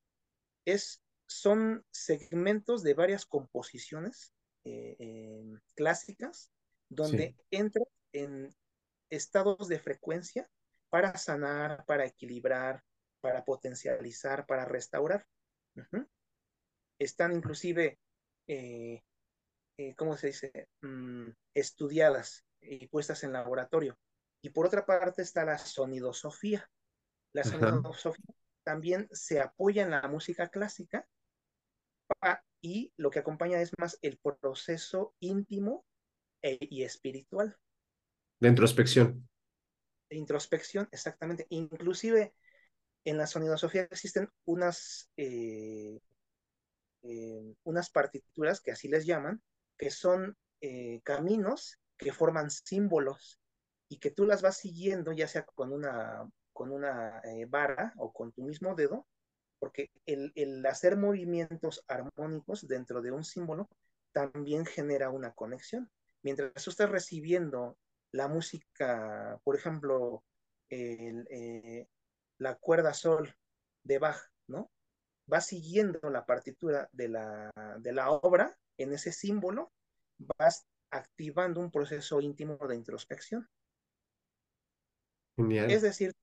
es, 0.66 1.02
son 1.28 1.84
segmentos 1.92 2.84
de 2.84 2.94
varias 2.94 3.26
composiciones 3.26 4.34
eh, 4.64 4.96
eh 5.00 5.44
clásicas 5.76 6.52
donde 6.90 7.36
sí. 7.36 7.36
entra 7.52 7.84
en 8.14 8.56
estados 9.10 9.68
de 9.68 9.80
frecuencia 9.80 10.48
para 10.90 11.18
sanar, 11.18 11.84
para 11.86 12.06
equilibrar, 12.06 12.84
para 13.20 13.44
potencializar, 13.44 14.46
para 14.46 14.64
restaurar. 14.64 15.26
Uh 15.76 15.82
-huh 15.82 16.08
están 17.04 17.34
inclusive, 17.34 18.00
eh, 18.48 19.02
eh, 19.78 19.96
¿cómo 19.96 20.18
se 20.18 20.28
dice?, 20.28 20.68
mm, 20.82 21.30
estudiadas 21.54 22.46
y 22.62 22.88
puestas 22.88 23.24
en 23.24 23.34
laboratorio. 23.34 23.98
Y 24.42 24.50
por 24.50 24.66
otra 24.66 24.86
parte 24.86 25.22
está 25.22 25.46
la 25.46 25.58
sonidosofía. 25.58 26.70
La 27.34 27.44
sonidosofía 27.44 28.36
también 28.64 29.08
se 29.12 29.40
apoya 29.40 29.84
en 29.84 29.92
la 29.92 30.08
música 30.08 30.50
clásica 30.50 31.08
y 32.62 32.94
lo 32.98 33.10
que 33.10 33.20
acompaña 33.20 33.62
es 33.62 33.72
más 33.78 33.98
el 34.02 34.18
proceso 34.18 35.16
íntimo 35.20 35.86
e, 36.42 36.58
y 36.62 36.84
espiritual. 36.84 37.58
De 38.40 38.50
introspección. 38.50 39.28
De 40.10 40.18
introspección, 40.18 40.88
exactamente. 40.92 41.46
Inclusive 41.50 42.34
en 43.06 43.18
la 43.18 43.28
sonidosofía 43.28 43.84
existen 43.84 44.30
unas, 44.46 45.12
eh, 45.18 46.00
eh, 47.04 47.56
unas 47.64 47.90
partituras 47.90 48.62
que 48.62 48.72
así 48.72 48.88
les 48.88 49.06
llaman, 49.06 49.42
que 49.78 49.90
son 49.90 50.38
eh, 50.62 51.02
caminos 51.04 51.80
que 51.98 52.12
forman 52.14 52.50
símbolos 52.50 53.40
y 53.90 54.00
que 54.00 54.12
tú 54.12 54.26
las 54.26 54.42
vas 54.42 54.58
siguiendo 54.58 55.12
ya 55.12 55.28
sea 55.28 55.44
con 55.46 55.72
una, 55.72 56.30
con 56.52 56.72
una 56.72 57.22
vara 57.48 57.94
o 57.98 58.12
con 58.12 58.32
tu 58.32 58.44
mismo 58.44 58.76
dedo, 58.76 59.08
porque 59.60 59.92
el, 60.06 60.32
el 60.36 60.66
hacer 60.66 60.98
movimientos 60.98 61.84
armónicos 61.88 62.68
dentro 62.68 63.02
de 63.02 63.12
un 63.12 63.24
símbolo 63.24 63.70
también 64.12 64.66
genera 64.66 65.10
una 65.10 65.34
conexión. 65.34 65.90
Mientras 66.24 66.64
tú 66.64 66.72
estás 66.72 66.90
recibiendo 66.90 67.78
la 68.12 68.28
música, 68.28 69.40
por 69.44 69.56
ejemplo, 69.56 70.24
el, 70.70 71.88
la 72.38 72.56
cuerda 72.56 72.94
sol 72.94 73.34
de 73.84 74.00
Bach, 74.00 74.20
¿no? 74.48 74.70
Va 75.32 75.42
siguiendo 75.42 76.00
la 76.10 76.26
partitura 76.26 76.90
de 76.92 77.10
la, 77.10 77.52
de 77.80 77.94
la 77.94 78.12
obra 78.12 78.56
en 78.78 78.94
ese 78.94 79.12
símbolo, 79.12 79.72
vas 80.38 80.66
activando 80.92 81.60
un 81.60 81.72
proceso 81.72 82.22
íntimo 82.22 82.58
de 82.58 82.76
introspección. 82.76 83.50
Genial. 85.36 85.72
Es 85.72 85.82
decir, 85.82 86.14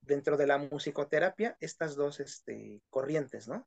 dentro 0.00 0.36
de 0.36 0.46
la 0.46 0.58
musicoterapia, 0.58 1.56
estas 1.60 1.96
dos 1.96 2.20
este, 2.20 2.82
corrientes, 2.90 3.48
¿no? 3.48 3.66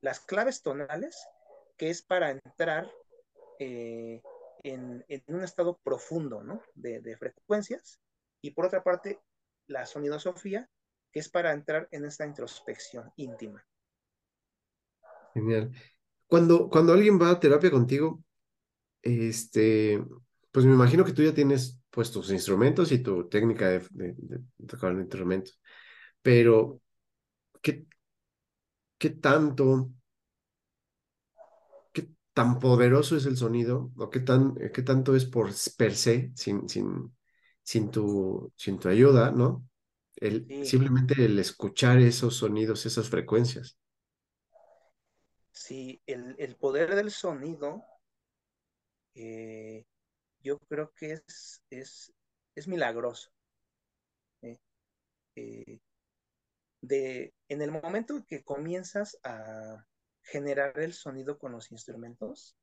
Las 0.00 0.20
claves 0.20 0.62
tonales, 0.62 1.26
que 1.76 1.90
es 1.90 2.02
para 2.02 2.30
entrar 2.30 2.90
eh, 3.58 4.22
en, 4.62 5.04
en, 5.08 5.22
un 5.28 5.42
estado 5.42 5.78
profundo, 5.82 6.42
¿no? 6.42 6.62
De, 6.74 7.00
de, 7.00 7.16
frecuencias. 7.16 8.00
Y 8.40 8.52
por 8.52 8.66
otra 8.66 8.82
parte, 8.82 9.20
la 9.66 9.86
sonidosofía, 9.86 10.68
que 11.12 11.20
es 11.20 11.28
para 11.28 11.52
entrar 11.52 11.88
en 11.90 12.04
esta 12.04 12.26
introspección 12.26 13.12
íntima. 13.16 13.64
Genial. 15.34 15.72
Cuando, 16.26 16.68
cuando 16.70 16.92
alguien 16.92 17.20
va 17.20 17.30
a 17.30 17.40
terapia 17.40 17.70
contigo, 17.70 18.22
este, 19.02 20.02
pues 20.50 20.64
me 20.66 20.72
imagino 20.74 21.04
que 21.04 21.12
tú 21.12 21.22
ya 21.22 21.34
tienes 21.34 21.80
pues 21.90 22.10
tus 22.10 22.30
instrumentos 22.30 22.90
y 22.92 22.98
tu 22.98 23.28
técnica 23.28 23.68
de, 23.68 23.80
de, 23.90 24.40
tocar 24.66 24.92
instrumentos, 24.94 25.60
pero 26.22 26.80
¿qué, 27.62 27.86
qué 28.98 29.10
tanto, 29.10 29.90
qué 31.92 32.08
tan 32.32 32.58
poderoso 32.58 33.16
es 33.16 33.26
el 33.26 33.36
sonido 33.36 33.92
o 33.96 34.10
qué, 34.10 34.20
tan, 34.20 34.54
qué 34.72 34.82
tanto 34.82 35.14
es 35.14 35.24
por 35.24 35.50
per 35.76 35.94
se, 35.94 36.32
sin, 36.34 36.68
sin, 36.68 37.14
sin, 37.62 37.90
tu, 37.90 38.52
sin 38.56 38.78
tu 38.78 38.88
ayuda, 38.88 39.30
¿no? 39.30 39.68
El, 40.16 40.64
Simplemente 40.64 41.24
el 41.24 41.38
escuchar 41.38 41.98
esos 41.98 42.36
sonidos, 42.36 42.86
esas 42.86 43.08
frecuencias. 43.08 43.78
Sí, 45.54 46.02
el, 46.06 46.34
el 46.40 46.56
poder 46.56 46.96
del 46.96 47.12
sonido, 47.12 47.84
eh, 49.14 49.86
yo 50.40 50.58
creo 50.68 50.92
que 50.94 51.12
es, 51.12 51.62
es, 51.70 52.12
es 52.56 52.66
milagroso. 52.66 53.30
¿eh? 54.42 54.58
Eh, 55.36 55.78
de, 56.82 57.34
en 57.48 57.62
el 57.62 57.70
momento 57.70 58.24
que 58.26 58.42
comienzas 58.42 59.16
a 59.22 59.86
generar 60.22 60.78
el 60.80 60.92
sonido 60.92 61.38
con 61.38 61.52
los 61.52 61.70
instrumentos, 61.70 62.56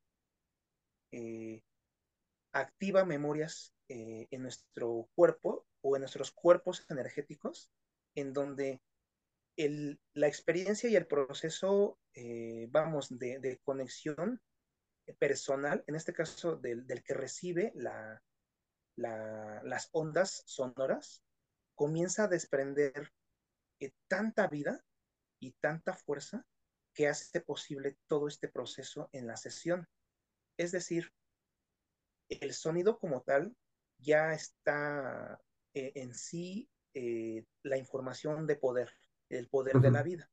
activa 2.52 3.06
memorias 3.06 3.74
en 3.88 4.42
nuestro 4.42 5.10
cuerpo 5.16 5.66
o 5.82 5.96
en 5.96 6.02
nuestros 6.02 6.32
cuerpos 6.32 6.86
energéticos, 6.90 7.70
en 8.16 8.34
donde 8.34 8.82
la 9.70 10.28
experiencia 10.28 10.90
y 10.90 10.96
el 10.96 11.08
proceso, 11.08 12.00
eh, 12.14 12.68
vamos, 12.70 13.08
de, 13.18 13.60
conexión 13.64 14.42
personal, 15.20 15.84
en 15.88 15.96
este 15.96 16.14
caso 16.14 16.56
del, 16.56 16.86
que 17.04 17.14
recibe 17.14 17.72
la, 17.76 18.24
las 18.96 19.90
ondas 19.92 20.44
sonoras, 20.46 21.24
comienza 21.76 22.26
a 22.26 22.28
desprender 22.28 23.12
eh, 23.80 23.92
tanta 24.08 24.48
vida 24.48 24.84
y 25.40 25.54
tanta 25.54 25.96
fuerza 25.96 26.46
que 26.94 27.08
hace 27.08 27.42
posible 27.42 27.98
todo 28.08 28.28
este 28.28 28.48
proceso 28.48 29.10
en 29.12 29.28
la 29.28 29.38
sesión. 29.38 29.88
Es 30.58 30.72
decir, 30.72 31.12
el 32.30 32.54
sonido 32.54 33.00
como 33.00 33.22
tal 33.22 33.56
ya 33.98 34.34
está 34.34 35.42
eh, 35.74 35.92
en 35.96 36.14
sí 36.14 36.70
la 37.64 37.78
información 37.78 38.46
de 38.48 38.58
poder, 38.58 38.92
el 39.38 39.48
poder 39.48 39.80
de 39.80 39.92
la 39.92 40.04
vida. 40.04 40.30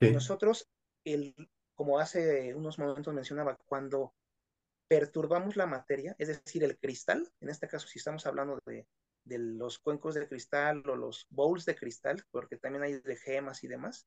Y 0.00 0.10
nosotros, 0.10 0.68
el, 1.04 1.34
como 1.74 1.98
hace 1.98 2.54
unos 2.54 2.78
momentos 2.78 3.14
mencionaba, 3.14 3.56
cuando 3.66 4.14
perturbamos 4.88 5.56
la 5.56 5.66
materia, 5.66 6.16
es 6.18 6.28
decir, 6.28 6.64
el 6.64 6.78
cristal, 6.78 7.30
en 7.40 7.50
este 7.50 7.68
caso 7.68 7.86
si 7.86 7.98
estamos 7.98 8.26
hablando 8.26 8.58
de, 8.64 8.86
de 9.24 9.38
los 9.38 9.78
cuencos 9.78 10.14
de 10.14 10.26
cristal 10.26 10.82
o 10.88 10.96
los 10.96 11.26
bowls 11.30 11.64
de 11.66 11.76
cristal, 11.76 12.24
porque 12.30 12.56
también 12.56 12.82
hay 12.82 13.00
de 13.00 13.16
gemas 13.16 13.62
y 13.62 13.68
demás, 13.68 14.06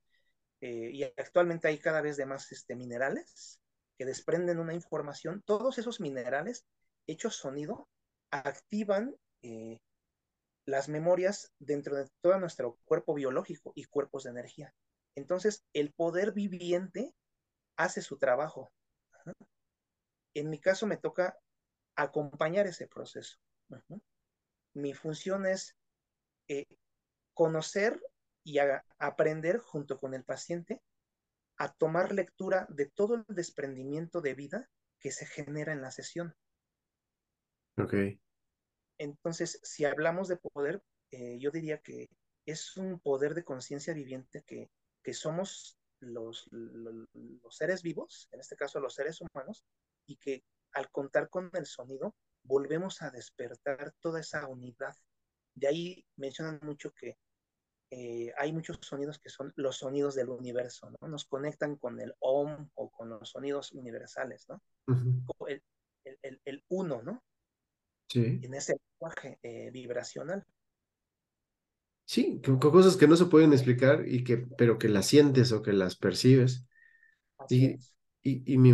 eh, 0.61 0.89
y 0.91 1.03
actualmente 1.03 1.67
hay 1.67 1.79
cada 1.79 2.01
vez 2.01 2.17
de 2.17 2.25
más 2.25 2.51
este, 2.51 2.75
minerales 2.75 3.59
que 3.97 4.05
desprenden 4.05 4.59
una 4.59 4.73
información, 4.73 5.43
todos 5.45 5.77
esos 5.77 5.99
minerales 5.99 6.65
hechos 7.07 7.35
sonido 7.35 7.87
activan 8.31 9.15
eh, 9.43 9.79
las 10.65 10.89
memorias 10.89 11.51
dentro 11.59 11.95
de 11.95 12.07
todo 12.21 12.39
nuestro 12.39 12.77
cuerpo 12.85 13.13
biológico 13.13 13.73
y 13.75 13.85
cuerpos 13.85 14.23
de 14.23 14.31
energía. 14.31 14.73
Entonces, 15.15 15.63
el 15.73 15.91
poder 15.93 16.31
viviente 16.31 17.13
hace 17.75 18.01
su 18.01 18.17
trabajo. 18.17 18.71
En 20.33 20.49
mi 20.49 20.59
caso 20.59 20.87
me 20.87 20.97
toca 20.97 21.37
acompañar 21.95 22.67
ese 22.67 22.87
proceso. 22.87 23.37
Mi 24.73 24.93
función 24.93 25.45
es 25.45 25.75
eh, 26.47 26.65
conocer 27.33 28.01
y 28.43 28.59
aprender 28.97 29.59
junto 29.59 29.99
con 29.99 30.13
el 30.13 30.23
paciente 30.23 30.81
a 31.57 31.71
tomar 31.73 32.11
lectura 32.13 32.65
de 32.69 32.87
todo 32.87 33.15
el 33.15 33.25
desprendimiento 33.27 34.21
de 34.21 34.33
vida 34.33 34.69
que 34.99 35.11
se 35.11 35.25
genera 35.25 35.73
en 35.73 35.81
la 35.81 35.91
sesión. 35.91 36.35
Ok. 37.77 37.93
Entonces, 39.01 39.59
si 39.63 39.83
hablamos 39.83 40.27
de 40.27 40.37
poder, 40.37 40.83
eh, 41.09 41.39
yo 41.39 41.49
diría 41.49 41.79
que 41.79 42.07
es 42.45 42.77
un 42.77 42.99
poder 42.99 43.33
de 43.33 43.43
conciencia 43.43 43.95
viviente 43.95 44.43
que, 44.45 44.69
que 45.01 45.15
somos 45.15 45.79
los, 45.99 46.47
los, 46.51 47.07
seres 47.49 47.81
vivos, 47.81 48.29
en 48.31 48.41
este 48.41 48.55
caso 48.55 48.79
los 48.79 48.93
seres 48.93 49.19
humanos, 49.19 49.65
y 50.05 50.17
que 50.17 50.43
al 50.73 50.91
contar 50.91 51.29
con 51.29 51.49
el 51.53 51.65
sonido 51.65 52.13
volvemos 52.43 53.01
a 53.01 53.09
despertar 53.09 53.91
toda 54.01 54.19
esa 54.19 54.47
unidad. 54.47 54.95
De 55.55 55.67
ahí 55.67 56.05
mencionan 56.15 56.59
mucho 56.61 56.93
que 56.93 57.17
eh, 57.89 58.31
hay 58.37 58.53
muchos 58.53 58.77
sonidos 58.81 59.17
que 59.17 59.29
son 59.29 59.51
los 59.55 59.77
sonidos 59.77 60.13
del 60.13 60.29
universo, 60.29 60.91
¿no? 60.91 61.07
Nos 61.07 61.25
conectan 61.25 61.75
con 61.75 61.99
el 61.99 62.13
OM 62.19 62.69
o 62.75 62.91
con 62.91 63.09
los 63.09 63.31
sonidos 63.31 63.71
universales, 63.71 64.47
¿no? 64.47 64.61
el, 65.47 65.63
el, 66.21 66.39
el, 66.45 66.63
uno, 66.69 67.01
¿no? 67.01 67.23
En 68.15 68.53
ese 68.53 68.75
lenguaje 68.93 69.39
eh, 69.43 69.69
vibracional. 69.71 70.45
Sí, 72.05 72.41
con, 72.43 72.59
cosas 72.59 72.97
que 72.97 73.07
no 73.07 73.15
se 73.15 73.25
pueden 73.25 73.53
explicar 73.53 74.07
y 74.07 74.23
que, 74.23 74.37
pero 74.37 74.77
que 74.77 74.89
las 74.89 75.05
sientes 75.05 75.51
o 75.51 75.61
que 75.61 75.73
las 75.73 75.95
percibes. 75.95 76.65
y, 77.49 77.77
y, 78.21 78.53
y, 78.53 78.57
me, 78.57 78.69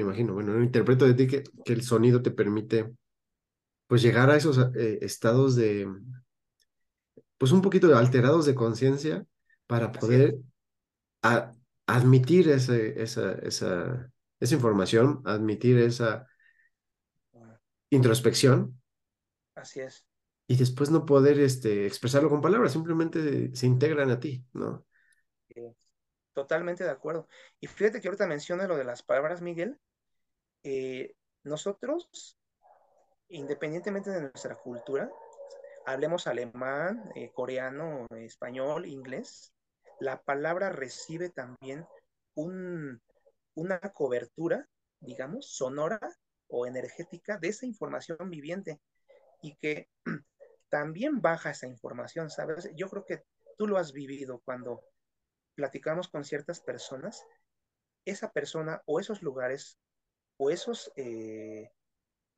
imagino, 0.00 0.34
bueno, 0.34 0.62
interpreto 0.62 1.04
de 1.04 1.14
ti 1.14 1.26
que, 1.26 1.42
que, 1.64 1.72
el 1.72 1.82
sonido 1.82 2.22
te 2.22 2.30
permite 2.30 2.92
pues 3.86 4.02
llegar 4.02 4.30
a 4.30 4.36
esos 4.36 4.58
eh, 4.74 4.98
estados 5.02 5.54
de, 5.56 5.88
pues 7.38 7.52
un 7.52 7.62
poquito 7.62 7.96
alterados 7.96 8.46
de 8.46 8.54
conciencia 8.54 9.26
para 9.66 9.92
poder 9.92 10.36
admitir 11.86 12.48
ese, 12.48 13.02
esa, 13.02 13.32
esa, 13.32 14.10
esa 14.40 14.54
información, 14.54 15.22
admitir 15.24 15.78
esa 15.78 16.26
introspección. 17.90 18.80
Así 19.54 19.80
es. 19.80 20.04
Y 20.48 20.56
después 20.56 20.90
no 20.90 21.06
poder 21.06 21.40
este, 21.40 21.86
expresarlo 21.86 22.28
con 22.28 22.40
palabras, 22.40 22.72
simplemente 22.72 23.54
se 23.54 23.66
integran 23.66 24.10
a 24.10 24.20
ti, 24.20 24.44
¿no? 24.52 24.86
Totalmente 26.32 26.84
de 26.84 26.90
acuerdo. 26.90 27.26
Y 27.60 27.66
fíjate 27.66 28.00
que 28.00 28.08
ahorita 28.08 28.26
menciona 28.26 28.66
lo 28.66 28.76
de 28.76 28.84
las 28.84 29.02
palabras, 29.02 29.40
Miguel. 29.40 29.78
Eh, 30.62 31.14
nosotros 31.42 32.36
independientemente 33.28 34.10
de 34.10 34.20
nuestra 34.20 34.54
cultura, 34.56 35.10
hablemos 35.84 36.26
alemán, 36.26 37.10
eh, 37.14 37.30
coreano, 37.32 38.06
español, 38.10 38.86
inglés, 38.86 39.52
la 40.00 40.22
palabra 40.22 40.70
recibe 40.70 41.30
también 41.30 41.86
un, 42.34 43.00
una 43.54 43.78
cobertura, 43.80 44.68
digamos, 45.00 45.54
sonora 45.56 46.00
o 46.48 46.66
energética 46.66 47.38
de 47.38 47.48
esa 47.48 47.66
información 47.66 48.30
viviente 48.30 48.80
y 49.42 49.56
que 49.56 49.88
también 50.68 51.20
baja 51.20 51.50
esa 51.50 51.66
información, 51.66 52.30
¿sabes? 52.30 52.70
Yo 52.76 52.88
creo 52.88 53.04
que 53.04 53.24
tú 53.56 53.66
lo 53.66 53.78
has 53.78 53.92
vivido 53.92 54.40
cuando 54.44 54.82
platicamos 55.54 56.08
con 56.08 56.24
ciertas 56.24 56.60
personas, 56.60 57.24
esa 58.04 58.30
persona 58.30 58.82
o 58.86 59.00
esos 59.00 59.22
lugares 59.22 59.78
o 60.38 60.50
esos, 60.50 60.92
eh, 60.96 61.72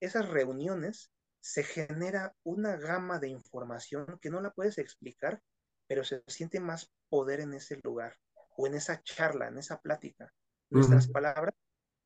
esas 0.01 0.29
reuniones 0.29 1.13
se 1.41 1.63
genera 1.63 2.35
una 2.43 2.77
gama 2.77 3.19
de 3.19 3.29
información 3.29 4.19
que 4.21 4.31
no 4.31 4.41
la 4.41 4.53
puedes 4.53 4.79
explicar, 4.79 5.43
pero 5.87 6.05
se 6.05 6.23
siente 6.27 6.61
más 6.61 6.93
poder 7.09 7.41
en 7.41 7.55
ese 7.55 7.81
lugar 7.83 8.17
o 8.57 8.67
en 8.67 8.75
esa 8.75 9.03
charla, 9.03 9.49
en 9.49 9.59
esa 9.59 9.81
plática. 9.81 10.33
Nuestras 10.71 11.09
palabras 11.09 11.55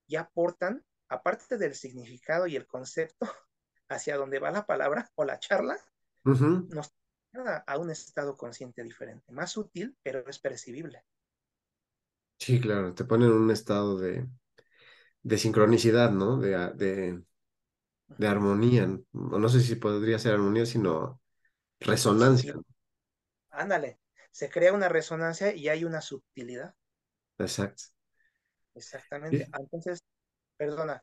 ya 0.07 0.21
aportan, 0.21 0.85
aparte 1.13 1.59
del 1.59 1.75
significado 1.75 2.47
y 2.47 2.57
el 2.57 2.67
concepto, 2.67 3.27
hacia 3.89 4.17
donde 4.17 4.39
va 4.41 4.51
la 4.51 4.67
palabra 4.67 5.11
o 5.17 5.25
la 5.25 5.39
charla, 5.39 5.79
nos 6.69 6.93
lleva 7.33 7.59
a 7.67 7.79
un 7.79 7.91
estado 7.91 8.37
consciente 8.37 8.83
diferente, 8.83 9.33
más 9.33 9.53
sutil, 9.53 9.97
pero 10.03 10.27
es 10.29 10.41
percibible. 10.41 11.05
Sí, 12.39 12.61
claro, 12.61 12.93
te 12.95 13.05
pone 13.05 13.27
en 13.27 13.33
un 13.33 13.51
estado 13.53 13.99
de, 13.99 14.29
de 15.23 15.39
sincronicidad, 15.39 16.13
¿no? 16.13 16.39
De, 16.39 16.51
de, 16.75 17.25
de 18.09 18.27
armonía. 18.29 18.89
No 19.13 19.49
sé 19.51 19.61
si 19.63 19.77
podría 19.77 20.19
ser 20.19 20.35
armonía, 20.35 20.67
sino 20.67 21.21
resonancia. 21.81 22.57
Ándale, 23.51 24.01
se 24.33 24.51
crea 24.51 24.73
una 24.73 24.89
resonancia 24.89 25.55
y 25.55 25.69
hay 25.69 25.85
una 25.85 26.01
sutilidad. 26.01 26.75
Exacto. 27.39 27.85
Exactamente. 28.75 29.49
Entonces, 29.59 30.01
perdona, 30.63 31.03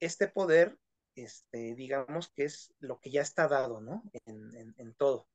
este 0.00 0.28
poder, 0.28 0.76
este, 1.16 1.74
digamos 1.74 2.30
que 2.36 2.44
es 2.44 2.74
lo 2.78 3.00
que 3.00 3.10
ya 3.10 3.22
está 3.22 3.48
dado, 3.48 3.80
¿no? 3.80 4.02
En, 4.26 4.74
en, 4.76 4.94
todo. 4.96 5.26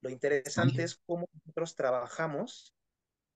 Lo 0.00 0.10
interesante 0.10 0.82
es 0.82 1.00
cómo 1.06 1.28
nosotros 1.32 1.76
trabajamos 1.76 2.74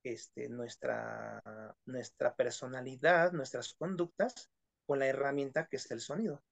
este, 0.02 0.48
nuestra, 0.48 1.40
nuestra 1.84 2.34
personalidad, 2.34 3.30
nuestras 3.30 3.74
conductas 3.74 4.50
con 4.86 4.98
la 4.98 5.06
herramienta 5.06 5.68
que 5.68 5.76
es 5.76 5.88
el 5.92 6.00
sonido. 6.00 6.42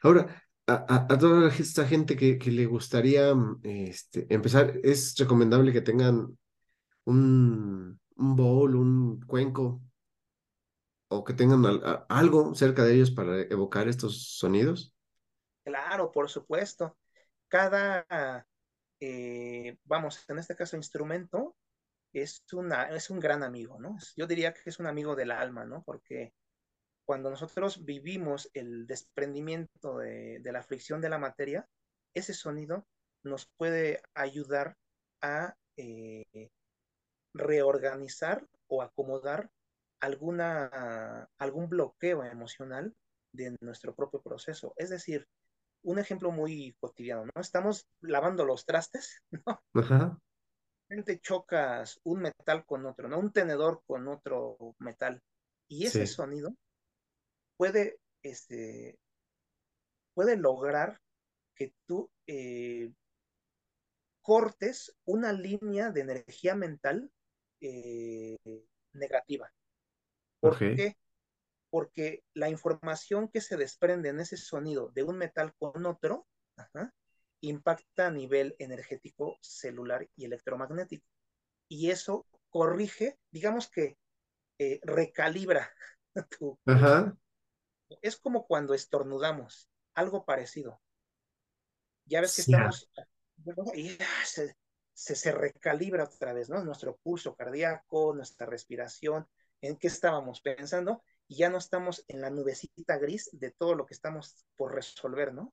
Ahora, 0.00 0.44
a, 0.68 1.06
a, 1.12 1.18
toda 1.18 1.48
esta 1.48 1.88
gente 1.88 2.16
que, 2.16 2.38
que 2.38 2.52
le 2.52 2.66
gustaría 2.66 3.34
este, 3.64 4.32
empezar, 4.32 4.78
es 4.84 5.16
recomendable 5.16 5.72
que 5.72 5.80
tengan 5.80 6.38
un, 7.04 8.00
un 8.14 8.36
bowl, 8.36 8.76
un 8.76 9.20
cuenco, 9.22 9.82
o 11.08 11.24
que 11.24 11.34
tengan 11.34 11.62
algo 12.08 12.54
cerca 12.54 12.84
de 12.84 12.94
ellos 12.94 13.10
para 13.10 13.42
evocar 13.42 13.88
estos 13.88 14.36
sonidos? 14.36 14.94
Claro, 15.64 16.12
por 16.12 16.28
supuesto. 16.28 16.96
Cada, 17.48 18.46
eh, 19.00 19.78
vamos, 19.84 20.24
en 20.28 20.38
este 20.38 20.54
caso, 20.54 20.76
instrumento 20.76 21.56
es, 22.12 22.44
una, 22.52 22.84
es 22.84 23.10
un 23.10 23.20
gran 23.20 23.42
amigo, 23.42 23.78
¿no? 23.80 23.96
Yo 24.16 24.26
diría 24.26 24.52
que 24.52 24.68
es 24.70 24.78
un 24.78 24.86
amigo 24.86 25.16
del 25.16 25.30
alma, 25.30 25.64
¿no? 25.64 25.82
Porque 25.82 26.32
cuando 27.06 27.30
nosotros 27.30 27.84
vivimos 27.84 28.50
el 28.52 28.86
desprendimiento 28.86 29.98
de, 29.98 30.40
la 30.44 30.62
fricción 30.62 31.00
de 31.00 31.08
la 31.08 31.18
materia, 31.18 31.66
ese 32.14 32.34
sonido 32.34 32.86
nos 33.22 33.46
puede 33.56 34.02
ayudar 34.14 34.76
a 35.22 35.54
eh, 35.76 36.50
reorganizar 37.32 38.46
o 38.66 38.82
acomodar 38.82 39.50
alguna, 40.00 41.28
algún 41.38 41.68
bloqueo 41.68 42.24
emocional 42.24 42.94
de 43.32 43.56
nuestro 43.60 43.94
propio 43.94 44.22
proceso. 44.22 44.74
Es 44.76 44.90
decir, 44.90 45.26
un 45.82 45.98
ejemplo 45.98 46.30
muy 46.30 46.76
cotidiano, 46.80 47.24
¿no? 47.24 47.40
Estamos 47.40 47.88
lavando 48.00 48.44
los 48.44 48.64
trastes, 48.64 49.22
¿no? 49.46 49.62
Ajá. 49.74 50.18
chocas 51.20 52.00
un 52.04 52.20
metal 52.22 52.64
con 52.64 52.86
otro, 52.86 53.08
¿no? 53.08 53.18
Un 53.18 53.32
tenedor 53.32 53.82
con 53.86 54.08
otro 54.08 54.56
metal. 54.78 55.22
Y 55.68 55.86
ese 55.86 56.06
sonido 56.06 56.54
puede, 57.56 58.00
este, 58.22 58.98
puede 60.14 60.36
lograr 60.36 60.98
que 61.54 61.74
tú 61.86 62.10
eh, 62.26 62.92
cortes 64.22 64.96
una 65.04 65.32
línea 65.32 65.90
de 65.90 66.00
energía 66.00 66.54
mental 66.54 67.10
eh, 67.60 68.36
negativa. 68.92 69.52
¿Por 70.40 70.58
qué? 70.58 70.96
Porque 71.70 72.24
la 72.34 72.48
información 72.48 73.28
que 73.28 73.40
se 73.40 73.56
desprende 73.56 74.08
en 74.08 74.20
ese 74.20 74.36
sonido 74.36 74.90
de 74.94 75.02
un 75.02 75.18
metal 75.18 75.54
con 75.58 75.84
otro 75.86 76.26
impacta 77.40 78.06
a 78.06 78.10
nivel 78.10 78.56
energético, 78.58 79.38
celular 79.40 80.08
y 80.16 80.24
electromagnético. 80.24 81.06
Y 81.68 81.90
eso 81.90 82.26
corrige, 82.48 83.18
digamos 83.30 83.70
que 83.70 83.98
eh, 84.58 84.80
recalibra 84.82 85.70
tu... 86.38 86.58
Es 88.02 88.16
como 88.16 88.46
cuando 88.46 88.74
estornudamos, 88.74 89.70
algo 89.94 90.24
parecido. 90.24 90.80
Ya 92.06 92.20
ves 92.20 92.36
que 92.36 92.42
estamos... 92.42 92.90
Y 93.74 93.90
ah, 94.00 94.24
se, 94.24 94.56
se, 94.94 95.32
recalibra 95.32 96.04
otra 96.04 96.32
vez, 96.32 96.50
¿no? 96.50 96.64
Nuestro 96.64 96.96
pulso 96.96 97.36
cardíaco, 97.36 98.12
nuestra 98.14 98.46
respiración, 98.46 99.28
en 99.60 99.76
qué 99.76 99.88
estábamos 99.88 100.40
pensando 100.40 101.02
y 101.26 101.36
ya 101.36 101.50
no 101.50 101.58
estamos 101.58 102.04
en 102.08 102.20
la 102.20 102.30
nubecita 102.30 102.98
gris 102.98 103.30
de 103.32 103.50
todo 103.50 103.74
lo 103.74 103.86
que 103.86 103.94
estamos 103.94 104.46
por 104.56 104.74
resolver, 104.74 105.34
¿no? 105.34 105.52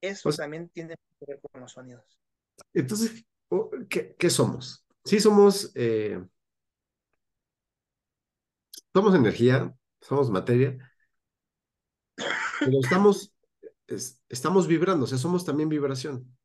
Eso 0.00 0.24
pues 0.24 0.36
también 0.36 0.68
tiene 0.70 0.94
que 1.18 1.26
ver 1.26 1.40
con 1.40 1.60
los 1.60 1.72
sonidos. 1.72 2.18
Entonces, 2.72 3.24
¿qué, 3.88 4.14
qué 4.18 4.30
somos? 4.30 4.86
Sí 5.04 5.20
somos, 5.20 5.72
eh, 5.74 6.22
somos 8.92 9.14
energía, 9.14 9.74
somos 10.00 10.30
materia, 10.30 10.78
pero 12.60 12.80
estamos, 12.82 13.34
estamos 14.28 14.66
vibrando, 14.66 15.04
o 15.04 15.06
sea, 15.06 15.18
somos 15.18 15.44
también 15.44 15.68
vibración. 15.68 16.36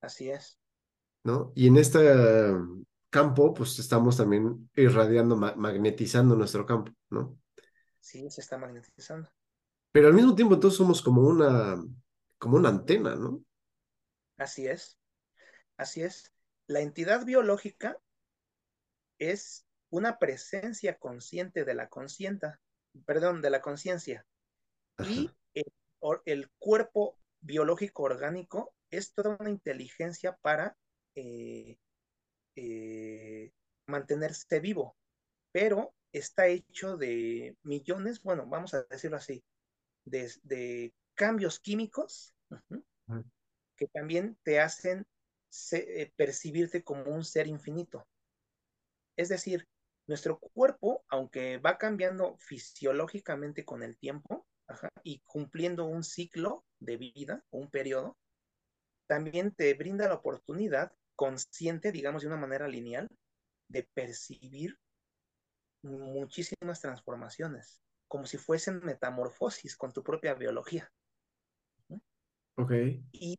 Así 0.00 0.30
es. 0.30 0.58
¿no? 1.24 1.52
Y 1.56 1.66
en 1.66 1.76
este 1.78 1.98
campo, 3.14 3.54
pues 3.54 3.78
estamos 3.78 4.16
también 4.16 4.68
irradiando, 4.74 5.36
magnetizando 5.36 6.34
nuestro 6.34 6.66
campo, 6.66 6.90
¿no? 7.10 7.38
Sí, 8.00 8.28
se 8.28 8.40
está 8.40 8.58
magnetizando. 8.58 9.30
Pero 9.92 10.08
al 10.08 10.14
mismo 10.14 10.34
tiempo, 10.34 10.58
todos 10.58 10.74
somos 10.74 11.00
como 11.00 11.20
una, 11.20 11.80
como 12.38 12.56
una 12.56 12.70
antena, 12.70 13.14
¿no? 13.14 13.40
Así 14.36 14.66
es, 14.66 14.98
así 15.76 16.02
es. 16.02 16.32
La 16.66 16.80
entidad 16.80 17.24
biológica 17.24 17.96
es 19.20 19.64
una 19.90 20.18
presencia 20.18 20.98
consciente 20.98 21.64
de 21.64 21.74
la 21.74 21.88
conscienta, 21.88 22.60
perdón, 23.06 23.42
de 23.42 23.50
la 23.50 23.60
conciencia. 23.60 24.26
Y 24.98 25.30
el, 25.54 25.72
el, 26.24 26.50
cuerpo 26.58 27.16
biológico 27.40 28.02
orgánico 28.02 28.74
es 28.90 29.12
toda 29.12 29.36
una 29.38 29.50
inteligencia 29.50 30.36
para 30.42 30.76
eh, 31.14 31.78
eh, 32.56 33.52
mantenerse 33.86 34.60
vivo, 34.60 34.96
pero 35.52 35.94
está 36.12 36.46
hecho 36.46 36.96
de 36.96 37.56
millones, 37.62 38.22
bueno, 38.22 38.46
vamos 38.46 38.74
a 38.74 38.84
decirlo 38.84 39.16
así, 39.16 39.44
de, 40.04 40.92
cambios 41.14 41.60
químicos 41.60 42.34
que 43.76 43.86
también 43.88 44.36
te 44.42 44.60
hacen 44.60 45.06
eh, 45.72 46.12
percibirte 46.16 46.82
como 46.82 47.04
un 47.04 47.24
ser 47.24 47.46
infinito. 47.46 48.06
Es 49.16 49.28
decir, 49.28 49.68
nuestro 50.06 50.38
cuerpo, 50.38 51.04
aunque 51.08 51.58
va 51.58 51.78
cambiando 51.78 52.36
fisiológicamente 52.38 53.64
con 53.64 53.82
el 53.82 53.96
tiempo 53.96 54.46
y 55.02 55.20
cumpliendo 55.20 55.84
un 55.84 56.02
ciclo 56.02 56.64
de 56.80 56.96
vida, 56.96 57.44
un 57.50 57.70
periodo, 57.70 58.16
también 59.06 59.54
te 59.54 59.72
brinda 59.74 60.08
la 60.08 60.14
oportunidad 60.14 60.92
consciente, 61.16 61.92
digamos, 61.92 62.22
de 62.22 62.28
una 62.28 62.36
manera 62.36 62.68
lineal, 62.68 63.08
de 63.68 63.88
percibir 63.94 64.78
muchísimas 65.82 66.80
transformaciones, 66.80 67.82
como 68.08 68.26
si 68.26 68.38
fuesen 68.38 68.80
metamorfosis 68.84 69.76
con 69.76 69.92
tu 69.92 70.02
propia 70.02 70.34
biología. 70.34 70.90
Ok. 72.56 72.72
Y, 73.12 73.38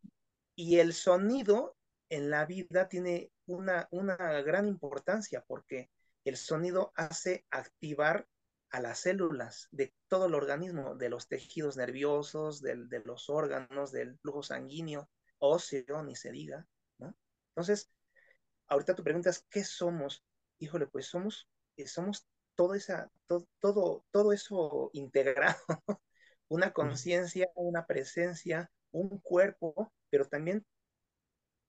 y, 0.54 0.78
el 0.78 0.92
sonido 0.92 1.76
en 2.10 2.30
la 2.30 2.44
vida 2.44 2.88
tiene 2.88 3.32
una, 3.46 3.88
una 3.90 4.16
gran 4.42 4.68
importancia 4.68 5.42
porque 5.46 5.90
el 6.24 6.36
sonido 6.36 6.92
hace 6.94 7.46
activar 7.50 8.28
a 8.70 8.80
las 8.80 9.00
células 9.00 9.68
de 9.70 9.94
todo 10.08 10.26
el 10.26 10.34
organismo, 10.34 10.96
de 10.96 11.08
los 11.08 11.28
tejidos 11.28 11.76
nerviosos, 11.76 12.60
de, 12.60 12.76
de 12.86 13.00
los 13.04 13.30
órganos, 13.30 13.92
del 13.92 14.18
flujo 14.18 14.42
sanguíneo, 14.42 15.08
óseo, 15.38 16.02
ni 16.02 16.14
se 16.16 16.30
diga. 16.30 16.66
Entonces, 17.56 17.90
ahorita 18.68 18.94
tú 18.94 19.02
preguntas, 19.02 19.46
¿qué 19.48 19.64
somos? 19.64 20.22
Híjole, 20.58 20.86
pues 20.86 21.06
somos, 21.06 21.48
eh, 21.78 21.86
somos 21.86 22.26
todo, 22.54 22.74
esa, 22.74 23.10
todo, 23.26 23.48
todo, 23.60 24.04
todo 24.10 24.32
eso 24.34 24.90
integrado, 24.92 25.56
una 26.48 26.74
conciencia, 26.74 27.48
una 27.54 27.86
presencia, 27.86 28.70
un 28.90 29.20
cuerpo, 29.20 29.90
pero 30.10 30.26
también 30.26 30.66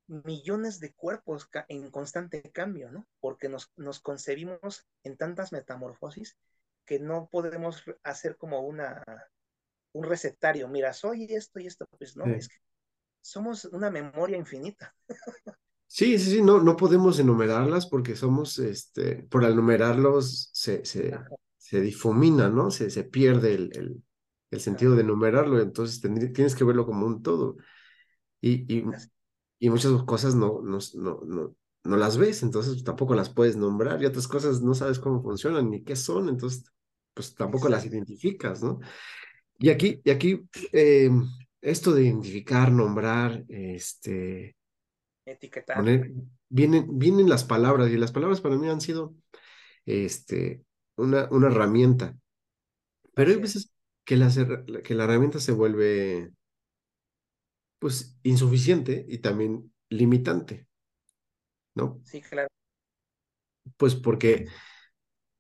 millones 0.08 0.82
de 0.82 0.94
cuerpos 0.94 1.50
en 1.70 1.90
constante 1.90 2.42
cambio, 2.52 2.92
¿no? 2.92 3.08
Porque 3.22 3.48
nos, 3.48 3.72
nos 3.78 4.02
concebimos 4.02 4.86
en 5.04 5.16
tantas 5.16 5.54
metamorfosis 5.54 6.38
que 6.86 7.00
no 7.00 7.30
podemos 7.32 7.86
hacer 8.04 8.36
como 8.36 8.60
una, 8.60 9.06
un 9.94 10.04
recetario, 10.04 10.68
mira, 10.68 10.92
soy 10.92 11.28
esto 11.34 11.62
y 11.62 11.68
esto, 11.68 11.88
pues 11.98 12.18
no, 12.18 12.26
es 12.26 12.50
que 12.50 12.58
somos 13.22 13.66
una 13.66 13.90
memoria 13.90 14.38
infinita. 14.38 14.94
Sí, 15.90 16.20
sí, 16.20 16.32
sí, 16.32 16.42
no, 16.42 16.62
no 16.62 16.76
podemos 16.76 17.18
enumerarlas 17.20 17.88
porque 17.88 18.16
somos, 18.16 18.60
este, 18.60 19.24
por 19.24 19.44
enumerarlos 19.46 20.50
se, 20.54 20.84
se, 20.86 21.18
se 21.58 21.82
difumina, 21.82 22.50
¿no? 22.50 22.72
Se, 22.72 22.90
se 22.90 23.04
pierde 23.06 23.54
el, 23.56 23.72
el, 23.76 24.04
el 24.52 24.60
sentido 24.62 24.96
de 24.96 25.02
enumerarlo, 25.04 25.62
entonces 25.62 26.02
tienes 26.34 26.56
que 26.56 26.64
verlo 26.66 26.86
como 26.86 27.06
un 27.08 27.24
todo. 27.24 27.56
Y, 28.42 28.74
y, 28.74 28.86
y 29.60 29.70
muchas 29.72 30.04
cosas 30.04 30.36
no, 30.36 30.62
no, 30.64 30.80
no, 30.96 31.22
no, 31.28 31.56
no 31.86 31.98
las 31.98 32.18
ves, 32.18 32.44
entonces 32.44 32.84
tampoco 32.84 33.16
las 33.16 33.30
puedes 33.34 33.58
nombrar 33.58 34.02
y 34.04 34.08
otras 34.08 34.28
cosas 34.28 34.62
no 34.62 34.76
sabes 34.76 35.00
cómo 35.00 35.24
funcionan 35.24 35.70
ni 35.72 35.84
qué 35.84 35.96
son, 35.98 36.30
entonces 36.30 36.66
pues 37.14 37.36
tampoco 37.36 37.70
las 37.70 37.86
identificas, 37.86 38.64
¿no? 38.64 38.80
Y 39.60 39.70
aquí, 39.72 40.02
y 40.06 40.12
aquí 40.12 40.48
eh, 40.74 41.12
esto 41.62 41.94
de 41.94 42.06
identificar, 42.06 42.72
nombrar, 42.74 43.46
este... 43.50 44.57
Etiquetar. 45.28 45.84
vienen, 46.50 46.98
vienen 46.98 47.30
las 47.30 47.44
palabras 47.44 47.90
y 47.92 47.98
las 47.98 48.12
palabras 48.12 48.42
para 48.42 48.56
mí 48.56 48.68
han 48.70 48.82
sido 48.82 49.16
este, 49.86 50.64
una, 50.96 51.28
una 51.32 51.48
herramienta. 51.48 52.16
Pero 53.14 53.32
hay 53.32 53.38
veces 53.38 53.74
que 54.06 54.16
la, 54.16 54.30
que 54.84 54.96
la 54.96 55.04
herramienta 55.04 55.40
se 55.40 55.52
vuelve 55.52 56.32
pues 57.80 58.18
insuficiente 58.24 59.06
y 59.08 59.20
también 59.20 59.72
limitante, 59.90 60.68
¿no? 61.76 62.02
Sí, 62.04 62.22
claro. 62.22 62.48
Pues 63.78 63.96
porque 63.96 64.48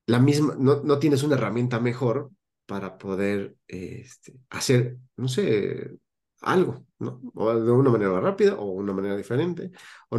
la 0.06 0.20
misma, 0.20 0.56
no, 0.58 0.84
no 0.84 1.00
tienes 1.00 1.24
una 1.24 1.36
herramienta 1.36 1.80
mejor 1.80 2.32
para 2.66 2.98
poder 2.98 3.56
este, 3.68 4.34
hacer, 4.50 4.98
no 5.16 5.28
sé, 5.28 5.98
algo, 6.42 6.86
¿no? 7.00 7.22
O 7.36 7.54
de 7.54 7.72
una 7.72 7.90
manera 7.90 8.20
rápida 8.20 8.56
o 8.56 8.66
una 8.66 8.94
manera 8.94 9.16
diferente, 9.16 9.72
o, 10.10 10.18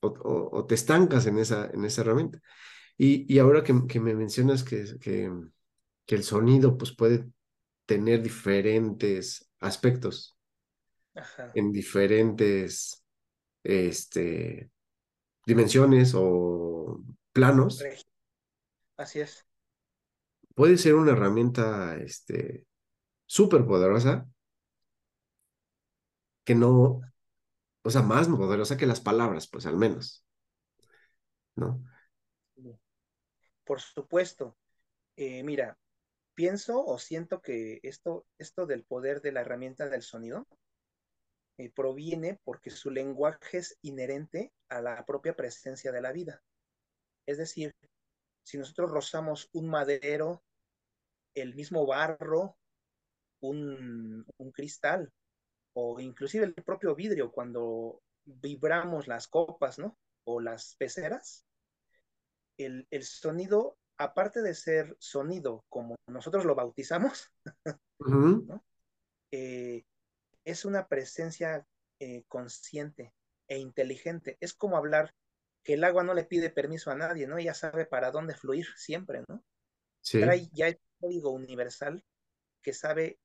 o, 0.00 0.66
te 0.66 0.74
estancas 0.74 1.26
en 1.26 1.38
esa, 1.38 1.70
en 1.72 1.84
esa 1.84 2.02
herramienta. 2.02 2.40
Y, 2.96 3.32
y 3.32 3.38
ahora 3.38 3.64
que, 3.64 3.74
que, 3.88 4.00
me 4.00 4.14
mencionas 4.14 4.62
que, 4.62 4.84
que, 5.00 5.32
que, 6.06 6.14
el 6.14 6.22
sonido 6.22 6.76
pues, 6.76 6.94
puede 6.94 7.26
tener 7.86 8.22
diferentes 8.22 9.50
aspectos 9.60 10.36
en 11.54 11.72
diferentes 11.72 13.04
este, 13.62 14.70
dimensiones 15.46 16.12
o 16.14 17.02
planos. 17.32 17.82
Así 18.96 19.20
es. 19.20 19.46
Puede 20.54 20.78
ser 20.78 20.94
una 20.94 21.12
herramienta 21.12 21.96
este, 21.96 22.64
súper 23.26 23.64
poderosa 23.64 24.28
que 26.44 26.54
no, 26.54 27.00
o 27.82 27.90
sea, 27.90 28.02
más 28.02 28.28
poderosa 28.28 28.76
que 28.76 28.86
las 28.86 29.00
palabras, 29.00 29.48
pues 29.48 29.66
al 29.66 29.76
menos. 29.76 30.24
¿No? 31.56 31.80
Por 33.64 33.80
supuesto. 33.80 34.56
Eh, 35.16 35.42
mira, 35.42 35.78
pienso 36.34 36.84
o 36.84 36.98
siento 36.98 37.40
que 37.40 37.80
esto, 37.82 38.26
esto 38.38 38.66
del 38.66 38.84
poder 38.84 39.20
de 39.22 39.32
la 39.32 39.42
herramienta 39.42 39.88
del 39.88 40.02
sonido 40.02 40.46
eh, 41.58 41.70
proviene 41.70 42.40
porque 42.44 42.70
su 42.70 42.90
lenguaje 42.90 43.58
es 43.58 43.78
inherente 43.82 44.52
a 44.68 44.80
la 44.80 45.04
propia 45.04 45.34
presencia 45.36 45.92
de 45.92 46.00
la 46.00 46.12
vida. 46.12 46.42
Es 47.26 47.38
decir, 47.38 47.74
si 48.42 48.58
nosotros 48.58 48.90
rozamos 48.90 49.48
un 49.52 49.68
madero, 49.68 50.42
el 51.34 51.54
mismo 51.54 51.86
barro, 51.86 52.56
un, 53.40 54.26
un 54.36 54.52
cristal, 54.52 55.12
o 55.74 56.00
inclusive 56.00 56.44
el 56.44 56.54
propio 56.54 56.94
vidrio 56.94 57.30
cuando 57.32 58.00
vibramos 58.24 59.06
las 59.06 59.28
copas, 59.28 59.78
¿no? 59.78 59.98
O 60.24 60.40
las 60.40 60.76
peceras, 60.76 61.44
el, 62.56 62.86
el 62.90 63.02
sonido, 63.02 63.76
aparte 63.98 64.40
de 64.40 64.54
ser 64.54 64.96
sonido 64.98 65.64
como 65.68 65.96
nosotros 66.06 66.44
lo 66.44 66.54
bautizamos, 66.54 67.30
¿no? 67.98 68.64
eh, 69.30 69.84
es 70.44 70.64
una 70.64 70.88
presencia 70.88 71.66
eh, 71.98 72.24
consciente 72.28 73.12
e 73.48 73.58
inteligente. 73.58 74.36
Es 74.40 74.54
como 74.54 74.76
hablar 74.76 75.14
que 75.62 75.74
el 75.74 75.84
agua 75.84 76.04
no 76.04 76.14
le 76.14 76.24
pide 76.24 76.50
permiso 76.50 76.90
a 76.90 76.94
nadie, 76.94 77.26
¿no? 77.26 77.38
Ella 77.38 77.54
sabe 77.54 77.86
para 77.86 78.10
dónde 78.10 78.34
fluir 78.34 78.66
siempre, 78.76 79.24
¿no? 79.28 79.42
Sí. 80.02 80.20
Trae 80.20 80.48
ya 80.52 80.68
el 80.68 80.78
código 81.00 81.30
universal 81.30 82.04
que 82.62 82.72
sabe 82.74 83.18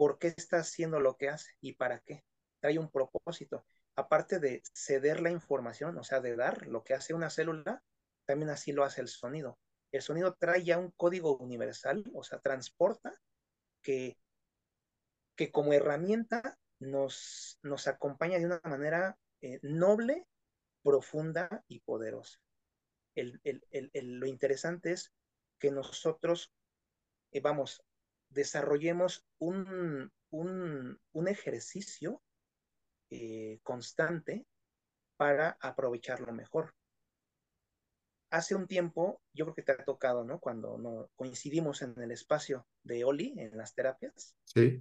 por 0.00 0.18
qué 0.18 0.28
está 0.28 0.60
haciendo 0.60 0.98
lo 0.98 1.18
que 1.18 1.28
hace 1.28 1.50
y 1.60 1.74
para 1.74 2.00
qué. 2.00 2.24
Trae 2.60 2.78
un 2.78 2.90
propósito. 2.90 3.66
Aparte 3.96 4.38
de 4.38 4.62
ceder 4.72 5.20
la 5.20 5.30
información, 5.30 5.98
o 5.98 6.04
sea, 6.04 6.20
de 6.20 6.36
dar 6.36 6.66
lo 6.68 6.84
que 6.84 6.94
hace 6.94 7.12
una 7.12 7.28
célula, 7.28 7.82
también 8.24 8.48
así 8.48 8.72
lo 8.72 8.84
hace 8.84 9.02
el 9.02 9.08
sonido. 9.08 9.58
El 9.92 10.00
sonido 10.00 10.36
trae 10.40 10.64
ya 10.64 10.78
un 10.78 10.90
código 10.92 11.36
universal, 11.36 12.02
o 12.14 12.24
sea, 12.24 12.38
transporta 12.38 13.12
que 13.82 14.16
que 15.36 15.52
como 15.52 15.74
herramienta 15.74 16.58
nos, 16.78 17.58
nos 17.62 17.86
acompaña 17.86 18.38
de 18.38 18.46
una 18.46 18.62
manera 18.64 19.18
eh, 19.42 19.58
noble, 19.60 20.26
profunda 20.82 21.62
y 21.68 21.80
poderosa. 21.80 22.38
El, 23.14 23.38
el, 23.44 23.62
el, 23.70 24.18
lo 24.18 24.26
interesante 24.26 24.92
es 24.92 25.12
que 25.58 25.70
nosotros, 25.70 26.54
eh, 27.32 27.40
vamos, 27.40 27.84
desarrollemos 28.30 29.26
un, 29.38 30.10
un, 30.30 30.98
un 31.12 31.28
ejercicio 31.28 32.22
eh, 33.10 33.60
constante 33.62 34.46
para 35.16 35.56
aprovecharlo 35.60 36.32
mejor. 36.32 36.74
Hace 38.30 38.54
un 38.54 38.66
tiempo, 38.66 39.20
yo 39.34 39.44
creo 39.44 39.54
que 39.54 39.62
te 39.62 39.72
ha 39.72 39.84
tocado, 39.84 40.24
¿no? 40.24 40.38
Cuando 40.38 40.78
no, 40.78 41.10
coincidimos 41.16 41.82
en 41.82 42.00
el 42.00 42.12
espacio 42.12 42.66
de 42.84 43.04
Oli, 43.04 43.34
en 43.36 43.56
las 43.56 43.74
terapias. 43.74 44.36
Sí 44.44 44.80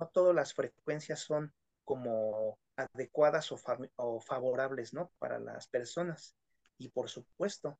no 0.00 0.08
todas 0.08 0.34
las 0.34 0.54
frecuencias 0.54 1.20
son 1.20 1.52
como 1.84 2.58
adecuadas 2.76 3.52
o, 3.52 4.20
favorables, 4.20 4.94
¿no? 4.94 5.12
Para 5.18 5.38
las 5.38 5.68
personas. 5.68 6.34
Y 6.78 6.88
por 6.88 7.10
supuesto, 7.10 7.78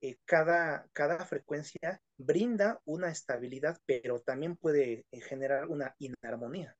eh, 0.00 0.18
cada, 0.24 0.88
cada 0.92 1.24
frecuencia 1.24 2.00
brinda 2.16 2.80
una 2.84 3.10
estabilidad, 3.10 3.78
pero 3.86 4.20
también 4.20 4.56
puede 4.56 5.06
eh, 5.10 5.20
generar 5.20 5.68
una 5.68 5.94
inarmonía. 5.98 6.76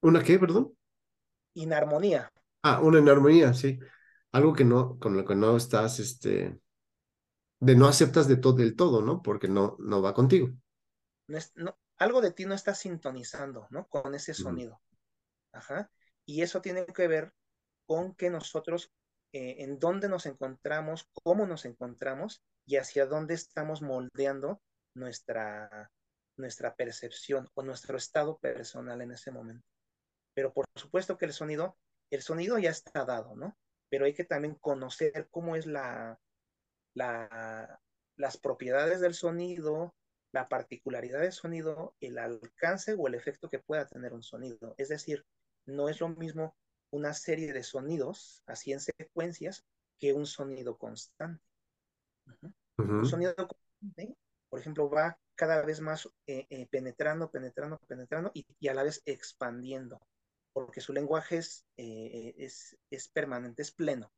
¿Una 0.00 0.22
qué, 0.22 0.38
perdón? 0.38 0.76
Inarmonía. 1.54 2.30
Ah, 2.62 2.80
una 2.80 2.98
inarmonía, 2.98 3.54
sí. 3.54 3.78
Algo 4.32 4.52
que 4.52 4.64
no, 4.64 4.98
con 4.98 5.16
lo 5.16 5.24
que 5.24 5.34
no 5.34 5.56
estás, 5.56 5.98
este, 6.00 6.60
de 7.60 7.76
no 7.76 7.86
aceptas 7.86 8.28
de 8.28 8.36
todo 8.36 8.54
del 8.54 8.76
todo, 8.76 9.02
¿no? 9.02 9.22
Porque 9.22 9.48
no, 9.48 9.76
no 9.78 10.02
va 10.02 10.14
contigo. 10.14 10.50
No, 11.28 11.38
es, 11.38 11.52
no, 11.54 11.78
algo 11.96 12.20
de 12.20 12.32
ti 12.32 12.44
no 12.44 12.54
está 12.54 12.74
sintonizando, 12.74 13.66
¿no? 13.70 13.86
Con 13.88 14.14
ese 14.14 14.34
sonido. 14.34 14.80
Ajá. 15.52 15.90
Y 16.26 16.42
eso 16.42 16.60
tiene 16.60 16.86
que 16.86 17.08
ver 17.08 17.32
con 17.86 18.14
que 18.14 18.30
nosotros, 18.30 18.92
eh, 19.34 19.64
en 19.64 19.80
dónde 19.80 20.08
nos 20.08 20.26
encontramos, 20.26 21.08
cómo 21.24 21.44
nos 21.44 21.64
encontramos 21.64 22.44
y 22.64 22.76
hacia 22.76 23.04
dónde 23.04 23.34
estamos 23.34 23.82
moldeando 23.82 24.62
nuestra, 24.94 25.90
nuestra 26.36 26.76
percepción 26.76 27.48
o 27.54 27.64
nuestro 27.64 27.96
estado 27.96 28.38
personal 28.38 29.02
en 29.02 29.10
ese 29.10 29.32
momento. 29.32 29.66
Pero 30.34 30.52
por 30.52 30.66
supuesto 30.76 31.18
que 31.18 31.24
el 31.24 31.32
sonido, 31.32 31.76
el 32.12 32.22
sonido 32.22 32.60
ya 32.60 32.70
está 32.70 33.04
dado, 33.04 33.34
¿no? 33.34 33.58
Pero 33.90 34.04
hay 34.04 34.14
que 34.14 34.22
también 34.22 34.54
conocer 34.54 35.26
cómo 35.32 35.56
es 35.56 35.66
la, 35.66 36.16
la, 36.94 37.80
las 38.16 38.36
propiedades 38.36 39.00
del 39.00 39.14
sonido, 39.14 39.96
la 40.32 40.48
particularidad 40.48 41.22
del 41.22 41.32
sonido, 41.32 41.96
el 41.98 42.18
alcance 42.18 42.94
o 42.96 43.08
el 43.08 43.16
efecto 43.16 43.48
que 43.48 43.58
pueda 43.58 43.84
tener 43.88 44.12
un 44.12 44.22
sonido. 44.22 44.76
Es 44.78 44.90
decir, 44.90 45.24
no 45.66 45.88
es 45.88 45.98
lo 45.98 46.08
mismo 46.10 46.54
una 46.94 47.12
serie 47.12 47.52
de 47.52 47.62
sonidos, 47.62 48.42
así 48.46 48.72
en 48.72 48.80
secuencias, 48.80 49.64
que 49.98 50.12
un 50.12 50.26
sonido 50.26 50.76
constante. 50.78 51.42
Un 52.78 53.06
sonido 53.06 53.34
constante 53.34 54.16
por 54.54 54.60
ejemplo, 54.60 54.88
va 54.88 55.18
cada 55.34 55.62
vez 55.62 55.80
más 55.80 56.08
eh, 56.28 56.46
eh, 56.48 56.68
penetrando, 56.70 57.28
penetrando, 57.28 57.76
penetrando 57.88 58.30
y, 58.34 58.46
y, 58.60 58.68
a 58.68 58.74
la 58.74 58.84
vez 58.84 59.02
expandiendo, 59.04 60.00
porque 60.52 60.80
su 60.80 60.92
lenguaje 60.92 61.38
es, 61.38 61.66
eh, 61.76 62.34
es, 62.38 62.76
es, 62.88 63.08
permanente, 63.08 63.62
es 63.62 63.72
pleno. 63.72 64.12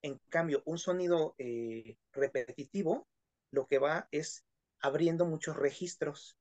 En 0.00 0.18
cambio, 0.30 0.62
un 0.64 0.78
sonido 0.78 1.34
eh, 1.36 1.98
repetitivo 2.14 3.06
lo 3.50 3.66
que 3.66 3.78
va 3.78 4.08
es 4.12 4.46
abriendo 4.80 5.26
muchos 5.26 5.56
registros. 5.56 6.38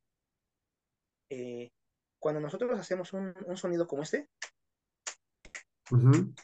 Eh, 1.29 1.71
cuando 2.19 2.39
nosotros 2.39 2.79
hacemos 2.79 3.11
un, 3.11 3.33
un, 3.45 3.57
sonido 3.57 3.85
como 3.85 4.03
este, 4.03 4.29
uh 5.91 5.95
-huh. 5.95 6.35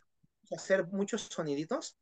hacer 0.56 0.88
muchos 0.88 1.24
soniditos, 1.24 1.98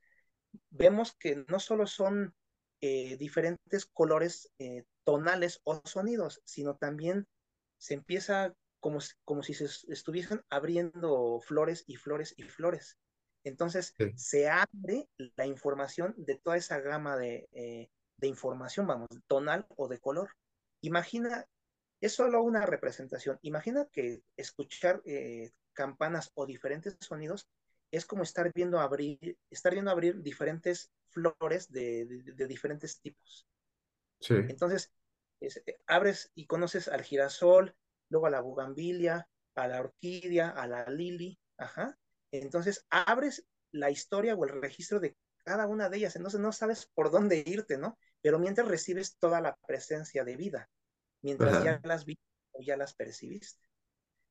vemos 0.69 1.15
que 1.17 1.43
no 1.47 1.59
solo 1.59 1.87
son 1.87 2.33
eh, 2.81 3.17
diferentes 3.17 3.85
colores 3.85 4.51
eh, 4.57 4.85
tonales 5.03 5.61
o 5.63 5.81
sonidos, 5.85 6.41
sino 6.45 6.75
también 6.75 7.27
se 7.77 7.93
empieza 7.93 8.53
como, 8.79 8.99
como 9.25 9.43
si 9.43 9.53
se 9.53 9.65
estuviesen 9.91 10.41
abriendo 10.49 11.39
flores 11.41 11.83
y 11.87 11.97
flores 11.97 12.33
y 12.37 12.43
flores. 12.43 12.97
Entonces 13.43 13.93
sí. 13.97 14.11
se 14.15 14.49
abre 14.49 15.09
la 15.35 15.45
información 15.45 16.13
de 16.17 16.35
toda 16.35 16.57
esa 16.57 16.79
gama 16.79 17.17
de, 17.17 17.47
eh, 17.51 17.89
de, 18.17 18.27
información, 18.27 18.87
vamos, 18.87 19.09
tonal 19.27 19.65
o 19.77 19.87
de 19.87 19.99
color. 19.99 20.29
Imagina, 20.81 21.45
es 22.01 22.13
solo 22.13 22.43
una 22.43 22.65
representación. 22.65 23.39
Imagina 23.41 23.87
que 23.91 24.21
escuchar 24.37 25.01
eh, 25.05 25.51
campanas 25.79 26.31
o 26.33 26.45
diferentes 26.45 26.97
sonidos 26.99 27.47
es 27.89 28.05
como 28.05 28.23
estar 28.23 28.51
viendo 28.53 28.81
abrir, 28.81 29.37
estar 29.49 29.71
viendo 29.71 29.91
abrir 29.91 30.21
diferentes 30.21 30.91
flores 31.07 31.71
de, 31.71 32.05
de, 32.05 32.33
de 32.33 32.47
diferentes 32.47 32.99
tipos. 32.99 33.47
Sí. 34.19 34.35
Entonces, 34.35 34.91
es, 35.39 35.63
abres 35.87 36.31
y 36.35 36.45
conoces 36.47 36.89
al 36.89 37.01
girasol, 37.01 37.73
luego 38.09 38.27
a 38.27 38.29
la 38.29 38.41
bugambilia, 38.41 39.29
a 39.55 39.67
la 39.69 39.79
orquídea, 39.79 40.49
a 40.49 40.67
la 40.67 40.85
lili, 40.89 41.39
ajá. 41.57 41.97
Entonces, 42.31 42.85
abres 42.89 43.45
la 43.71 43.89
historia 43.89 44.35
o 44.35 44.43
el 44.43 44.61
registro 44.61 44.99
de 44.99 45.15
cada 45.45 45.65
una 45.65 45.89
de 45.89 45.97
ellas, 45.97 46.17
entonces 46.17 46.41
no 46.41 46.51
sabes 46.51 46.91
por 46.93 47.09
dónde 47.09 47.41
irte, 47.45 47.77
¿no? 47.77 47.97
Pero 48.21 48.37
mientras 48.37 48.67
recibes 48.67 49.17
toda 49.17 49.39
la 49.39 49.55
presencia 49.65 50.25
de 50.25 50.35
vida, 50.35 50.69
mientras 51.21 51.55
ajá. 51.55 51.63
ya 51.63 51.81
las 51.87 52.03
viste 52.03 52.23
o 52.51 52.61
ya 52.61 52.75
las 52.75 52.93
percibiste. 52.93 53.69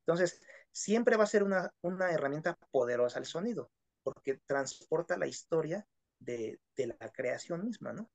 Entonces, 0.06 0.40
siempre 0.72 1.16
va 1.16 1.24
a 1.24 1.26
ser 1.26 1.42
una, 1.42 1.70
una 1.82 2.10
herramienta 2.12 2.56
poderosa 2.70 3.18
el 3.18 3.26
sonido, 3.26 3.70
porque 4.02 4.40
transporta 4.46 5.16
la 5.18 5.26
historia 5.26 5.86
de, 6.18 6.60
de 6.76 6.86
la 6.88 7.10
creación 7.12 7.64
misma, 7.64 7.92
¿no? 7.92 8.10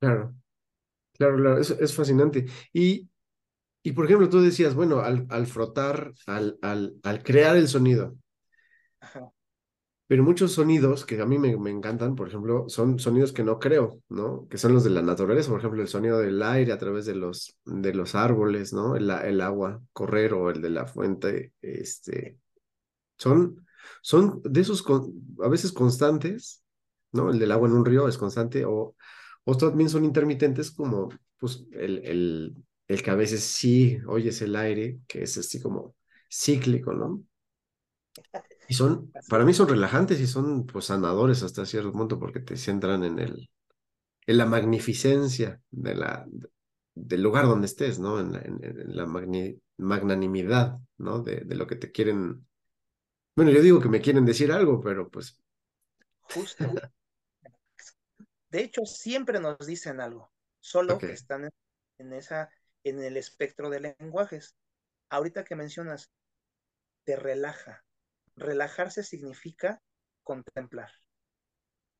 Claro, 0.00 0.34
claro, 1.14 1.36
claro, 1.38 1.58
es, 1.60 1.70
es 1.70 1.94
fascinante. 1.96 2.46
Y, 2.72 3.10
y, 3.82 3.92
por 3.92 4.06
ejemplo, 4.06 4.28
tú 4.30 4.40
decías, 4.42 4.74
bueno, 4.74 5.00
al, 5.00 5.26
al 5.30 5.46
frotar, 5.46 6.12
al, 6.26 6.58
al, 6.62 6.96
al, 7.04 7.22
crear 7.24 7.56
el 7.56 7.68
sonido, 7.68 8.16
Ajá. 9.00 9.32
Pero 10.12 10.24
muchos 10.24 10.52
sonidos 10.52 11.06
que 11.06 11.18
a 11.22 11.24
mí 11.24 11.38
me, 11.38 11.56
me, 11.56 11.70
encantan, 11.70 12.16
por 12.16 12.28
ejemplo, 12.28 12.68
son 12.68 12.98
sonidos 12.98 13.32
que 13.32 13.44
no 13.44 13.58
creo, 13.58 14.02
¿no? 14.10 14.46
Que 14.50 14.58
son 14.58 14.74
los 14.74 14.84
de 14.84 14.90
la 14.90 15.00
naturaleza, 15.00 15.48
por 15.48 15.60
ejemplo, 15.60 15.80
el 15.80 15.88
sonido 15.88 16.18
del 16.18 16.42
aire 16.42 16.70
a 16.70 16.76
través 16.76 17.06
de 17.06 17.14
los, 17.14 17.58
de 17.64 17.94
los 17.94 18.14
árboles, 18.14 18.74
¿no? 18.74 18.94
El, 18.94 19.08
el 19.08 19.40
agua 19.40 19.80
correr 19.94 20.34
o 20.34 20.50
el 20.50 20.60
de 20.60 20.68
la 20.68 20.86
fuente, 20.86 21.54
este, 21.62 22.38
son, 23.16 23.66
son 24.02 24.42
de 24.44 24.60
esos 24.60 24.84
a 25.42 25.48
veces 25.48 25.72
constantes, 25.72 26.62
¿no? 27.12 27.30
El 27.30 27.38
del 27.38 27.50
agua 27.50 27.68
en 27.68 27.74
un 27.76 27.86
río 27.86 28.06
es 28.06 28.18
constante 28.18 28.66
o 28.66 28.94
otros 29.44 29.70
también 29.70 29.88
son 29.88 30.04
intermitentes 30.04 30.72
como 30.72 31.08
pues 31.38 31.64
el, 31.72 32.04
el, 32.04 32.54
el 32.86 33.02
que 33.02 33.10
a 33.10 33.14
veces 33.14 33.44
sí 33.44 33.96
oyes 34.06 34.42
el 34.42 34.56
aire, 34.56 34.98
que 35.08 35.22
es 35.22 35.38
así 35.38 35.58
como 35.58 35.94
cíclico, 36.28 36.92
¿no? 36.92 37.24
Y 38.68 38.74
son, 38.74 39.12
para 39.28 39.44
mí 39.44 39.52
son 39.52 39.68
relajantes 39.68 40.20
y 40.20 40.26
son 40.26 40.66
pues 40.66 40.86
sanadores 40.86 41.42
hasta 41.42 41.66
cierto 41.66 41.92
punto 41.92 42.18
porque 42.18 42.40
te 42.40 42.56
centran 42.56 43.04
en 43.04 43.18
el, 43.18 43.50
en 44.26 44.38
la 44.38 44.46
magnificencia 44.46 45.60
de 45.70 45.94
la, 45.94 46.26
del 46.94 47.22
lugar 47.22 47.46
donde 47.46 47.66
estés, 47.66 47.98
¿no? 47.98 48.20
En 48.20 48.32
la, 48.32 48.40
en, 48.40 48.58
en 48.62 48.96
la 48.96 49.06
magni, 49.06 49.60
magnanimidad, 49.78 50.78
¿no? 50.98 51.20
De, 51.22 51.42
de 51.44 51.54
lo 51.54 51.66
que 51.66 51.76
te 51.76 51.90
quieren, 51.90 52.46
bueno, 53.34 53.50
yo 53.50 53.62
digo 53.62 53.80
que 53.80 53.88
me 53.88 54.00
quieren 54.00 54.24
decir 54.24 54.52
algo, 54.52 54.80
pero 54.80 55.08
pues... 55.08 55.38
Justo. 56.20 56.64
De 58.50 58.62
hecho, 58.62 58.84
siempre 58.84 59.40
nos 59.40 59.56
dicen 59.66 59.98
algo, 59.98 60.30
solo 60.60 60.96
okay. 60.96 61.08
que 61.08 61.14
están 61.14 61.48
en, 61.96 62.12
esa, 62.12 62.50
en 62.84 63.02
el 63.02 63.16
espectro 63.16 63.70
de 63.70 63.94
lenguajes. 63.98 64.54
Ahorita 65.08 65.42
que 65.42 65.56
mencionas, 65.56 66.10
te 67.04 67.16
relaja. 67.16 67.82
Relajarse 68.36 69.02
significa 69.02 69.80
contemplar. 70.22 70.90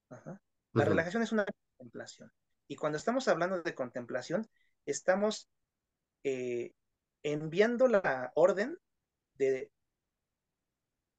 Ajá. 0.09 0.41
La 0.73 0.83
uh 0.83 0.87
-huh. 0.87 0.89
relajación 0.89 1.23
es 1.23 1.33
una 1.33 1.45
contemplación. 1.77 2.33
Y 2.69 2.77
cuando 2.77 2.97
estamos 2.97 3.29
hablando 3.29 3.63
de 3.63 3.75
contemplación, 3.75 4.49
estamos 4.87 5.49
eh, 6.25 6.73
enviando 7.23 7.89
la 7.89 8.33
orden 8.35 8.79
de 9.35 9.71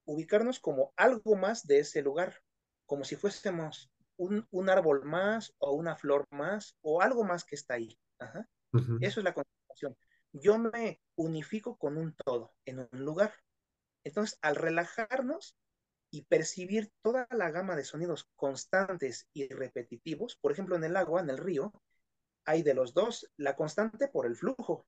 ubicarnos 0.06 0.60
como 0.60 0.94
algo 0.96 1.36
más 1.36 1.66
de 1.66 1.80
ese 1.80 2.02
lugar, 2.02 2.42
como 2.86 3.04
si 3.04 3.16
fuésemos 3.16 3.92
un, 4.18 4.48
un, 4.52 4.70
árbol 4.70 5.04
más 5.06 5.54
o 5.60 5.72
una 5.74 5.96
flor 5.96 6.28
más 6.32 6.78
o 6.82 7.02
algo 7.02 7.24
más 7.24 7.44
que 7.44 7.56
está 7.56 7.76
ahí. 7.76 7.98
Ajá. 8.20 8.48
Uh 8.72 8.80
-huh. 8.80 8.98
Eso 9.02 9.20
es 9.20 9.24
la 9.24 9.34
concentración. 9.34 9.98
Yo 10.32 10.58
me 10.58 11.00
unifico 11.16 11.78
con 11.78 11.98
un 11.98 12.16
todo 12.16 12.56
en 12.66 12.80
un 12.80 13.06
lugar. 13.06 13.34
Entonces, 14.04 14.38
al 14.42 14.56
relajarnos 14.56 15.56
y 16.12 16.24
percibir 16.24 16.92
toda 17.02 17.28
la 17.32 17.52
gama 17.52 17.76
de 17.76 17.86
sonidos 17.86 18.30
constantes 18.36 19.28
y 19.34 19.48
repetitivos, 19.48 20.38
por 20.38 20.52
ejemplo, 20.52 20.76
en 20.76 20.84
el 20.84 20.96
agua, 20.96 21.22
en 21.22 21.30
el 21.30 21.38
río, 21.38 21.74
hay 22.46 22.62
de 22.62 22.74
los 22.74 22.94
dos, 22.94 23.32
la 23.38 23.56
constante 23.56 24.08
por 24.08 24.26
el 24.26 24.36
flujo 24.36 24.86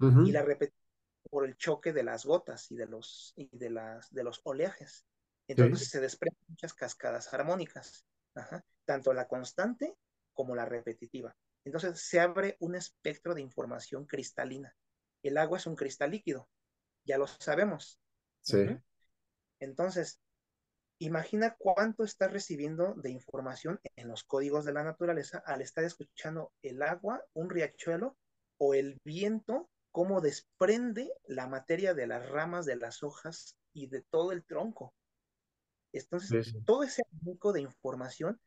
uh 0.00 0.06
-huh. 0.06 0.28
y 0.28 0.32
la 0.32 0.42
repetitiva 0.42 0.88
por 1.30 1.46
el 1.46 1.56
choque 1.56 1.92
de 1.92 2.02
las 2.02 2.24
gotas 2.24 2.70
y 2.70 2.76
de 2.76 2.86
los, 2.86 3.32
y 3.36 3.48
de 3.56 3.70
las, 3.70 4.10
de 4.10 4.24
los 4.24 4.40
oleajes. 4.44 5.04
Entonces 5.46 5.80
sí. 5.80 5.84
se 5.86 6.00
desprenden 6.00 6.44
muchas 6.48 6.74
cascadas 6.74 7.32
armónicas. 7.34 8.04
Ajá. 8.34 8.64
tanto 8.84 9.12
la 9.12 9.26
constante 9.26 9.96
como 10.32 10.54
la 10.54 10.64
repetitiva. 10.64 11.36
Entonces 11.64 12.00
se 12.00 12.20
abre 12.20 12.56
un 12.60 12.74
espectro 12.74 13.34
de 13.34 13.42
información 13.42 14.06
cristalina. 14.06 14.74
El 15.22 15.36
agua 15.36 15.58
es 15.58 15.66
un 15.66 15.74
cristal 15.74 16.12
líquido, 16.12 16.48
ya 17.04 17.18
lo 17.18 17.26
sabemos. 17.26 18.00
Sí. 18.40 18.66
Entonces, 19.60 20.20
imagina 20.98 21.56
cuánto 21.58 22.04
estás 22.04 22.32
recibiendo 22.32 22.94
de 22.94 23.10
información 23.10 23.80
en 23.96 24.08
los 24.08 24.24
códigos 24.24 24.64
de 24.64 24.72
la 24.72 24.84
naturaleza 24.84 25.42
al 25.46 25.62
estar 25.62 25.84
escuchando 25.84 26.52
el 26.62 26.82
agua, 26.82 27.24
un 27.34 27.50
riachuelo 27.50 28.16
o 28.58 28.74
el 28.74 29.00
viento, 29.04 29.68
cómo 29.92 30.20
desprende 30.20 31.12
la 31.26 31.46
materia 31.46 31.94
de 31.94 32.06
las 32.06 32.28
ramas, 32.28 32.66
de 32.66 32.76
las 32.76 33.02
hojas 33.02 33.56
y 33.72 33.86
de 33.88 34.02
todo 34.02 34.32
el 34.32 34.44
tronco. 34.44 34.94
Entonces, 35.92 36.46
sí, 36.46 36.52
sí. 36.52 36.64
todo 36.64 36.82
ese 36.82 37.02
abanico 37.10 37.52
de 37.52 37.62
información 37.62 38.40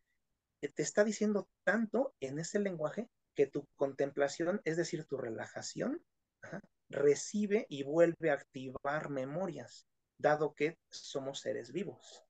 te 0.69 0.83
está 0.83 1.03
diciendo 1.03 1.49
tanto 1.63 2.13
en 2.19 2.37
ese 2.39 2.59
lenguaje 2.59 3.09
que 3.35 3.47
tu 3.47 3.65
contemplación, 3.75 4.61
es 4.63 4.77
decir, 4.77 5.05
tu 5.05 5.17
relajación, 5.17 6.03
ajá, 6.41 6.61
recibe 6.91 7.65
y 7.69 7.83
vuelve 7.83 8.29
a 8.29 8.35
activar 8.35 9.09
memorias, 9.09 9.87
dado 10.17 10.53
que 10.53 10.77
somos 10.89 11.39
seres 11.39 11.71
vivos. 11.71 12.23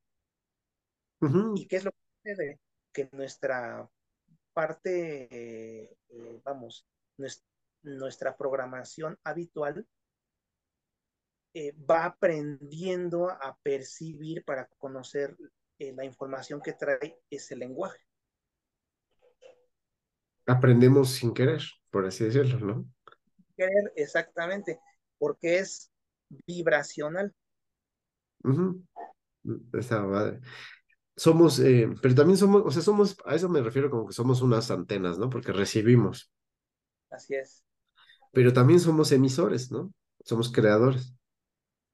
Uh 1.21 1.27
-huh. 1.27 1.53
¿Y 1.55 1.67
qué 1.67 1.77
es 1.77 1.85
lo 1.85 1.91
que 1.91 1.97
sucede? 2.17 2.59
Que 2.93 3.09
nuestra 3.11 3.89
parte, 4.53 5.27
eh, 5.31 5.97
eh, 6.09 6.41
vamos, 6.43 6.85
nuestra, 7.17 7.47
nuestra 7.83 8.37
programación 8.37 9.17
habitual 9.23 9.87
eh, 11.53 11.73
va 11.89 12.05
aprendiendo 12.05 13.29
a 13.29 13.57
percibir 13.61 14.43
para 14.45 14.67
conocer 14.77 15.35
la 15.79 16.05
información 16.05 16.61
que 16.61 16.73
trae 16.73 17.19
ese 17.27 17.55
lenguaje. 17.55 18.05
Aprendemos 20.45 21.09
sin 21.09 21.33
querer, 21.33 21.63
por 21.89 22.05
así 22.05 22.25
decirlo, 22.25 22.59
¿no? 22.59 22.85
Querer, 23.61 23.93
exactamente, 23.95 24.79
porque 25.19 25.59
es 25.59 25.91
vibracional. 26.47 27.33
Uh 28.43 28.49
-huh. 28.49 28.87
Está 29.73 30.01
madre. 30.01 30.39
Somos, 31.15 31.59
eh, 31.59 31.87
pero 32.01 32.15
también 32.15 32.37
somos, 32.37 32.63
o 32.65 32.71
sea, 32.71 32.81
somos, 32.81 33.17
a 33.25 33.35
eso 33.35 33.49
me 33.49 33.61
refiero 33.61 33.91
como 33.91 34.07
que 34.07 34.13
somos 34.13 34.41
unas 34.41 34.71
antenas, 34.71 35.19
¿no? 35.19 35.29
Porque 35.29 35.51
recibimos. 35.51 36.31
Así 37.11 37.35
es. 37.35 37.63
Pero 38.31 38.51
también 38.51 38.79
somos 38.79 39.11
emisores, 39.11 39.71
¿no? 39.71 39.93
Somos 40.23 40.51
creadores. 40.51 41.13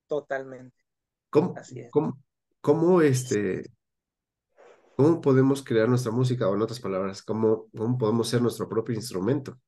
Totalmente. 0.08 0.78
¿Cómo, 1.30 1.54
Así 1.58 1.82
es. 1.82 1.92
¿cómo, 1.92 2.18
cómo 2.62 3.02
este, 3.02 3.66
¿Cómo 4.98 5.22
podemos 5.22 5.64
crear 5.64 5.88
nuestra 5.88 6.12
música? 6.12 6.50
O 6.50 6.56
en 6.56 6.62
otras 6.64 6.80
palabras, 6.80 7.22
¿cómo, 7.22 7.68
cómo 7.78 8.00
podemos 8.00 8.30
ser 8.30 8.42
nuestro 8.42 8.68
propio 8.68 8.96
instrumento? 8.96 9.60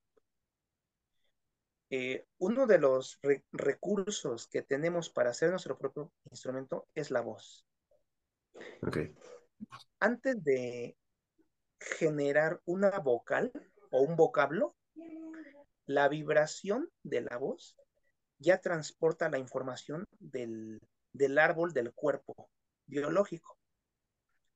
Eh, 1.92 2.26
uno 2.38 2.68
de 2.68 2.78
los 2.78 3.18
re 3.24 3.44
recursos 3.52 4.48
que 4.48 4.62
tenemos 4.62 5.10
para 5.10 5.32
hacer 5.32 5.50
nuestro 5.50 5.78
propio 5.78 6.12
instrumento 6.30 6.88
es 6.94 7.10
la 7.10 7.22
voz. 7.22 7.66
Okay. 8.82 9.16
Antes 10.00 10.44
de 10.44 10.96
generar 11.80 12.62
una 12.66 13.00
vocal 13.00 13.52
o 13.92 14.02
un 14.02 14.16
vocablo, 14.16 14.76
la 15.86 16.08
vibración 16.08 16.90
de 17.04 17.22
la 17.22 17.38
voz 17.38 17.76
ya 18.38 18.62
transporta 18.62 19.30
la 19.30 19.40
información 19.40 20.06
del, 20.20 20.80
del 21.14 21.38
árbol 21.40 21.74
del 21.74 21.94
cuerpo 21.94 22.50
biológico. 22.86 23.58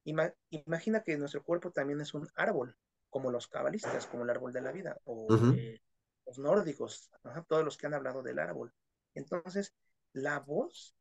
Ima 0.06 0.34
imagina 0.50 1.02
que 1.02 1.18
nuestro 1.18 1.44
cuerpo 1.44 1.72
también 1.72 2.02
es 2.02 2.14
un 2.14 2.28
árbol, 2.36 2.78
como 3.10 3.32
los 3.32 3.48
cabalistas, 3.48 4.06
como 4.06 4.24
el 4.24 4.30
árbol 4.30 4.54
de 4.54 4.62
la 4.62 4.72
vida, 4.72 5.00
o 5.06 5.26
uh 5.26 5.30
-huh. 5.30 5.58
eh, 5.58 5.82
los 6.26 6.40
nórdicos, 6.40 7.12
todos 7.48 7.64
los 7.64 7.78
que 7.78 7.88
han 7.88 7.94
hablado 7.94 8.22
del 8.24 8.40
árbol. 8.40 8.74
Entonces, 9.14 9.74
la 10.14 10.40
voz 10.40 10.96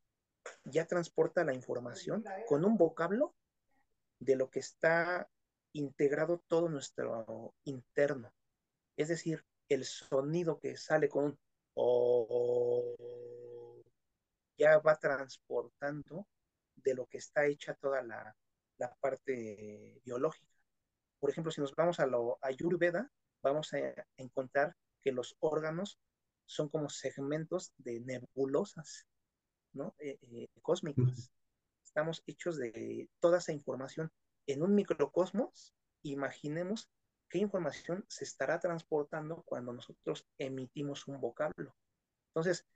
ya 0.64 0.86
transporta 0.86 1.44
la 1.44 1.54
información 1.54 2.24
con 2.46 2.64
un 2.64 2.76
vocablo 2.76 3.34
de 4.18 4.36
lo 4.36 4.50
que 4.50 4.60
está 4.60 5.28
integrado 5.72 6.42
todo 6.48 6.68
nuestro 6.68 7.54
interno. 7.64 8.32
Es 8.96 9.08
decir, 9.08 9.44
el 9.68 9.84
sonido 9.84 10.58
que 10.58 10.76
sale 10.76 11.08
con 11.08 11.24
un 11.24 11.38
oh, 11.74 12.94
ya 14.56 14.78
va 14.78 14.96
transportando 14.96 16.26
de 16.76 16.94
lo 16.94 17.06
que 17.06 17.18
está 17.18 17.46
hecha 17.46 17.74
toda 17.74 18.02
la, 18.02 18.36
la 18.78 18.94
parte 18.96 20.00
biológica. 20.04 20.52
Por 21.18 21.30
ejemplo, 21.30 21.52
si 21.52 21.60
nos 21.60 21.74
vamos 21.74 22.00
a 22.00 22.06
lo 22.06 22.38
Ayurveda, 22.42 23.10
vamos 23.42 23.72
a 23.74 23.78
encontrar 24.16 24.76
que 25.02 25.12
los 25.12 25.36
órganos 25.40 25.98
son 26.46 26.68
como 26.68 26.88
segmentos 26.88 27.72
de 27.78 28.00
nebulosas, 28.00 29.06
¿no? 29.72 29.94
Eh, 29.98 30.18
eh, 30.22 30.48
cósmicas. 30.60 31.32
Estamos 31.84 32.22
hechos 32.26 32.56
de 32.56 33.08
toda 33.20 33.38
esa 33.38 33.52
información. 33.52 34.10
En 34.46 34.62
un 34.62 34.74
microcosmos, 34.74 35.74
imaginemos 36.02 36.90
qué 37.28 37.38
información 37.38 38.04
se 38.08 38.24
estará 38.24 38.60
transportando 38.60 39.42
cuando 39.44 39.72
nosotros 39.72 40.26
emitimos 40.38 41.06
un 41.08 41.20
vocablo. 41.20 41.74
Entonces, 42.28 42.66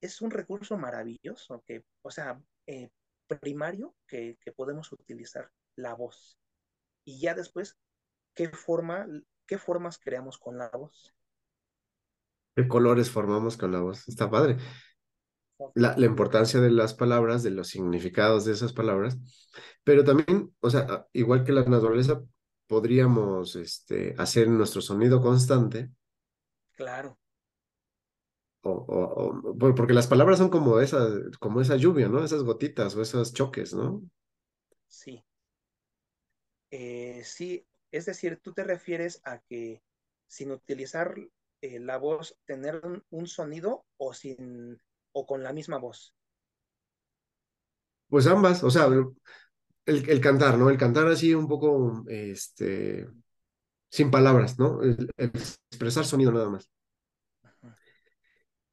es 0.00 0.20
un 0.20 0.30
recurso 0.30 0.76
maravilloso 0.76 1.62
que, 1.66 1.84
o 2.02 2.10
sea, 2.10 2.40
eh, 2.66 2.90
primario 3.40 3.94
que, 4.06 4.38
que, 4.40 4.52
podemos 4.52 4.92
utilizar, 4.92 5.50
la 5.76 5.94
voz. 5.94 6.38
Y 7.04 7.20
ya 7.20 7.34
después, 7.34 7.76
¿qué, 8.34 8.48
forma, 8.48 9.06
¿qué 9.46 9.58
formas 9.58 9.98
creamos 9.98 10.38
con 10.38 10.58
la 10.58 10.68
voz? 10.70 11.14
¿Qué 12.54 12.68
colores 12.68 13.10
formamos 13.10 13.56
con 13.56 13.72
la 13.72 13.80
voz? 13.80 14.08
Está 14.08 14.30
padre. 14.30 14.56
La, 15.74 15.96
la, 15.96 16.06
importancia 16.06 16.60
de 16.60 16.70
las 16.70 16.94
palabras, 16.94 17.42
de 17.42 17.50
los 17.50 17.68
significados 17.68 18.44
de 18.44 18.52
esas 18.52 18.72
palabras, 18.72 19.18
pero 19.84 20.04
también, 20.04 20.52
o 20.60 20.68
sea, 20.68 21.06
igual 21.12 21.44
que 21.44 21.52
la 21.52 21.64
naturaleza, 21.64 22.22
podríamos 22.66 23.56
este, 23.56 24.14
hacer 24.18 24.48
nuestro 24.48 24.80
sonido 24.80 25.20
constante. 25.20 25.90
Claro. 26.72 27.18
O, 28.62 28.70
o, 28.70 29.50
o, 29.50 29.74
porque 29.74 29.92
las 29.92 30.06
palabras 30.06 30.38
son 30.38 30.48
como 30.48 30.80
esa, 30.80 31.06
como 31.38 31.60
esa 31.60 31.76
lluvia, 31.76 32.08
¿no? 32.08 32.24
Esas 32.24 32.42
gotitas 32.42 32.96
o 32.96 33.02
esos 33.02 33.32
choques, 33.32 33.74
¿no? 33.74 34.02
Sí. 34.88 35.24
Eh, 36.70 37.22
sí, 37.24 37.66
es 37.90 38.06
decir, 38.06 38.40
tú 38.42 38.52
te 38.52 38.64
refieres 38.64 39.20
a 39.24 39.38
que 39.38 39.82
sin 40.26 40.50
utilizar 40.50 41.14
eh, 41.64 41.80
la 41.80 41.96
voz, 41.96 42.36
tener 42.44 42.82
un, 43.08 43.26
sonido 43.26 43.86
o 43.96 44.12
sin, 44.12 44.78
o 45.12 45.26
con 45.26 45.42
la 45.42 45.54
misma 45.54 45.78
voz. 45.78 46.14
Pues 48.08 48.26
ambas, 48.26 48.62
o 48.62 48.70
sea, 48.70 48.84
el, 49.86 50.10
el 50.10 50.20
cantar, 50.20 50.58
¿no? 50.58 50.68
El 50.68 50.76
cantar 50.76 51.06
así 51.08 51.34
un 51.34 51.48
poco, 51.48 52.04
este, 52.06 53.08
sin 53.88 54.10
palabras, 54.10 54.58
¿no? 54.58 54.82
El, 54.82 55.08
el 55.16 55.30
expresar 55.70 56.04
sonido 56.04 56.32
nada 56.32 56.50
más. 56.50 56.70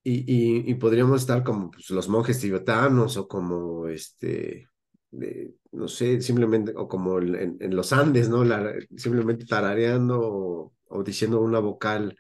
Y, 0.04 0.26
y, 0.28 0.70
y, 0.70 0.76
podríamos 0.76 1.22
estar 1.22 1.44
como 1.46 1.72
pues, 1.72 1.92
los 1.92 2.10
monjes 2.10 2.42
tibetanos 2.42 3.16
o 3.16 3.26
como, 3.30 3.88
este, 3.88 4.68
de, 5.12 5.56
no 5.72 5.88
sé, 5.88 6.20
simplemente, 6.20 6.74
o 6.76 6.90
como 6.90 7.20
en, 7.20 7.56
en 7.58 7.74
los 7.74 7.94
Andes, 7.94 8.28
¿no? 8.28 8.44
La, 8.44 8.74
simplemente 8.98 9.46
tarareando 9.46 10.20
o, 10.20 10.74
o, 10.90 11.04
diciendo 11.04 11.40
una 11.40 11.60
vocal 11.60 12.18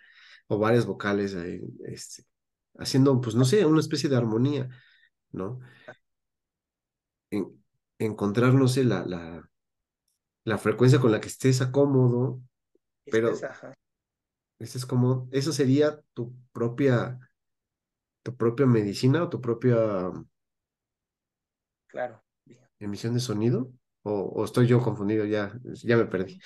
o 0.51 0.59
varias 0.59 0.85
vocales 0.85 1.33
ahí, 1.33 1.61
este, 1.85 2.25
haciendo, 2.77 3.21
pues, 3.21 3.35
no 3.35 3.45
sé, 3.45 3.65
una 3.65 3.79
especie 3.79 4.09
de 4.09 4.17
armonía, 4.17 4.67
¿no? 5.31 5.61
En, 7.29 7.63
encontrar, 7.99 8.53
no 8.53 8.67
sé, 8.67 8.83
la, 8.83 9.05
la, 9.05 9.49
la 10.43 10.57
frecuencia 10.57 10.99
con 10.99 11.13
la 11.13 11.21
que 11.21 11.29
estés 11.29 11.65
cómodo, 11.67 12.41
pero 13.05 13.31
ese 14.59 14.77
es 14.77 14.85
como, 14.85 15.29
eso 15.31 15.53
sería 15.53 16.01
tu 16.13 16.35
propia 16.51 17.17
tu 18.21 18.35
propia 18.35 18.65
medicina 18.65 19.23
o 19.23 19.29
tu 19.29 19.39
propia 19.39 20.11
claro. 21.87 22.21
emisión 22.77 23.13
de 23.13 23.21
sonido? 23.21 23.71
¿O, 24.03 24.11
o 24.11 24.43
estoy 24.43 24.67
yo 24.67 24.81
confundido? 24.81 25.25
Ya, 25.25 25.57
ya 25.63 25.95
me 25.95 26.07
perdí. 26.07 26.41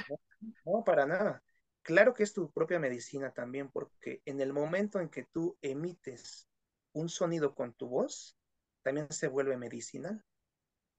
no, 0.00 0.18
no, 0.64 0.84
para 0.84 1.06
nada. 1.06 1.42
Claro 1.86 2.14
que 2.14 2.24
es 2.24 2.32
tu 2.32 2.50
propia 2.50 2.80
medicina 2.80 3.32
también, 3.32 3.70
porque 3.70 4.20
en 4.24 4.40
el 4.40 4.52
momento 4.52 4.98
en 4.98 5.08
que 5.08 5.22
tú 5.22 5.56
emites 5.62 6.48
un 6.92 7.08
sonido 7.08 7.54
con 7.54 7.74
tu 7.74 7.86
voz, 7.86 8.36
también 8.82 9.06
se 9.12 9.28
vuelve 9.28 9.56
medicinal. 9.56 10.24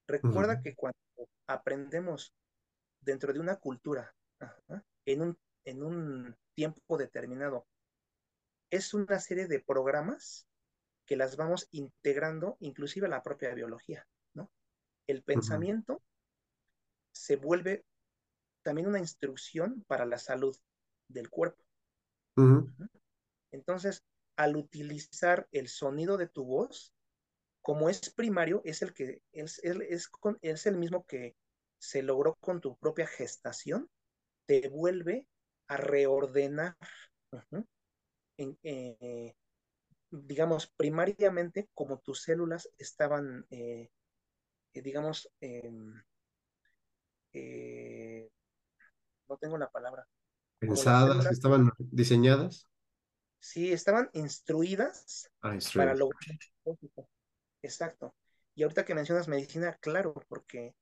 Recuerda 0.08 0.54
uh 0.54 0.56
-huh. 0.56 0.64
que 0.64 0.76
cuando 0.76 0.98
aprendemos 1.46 2.34
dentro 3.02 3.34
de 3.34 3.42
una 3.42 3.58
cultura, 3.58 4.16
ajá, 4.40 4.82
en, 5.06 5.24
un, 5.24 5.38
en 5.66 5.84
un 5.84 6.38
tiempo 6.56 6.98
determinado, 6.98 7.68
es 8.70 8.94
una 8.94 9.20
serie 9.20 9.48
de 9.48 9.60
programas 9.60 10.48
que 11.06 11.18
las 11.18 11.36
vamos 11.36 11.68
integrando 11.72 12.56
inclusive 12.62 13.08
a 13.08 13.10
la 13.10 13.24
propia 13.24 13.54
biología, 13.54 14.08
¿no? 14.34 14.50
El 15.06 15.22
pensamiento 15.22 15.96
uh 15.96 15.98
-huh. 15.98 16.04
se 17.12 17.36
vuelve 17.36 17.84
también 18.64 18.88
una 18.88 19.00
instrucción 19.00 19.84
para 19.88 20.06
la 20.06 20.18
salud 20.18 20.56
del 21.08 21.30
cuerpo. 21.30 21.64
Uh 22.36 22.44
-huh. 22.44 22.90
Entonces, 23.52 24.04
al 24.36 24.56
utilizar 24.56 25.48
el 25.52 25.68
sonido 25.68 26.18
de 26.18 26.28
tu 26.28 26.46
voz, 26.46 26.94
como 27.62 27.90
es 27.90 28.10
primario, 28.10 28.62
es 28.64 28.82
el 28.82 28.94
que 28.94 29.22
es, 29.32 29.60
es, 29.64 29.78
es, 29.90 30.08
con, 30.08 30.38
es 30.42 30.66
el 30.66 30.78
mismo 30.78 31.06
que 31.06 31.36
se 31.80 32.02
logró 32.02 32.36
con 32.36 32.62
tu 32.62 32.78
propia 32.78 33.08
gestación, 33.08 33.90
te 34.46 34.70
vuelve 34.70 35.28
a 35.68 35.78
reordenar. 35.78 36.78
Uh 37.32 37.42
-huh 37.52 37.68
en, 38.38 38.58
eh, 38.64 39.36
digamos, 40.12 40.68
primariamente 40.68 41.70
como 41.74 42.00
tus 42.00 42.22
células 42.22 42.70
estaban, 42.78 43.46
eh, 43.50 43.90
digamos, 44.74 45.30
em, 45.42 46.02
eh, 47.34 48.30
no 49.28 49.38
tengo 49.38 49.58
la 49.58 49.70
palabra. 49.70 50.08
Pensadas, 50.60 51.26
estaban 51.32 51.72
diseñadas. 51.78 52.68
Sí, 53.40 53.72
estaban 53.72 54.10
instruidas 54.14 55.30
ah, 55.42 55.58
para 55.76 55.94
lograr. 55.94 56.38
Exacto. 57.62 58.16
Y 58.56 58.64
ahorita 58.64 58.86
que 58.86 58.96
mencionas 58.96 59.28
medicina, 59.28 59.78
claro, 59.80 60.16
porque 60.28 60.76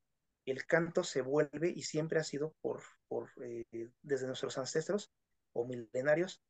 el 0.45 0.65
canto 0.65 1.03
se 1.03 1.21
vuelve 1.21 1.69
y 1.75 1.81
siempre 1.81 2.19
ha 2.19 2.23
sido 2.23 2.55
por, 2.61 2.81
por 3.07 3.29
eh, 3.43 3.91
desde 4.01 4.27
nuestros 4.27 4.57
ancestros 4.57 5.11
o 5.53 5.65
milenarios, 5.65 6.41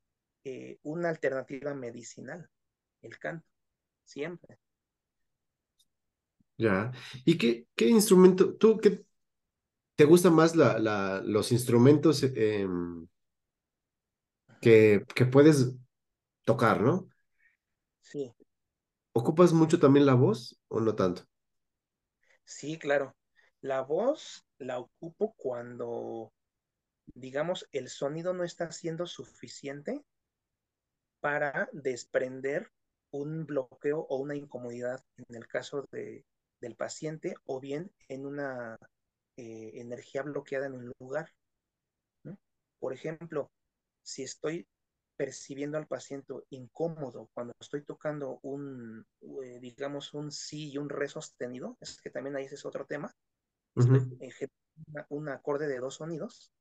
eh, 0.43 0.77
una 0.83 1.09
alternativa 1.09 1.73
medicinal, 1.73 2.49
el 3.01 3.17
canto, 3.17 3.47
siempre. 4.03 4.59
Ya. 6.57 6.91
¿Y 7.25 7.37
qué, 7.37 7.67
qué 7.75 7.87
instrumento, 7.87 8.55
tú, 8.55 8.77
qué, 8.77 9.05
te 9.95 10.05
gustan 10.05 10.33
más 10.33 10.55
la, 10.55 10.77
la, 10.77 11.21
los 11.21 11.51
instrumentos 11.51 12.23
eh, 12.23 12.67
que, 14.65 15.05
que 15.13 15.27
puedes 15.27 15.75
tocar, 16.43 16.81
¿no? 16.81 17.07
Sí. 18.01 18.33
¿Ocupas 19.13 19.53
mucho 19.53 19.79
también 19.79 20.07
la 20.07 20.15
voz 20.15 20.59
o 20.69 20.79
no 20.79 20.95
tanto? 20.95 21.21
Sí, 22.45 22.79
claro. 22.79 23.15
La 23.61 23.81
voz 23.81 24.43
la 24.57 24.79
ocupo 24.79 25.35
cuando, 25.37 26.33
digamos, 27.13 27.69
el 27.73 27.89
sonido 27.89 28.33
no 28.33 28.43
está 28.43 28.71
siendo 28.71 29.05
suficiente 29.05 30.03
para 31.19 31.69
desprender 31.71 32.71
un 33.11 33.45
bloqueo 33.45 34.07
o 34.09 34.17
una 34.17 34.35
incomodidad 34.35 34.99
en 35.17 35.35
el 35.35 35.47
caso 35.47 35.87
de, 35.91 36.25
del 36.59 36.75
paciente 36.75 37.35
o 37.45 37.59
bien 37.59 37.91
en 38.07 38.25
una 38.25 38.79
eh, 39.37 39.73
energía 39.75 40.23
bloqueada 40.23 40.65
en 40.65 40.73
un 40.73 40.91
lugar. 40.99 41.31
¿no? 42.23 42.35
Por 42.79 42.93
ejemplo, 42.93 43.51
si 44.05 44.23
estoy 44.23 44.67
percibiendo 45.17 45.77
al 45.77 45.87
paciente 45.87 46.33
incómodo 46.49 47.29
cuando 47.33 47.53
estoy 47.59 47.83
tocando 47.83 48.39
un, 48.43 49.05
eh, 49.43 49.59
digamos, 49.59 50.13
un 50.13 50.31
sí 50.31 50.71
y 50.71 50.77
un 50.77 50.89
re 50.89 51.07
sostenido, 51.07 51.77
es 51.81 51.99
que 52.01 52.09
también 52.09 52.35
ahí 52.35 52.45
ese 52.45 52.55
es 52.55 52.65
otro 52.65 52.85
tema, 52.85 53.13
estoy 53.75 54.49
una, 54.87 55.05
un 55.09 55.29
acorde 55.29 55.67
de 55.67 55.79
dos 55.79 55.95
sonidos 55.95 56.53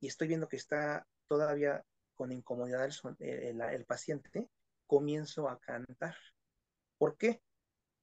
y 0.00 0.08
estoy 0.08 0.28
viendo 0.28 0.48
que 0.48 0.56
está 0.56 1.06
todavía 1.28 1.84
con 2.14 2.32
incomodidad 2.32 2.84
el, 2.84 3.18
el, 3.20 3.60
el, 3.60 3.84
paciente, 3.84 4.50
comienzo 4.86 5.48
a 5.48 5.58
cantar. 5.58 6.16
¿Por 6.98 7.16
qué? 7.16 7.40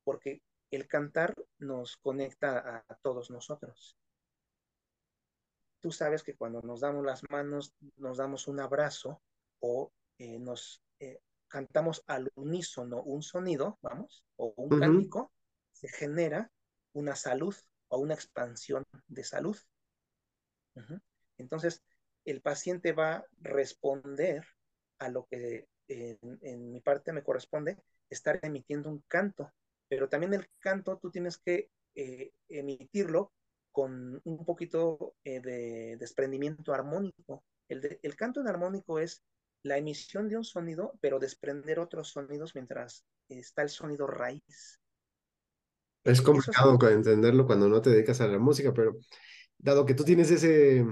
Porque 0.03 0.41
el 0.71 0.87
cantar 0.87 1.35
nos 1.57 1.97
conecta 1.97 2.57
a, 2.59 2.85
a 2.87 2.95
todos 2.95 3.29
nosotros. 3.29 3.97
Tú 5.81 5.91
sabes 5.91 6.23
que 6.23 6.35
cuando 6.35 6.61
nos 6.61 6.81
damos 6.81 7.05
las 7.05 7.21
manos, 7.29 7.73
nos 7.97 8.17
damos 8.17 8.47
un 8.47 8.59
abrazo, 8.59 9.21
o 9.59 9.91
eh, 10.17 10.39
nos 10.39 10.81
eh, 10.99 11.21
cantamos 11.47 12.03
al 12.07 12.31
unísono 12.35 13.01
un 13.01 13.21
sonido, 13.21 13.79
vamos, 13.81 14.23
o 14.35 14.53
un 14.57 14.73
uh 14.73 14.77
-huh. 14.77 14.79
cántico, 14.79 15.31
se 15.71 15.87
genera 15.89 16.51
una 16.93 17.15
salud 17.15 17.55
o 17.89 17.99
una 17.99 18.13
expansión 18.13 18.83
de 19.07 19.23
salud. 19.23 19.57
Uh 20.75 20.81
-huh. 20.81 21.01
Entonces, 21.37 21.81
el 22.25 22.41
paciente 22.41 22.91
va 22.91 23.15
a 23.15 23.25
responder 23.39 24.45
a 24.99 25.09
lo 25.09 25.25
que 25.25 25.67
en, 25.87 26.39
en, 26.41 26.71
mi 26.71 26.81
parte 26.81 27.13
me 27.13 27.23
corresponde, 27.23 27.77
estar 28.09 28.39
emitiendo 28.43 28.89
un 28.89 28.99
canto, 29.07 29.51
pero 29.87 30.09
también 30.09 30.33
el 30.33 30.47
canto 30.59 30.97
tú 30.97 31.09
tienes 31.09 31.37
que 31.37 31.71
eh, 31.95 32.31
emitirlo 32.47 33.31
con 33.71 34.21
un 34.23 34.45
poquito 34.45 35.15
eh, 35.23 35.39
de 35.41 35.97
desprendimiento 35.97 36.73
armónico. 36.73 37.43
El, 37.67 37.81
de, 37.81 37.99
el 38.03 38.15
canto 38.15 38.41
en 38.41 38.47
armónico 38.47 38.99
es 38.99 39.23
la 39.63 39.77
emisión 39.77 40.29
de 40.29 40.37
un 40.37 40.43
sonido, 40.43 40.93
pero 41.01 41.19
desprender 41.19 41.79
otros 41.79 42.09
sonidos 42.09 42.55
mientras 42.55 43.05
está 43.27 43.61
el 43.61 43.69
sonido 43.69 44.07
raíz. 44.07 44.79
Es 46.03 46.21
complicado 46.21 46.77
es... 46.81 46.91
entenderlo 46.93 47.45
cuando 47.45 47.67
no 47.67 47.81
te 47.81 47.89
dedicas 47.89 48.21
a 48.21 48.27
la 48.27 48.39
música, 48.39 48.73
pero 48.73 48.95
dado 49.57 49.85
que 49.85 49.93
tú 49.93 50.03
tienes 50.03 50.31
esa 50.31 50.85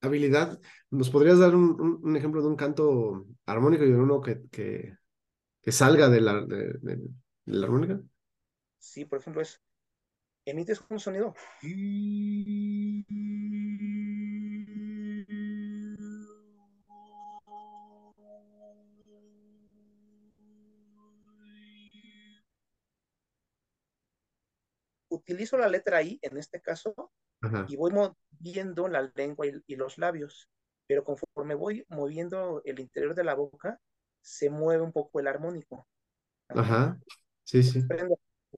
habilidad, 0.00 0.58
¿nos 0.90 1.10
podrías 1.10 1.38
dar 1.38 1.54
un, 1.54 1.80
un, 1.80 2.00
un, 2.02 2.16
ejemplo 2.16 2.40
de 2.40 2.48
un 2.48 2.56
canto 2.56 3.26
armónico 3.44 3.84
y 3.84 3.92
de 3.92 3.98
uno 3.98 4.20
que, 4.20 4.42
que, 4.50 4.94
que 5.60 5.72
salga 5.72 6.08
de 6.08 6.20
la, 6.20 6.44
de, 6.44 6.74
de, 6.80 6.96
de 6.96 7.08
la 7.44 7.66
armónica? 7.66 8.00
Sí, 8.78 9.04
por 9.04 9.18
ejemplo, 9.18 9.42
es 9.42 9.60
emites 10.46 10.80
un 10.88 11.00
sonido. 11.00 11.34
utilizo 25.08 25.58
la 25.58 25.68
letra 25.68 26.02
I 26.02 26.18
en 26.22 26.36
este 26.36 26.60
caso 26.60 27.10
Ajá. 27.40 27.66
y 27.68 27.76
voy 27.76 27.92
moviendo 27.92 28.88
la 28.88 29.10
lengua 29.14 29.46
y, 29.46 29.52
y, 29.66 29.76
los 29.76 29.98
labios, 29.98 30.48
pero 30.86 31.04
conforme 31.04 31.54
voy 31.54 31.84
moviendo 31.88 32.62
el 32.64 32.78
interior 32.78 33.14
de 33.14 33.24
la 33.24 33.34
boca, 33.34 33.80
se 34.20 34.50
mueve 34.50 34.82
un 34.82 34.92
poco 34.92 35.20
el 35.20 35.26
armónico. 35.26 35.86
Ajá, 36.48 36.98
sí, 37.44 37.62
sí. 37.62 37.82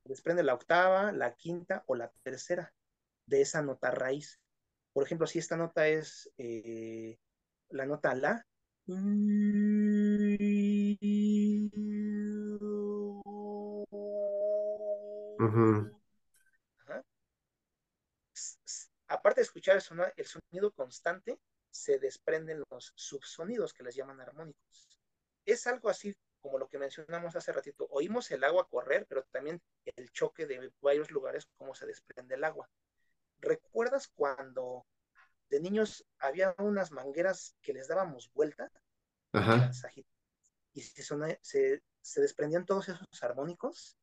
Desprende, 0.05 0.43
la 0.43 0.55
octava, 0.55 1.13
la 1.13 1.35
quinta 1.35 1.85
o 1.87 1.95
la 1.95 2.11
tercera 2.23 2.73
de 3.27 3.41
esa 3.43 3.63
nota 3.63 3.91
raíz. 3.91 4.41
Por 4.93 5.05
ejemplo, 5.05 5.27
si 5.27 5.39
esta 5.39 5.57
nota 5.57 5.87
es 5.89 6.31
eh, 6.39 7.19
la 7.71 7.87
nota 7.87 8.15
La, 8.15 8.45
Uh 8.87 9.19
aparte 19.09 19.41
de 19.41 19.45
escuchar 19.45 19.77
el 19.77 19.83
sonido, 19.83 20.13
el 20.17 20.27
sonido 20.27 20.73
constante, 20.73 21.39
se 21.71 21.99
desprenden 21.99 22.63
los 22.71 22.93
subsonidos 22.95 23.73
que 23.73 23.83
les 23.83 23.95
llaman 23.95 24.21
armónicos. 24.21 24.89
Es 25.45 25.67
algo 25.67 25.89
así 25.89 26.15
como 26.41 26.59
lo 26.59 26.69
que 26.69 26.79
mencionamos 26.79 27.37
hace 27.37 27.53
ratito. 27.53 27.87
Oímos 27.91 28.31
el 28.31 28.45
agua 28.45 28.69
correr, 28.69 29.07
pero 29.09 29.25
también 29.31 29.61
el 29.85 30.11
choque 30.11 30.47
de 30.47 30.73
varios 30.81 31.11
lugares, 31.11 31.49
cómo 31.57 31.75
se 31.75 31.87
desprende 31.87 32.35
el 32.35 32.45
agua. 32.45 32.71
¿Recuerdas 33.41 34.09
cuando 34.09 34.87
de 35.51 35.61
niños 35.61 36.07
había 36.19 36.55
unas 36.59 36.91
mangueras 36.91 37.57
que 37.63 37.73
les 37.73 37.89
dábamos 37.89 38.31
vuelta? 38.33 38.71
Ajá. 39.33 39.71
Y 40.73 40.83
se, 40.83 41.03
se, 41.43 41.83
se 42.01 42.21
desprendían 42.21 42.67
todos 42.67 42.89
esos 42.89 43.23
armónicos. 43.23 43.97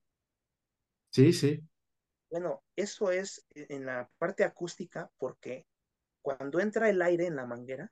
Sí, 1.12 1.32
sí. 1.32 1.62
Bueno, 2.30 2.64
eso 2.76 3.12
es 3.12 3.46
en 3.54 3.86
la 3.86 4.10
parte 4.18 4.44
acústica 4.44 5.10
porque 5.18 5.66
cuando 6.22 6.60
entra 6.60 6.90
el 6.90 7.02
aire 7.02 7.28
en 7.28 7.36
la 7.36 7.46
manguera, 7.46 7.92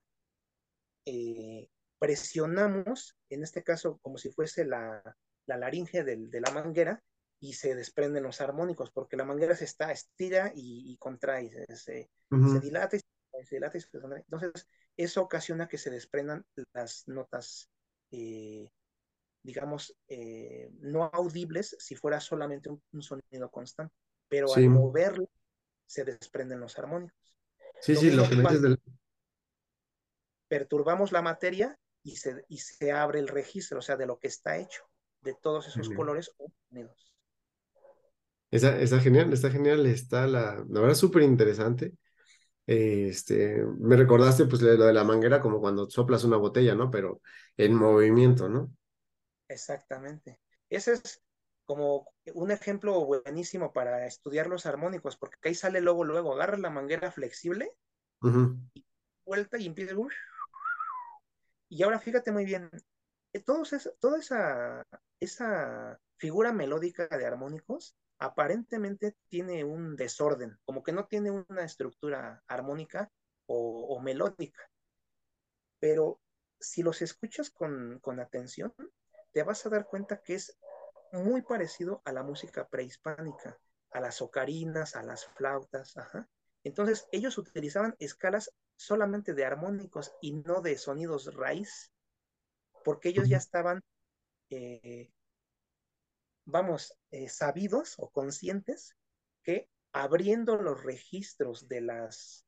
eh, 1.05 1.69
presionamos, 2.03 3.15
en 3.29 3.43
este 3.43 3.63
caso 3.63 3.97
como 4.01 4.17
si 4.17 4.29
fuese 4.29 4.65
la, 4.65 5.01
la 5.45 5.57
laringe 5.57 6.03
del, 6.03 6.29
de 6.29 6.41
la 6.41 6.51
manguera, 6.51 7.01
y 7.39 7.53
se 7.53 7.75
desprenden 7.75 8.23
los 8.23 8.41
armónicos, 8.41 8.91
porque 8.91 9.15
la 9.15 9.23
manguera 9.23 9.55
se 9.55 9.63
está, 9.63 9.89
estira 9.89 10.51
y, 10.53 10.91
y 10.91 10.97
contrae, 10.97 11.49
se, 11.49 11.75
se, 11.77 12.09
uh 12.31 12.35
-huh. 12.35 12.53
se, 12.55 12.59
dilata 12.59 12.97
y 12.97 12.99
se 13.45 13.55
dilata 13.55 13.77
y 13.77 13.81
se 13.81 13.99
contrae. 14.01 14.19
Entonces, 14.29 14.67
eso 14.97 15.21
ocasiona 15.21 15.69
que 15.69 15.77
se 15.77 15.91
desprendan 15.91 16.45
las 16.73 17.07
notas, 17.07 17.69
eh, 18.11 18.69
digamos, 19.41 19.95
eh, 20.09 20.71
no 20.81 21.05
audibles 21.05 21.77
si 21.79 21.95
fuera 21.95 22.19
solamente 22.19 22.69
un, 22.69 22.83
un 22.91 23.01
sonido 23.01 23.49
constante 23.49 23.95
pero 24.33 24.47
sí. 24.47 24.63
al 24.63 24.69
moverlo 24.69 25.29
se 25.85 26.03
desprenden 26.03 26.59
los 26.59 26.79
armónicos. 26.79 27.37
Sí, 27.79 27.93
lo 27.93 27.99
sí, 27.99 28.11
lo 28.11 28.27
que 28.27 28.35
dices 28.35 28.61
del... 28.63 28.81
Perturbamos 30.47 31.11
la 31.11 31.21
materia 31.21 31.77
y 32.03 32.17
se, 32.17 32.45
y 32.49 32.57
se 32.57 32.91
abre 32.91 33.19
el 33.19 33.27
registro, 33.27 33.79
o 33.79 33.81
sea, 33.81 33.95
de 33.95 34.05
lo 34.05 34.19
que 34.19 34.27
está 34.27 34.57
hecho, 34.57 34.83
de 35.21 35.33
todos 35.33 35.67
esos 35.67 35.87
Bien. 35.87 35.97
colores 35.97 36.31
o 36.37 36.51
sonidos. 36.69 37.13
Está, 38.51 38.79
está, 38.79 38.99
genial, 38.99 39.33
está 39.33 39.49
genial, 39.49 39.85
está 39.87 40.27
la, 40.27 40.63
la 40.69 40.79
verdad 40.81 40.95
súper 40.95 41.23
interesante. 41.23 41.93
Este, 42.65 43.63
me 43.79 43.95
recordaste 43.95 44.45
pues 44.45 44.61
lo 44.61 44.85
de 44.85 44.93
la 44.93 45.03
manguera 45.03 45.41
como 45.41 45.59
cuando 45.59 45.89
soplas 45.89 46.23
una 46.23 46.37
botella, 46.37 46.75
¿no? 46.75 46.91
Pero 46.91 47.21
en 47.57 47.73
movimiento, 47.73 48.47
¿no? 48.47 48.71
Exactamente. 49.47 50.39
Ese 50.69 50.93
es 50.93 51.21
como 51.65 52.13
un 52.33 52.51
ejemplo 52.51 53.05
buenísimo 53.05 53.73
para 53.73 54.05
estudiar 54.05 54.47
los 54.47 54.65
armónicos, 54.65 55.17
porque 55.17 55.37
ahí 55.43 55.55
sale 55.55 55.81
luego, 55.81 56.03
luego, 56.03 56.33
agarras 56.33 56.59
la 56.59 56.69
manguera 56.69 57.11
flexible, 57.11 57.71
uh 58.21 58.27
-huh. 58.27 58.69
y 58.73 58.85
vuelta 59.25 59.57
y 59.57 59.67
empieza. 59.67 59.95
Y 61.73 61.81
ahora 61.81 61.99
fíjate 61.99 62.31
muy 62.31 62.45
bien, 62.45 62.69
eh, 63.33 63.39
todos 63.39 63.73
es, 63.73 63.91
toda 63.99 64.19
esa, 64.19 64.85
esa 65.19 65.99
figura 66.17 66.53
melódica 66.53 67.07
de 67.07 67.25
armónicos 67.25 67.95
aparentemente 68.19 69.15
tiene 69.27 69.63
un 69.63 69.95
desorden, 69.95 70.59
como 70.65 70.83
que 70.83 70.91
no 70.91 71.07
tiene 71.07 71.31
una 71.31 71.63
estructura 71.63 72.43
armónica 72.47 73.11
o, 73.47 73.87
o 73.87 73.99
melódica. 73.99 74.69
Pero 75.79 76.21
si 76.59 76.83
los 76.83 77.01
escuchas 77.01 77.49
con, 77.49 77.99
con 78.01 78.19
atención, 78.19 78.73
te 79.31 79.41
vas 79.41 79.65
a 79.65 79.69
dar 79.69 79.87
cuenta 79.87 80.21
que 80.21 80.35
es 80.35 80.55
muy 81.11 81.41
parecido 81.41 82.03
a 82.05 82.11
la 82.11 82.21
música 82.21 82.67
prehispánica, 82.67 83.57
a 83.91 83.99
las 83.99 84.21
ocarinas, 84.21 84.95
a 84.95 85.01
las 85.01 85.25
flautas. 85.25 85.97
Ajá. 85.97 86.29
Entonces, 86.63 87.07
ellos 87.11 87.37
utilizaban 87.39 87.95
escalas 87.97 88.53
solamente 88.75 89.33
de 89.33 89.45
armónicos 89.45 90.13
y 90.21 90.33
no 90.33 90.61
de 90.61 90.77
sonidos 90.77 91.33
raíz, 91.33 91.91
porque 92.83 93.09
ellos 93.09 93.29
ya 93.29 93.37
estaban, 93.37 93.81
eh, 94.49 95.11
vamos, 96.45 96.97
eh, 97.11 97.29
sabidos 97.29 97.95
o 97.97 98.09
conscientes 98.09 98.95
que 99.43 99.69
abriendo 99.93 100.55
los 100.57 100.83
registros 100.83 101.67
de 101.67 101.81
las, 101.81 102.45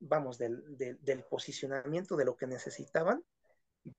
vamos, 0.00 0.38
del, 0.38 0.76
del, 0.76 1.02
del 1.02 1.24
posicionamiento 1.24 2.16
de 2.16 2.24
lo 2.24 2.36
que 2.36 2.46
necesitaban, 2.46 3.24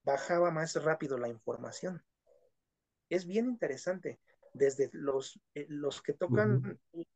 bajaba 0.03 0.51
más 0.51 0.75
rápido 0.75 1.17
la 1.17 1.29
información 1.29 2.03
es 3.11 3.25
bien 3.25 3.45
interesante. 3.47 4.19
Desde 4.53 4.89
los, 4.93 5.39
eh, 5.53 5.65
los 5.69 6.01
que 6.01 6.13
tocan 6.13 6.55
uh 6.55 6.61
-huh. 6.61 7.07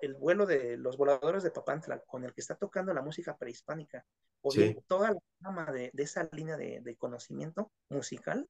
El 0.00 0.14
vuelo 0.14 0.46
de 0.46 0.76
los 0.76 0.96
voladores 0.96 1.42
de 1.42 1.50
Papantla, 1.50 2.00
con 2.00 2.24
el 2.24 2.32
que 2.34 2.40
está 2.40 2.56
tocando 2.56 2.92
la 2.92 3.02
música 3.02 3.36
prehispánica, 3.36 4.04
o 4.40 4.50
sí. 4.50 4.60
bien 4.60 4.84
toda 4.86 5.12
la 5.12 5.20
gama 5.40 5.70
de, 5.72 5.90
de, 5.92 6.02
esa 6.02 6.28
línea 6.32 6.56
de, 6.56 6.80
de, 6.80 6.96
conocimiento 6.96 7.72
musical, 7.88 8.48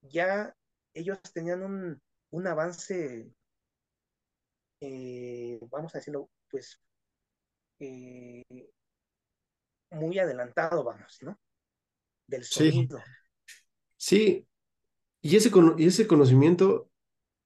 ya 0.00 0.54
ellos 0.94 1.18
tenían 1.32 1.62
un, 1.62 2.00
un 2.30 2.46
avance, 2.46 3.30
eh, 4.80 5.58
vamos 5.70 5.94
a 5.94 5.98
decirlo, 5.98 6.30
pues 6.48 6.80
eh, 7.80 8.70
muy 9.90 10.18
adelantado, 10.18 10.84
vamos, 10.84 11.18
¿no? 11.22 11.38
Del 12.26 12.44
sonido. 12.44 12.98
sí. 13.96 14.46
Y 15.20 15.36
ese, 15.36 15.50
y 15.78 15.86
ese 15.86 16.06
conocimiento, 16.06 16.90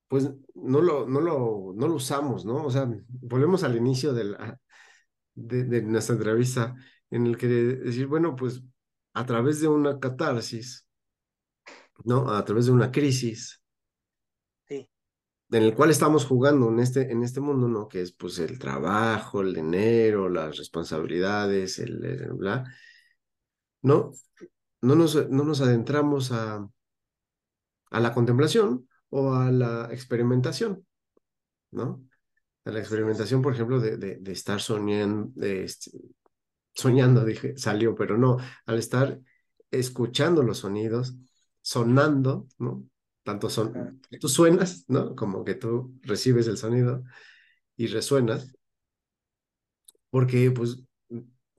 pues 0.09 0.31
no 0.55 0.81
lo, 0.81 1.07
no 1.09 1.21
lo, 1.21 1.73
no 1.77 1.89
lo 1.89 1.95
usamos, 1.95 2.45
¿no? 2.45 2.65
O 2.65 2.71
sea, 2.71 2.89
volvemos 3.09 3.63
al 3.65 3.77
inicio 3.77 4.13
de, 4.15 4.25
la- 4.25 4.61
de, 5.35 5.65
de 5.65 5.83
nuestra 5.83 6.17
entrevista, 6.17 6.77
en 7.11 7.27
el 7.27 7.37
que 7.39 7.49
decir, 7.49 8.07
bueno, 8.09 8.37
pues 8.37 8.63
a 9.15 9.27
través 9.27 9.61
de 9.61 9.69
una 9.69 10.01
catarsis, 10.01 10.87
¿no? 12.05 12.31
A 12.31 12.45
través 12.45 12.67
de 12.67 12.73
una 12.73 12.91
crisis, 12.93 13.63
en 15.51 15.63
el 15.63 15.75
cual 15.75 15.91
estamos 15.91 16.27
jugando 16.27 16.69
en 16.71 16.81
este, 16.81 17.11
en 17.13 17.23
este 17.23 17.41
mundo, 17.41 17.69
¿no? 17.69 17.89
Que 17.89 18.03
es 18.03 18.13
pues 18.13 18.39
el 18.39 18.59
trabajo, 18.59 19.41
el 19.41 19.55
dinero, 19.55 20.29
las 20.29 20.57
responsabilidades, 20.59 21.79
el, 21.79 22.05
el 22.05 22.33
bla, 22.35 22.65
¿no? 23.83 24.13
No 24.83 24.95
nos, 24.95 25.17
no 25.31 25.45
nos 25.45 25.61
adentramos 25.61 26.33
a, 26.33 26.69
a 27.91 28.01
la 28.01 28.15
contemplación 28.15 28.88
o 29.11 29.35
a 29.35 29.51
la 29.51 29.89
experimentación, 29.91 30.87
¿no? 31.71 32.05
A 32.65 32.71
la 32.71 32.81
experimentación, 32.81 33.43
por 33.43 33.55
ejemplo, 33.55 33.81
de, 33.81 33.97
de, 33.97 34.17
de 34.17 34.33
estar 34.33 34.61
soñando, 34.61 35.31
de 35.35 35.67
soñando, 36.75 37.25
dije, 37.25 37.57
salió, 37.57 37.95
pero 37.95 38.17
no, 38.17 38.37
al 38.67 38.79
estar 38.79 39.21
escuchando 39.71 40.43
los 40.43 40.59
sonidos, 40.59 41.17
sonando, 41.61 42.47
¿no? 42.59 42.85
Tanto 43.23 43.51
son, 43.51 44.01
tú 44.21 44.29
suenas, 44.29 44.85
¿no? 44.89 45.15
Como 45.15 45.45
que 45.45 45.55
tú 45.55 45.99
recibes 46.03 46.47
el 46.47 46.57
sonido 46.57 47.03
y 47.77 47.89
resuenas, 47.89 48.55
porque 50.11 50.51
pues 50.51 50.83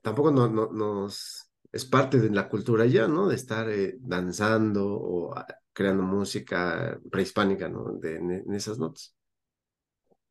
tampoco 0.02 0.30
no, 0.30 0.48
no, 0.48 0.72
nos 0.72 1.50
es 1.72 1.84
parte 1.84 2.18
de 2.18 2.30
la 2.30 2.48
cultura 2.48 2.86
ya, 2.86 3.06
¿no? 3.06 3.28
De 3.28 3.36
estar 3.36 3.68
eh, 3.70 3.96
danzando 4.00 4.86
o 4.86 5.34
creando 5.80 6.02
música 6.02 7.00
prehispánica, 7.10 7.66
¿no? 7.66 7.92
De, 7.94 8.16
en, 8.16 8.54
esas 8.54 8.78
notas. 8.78 9.16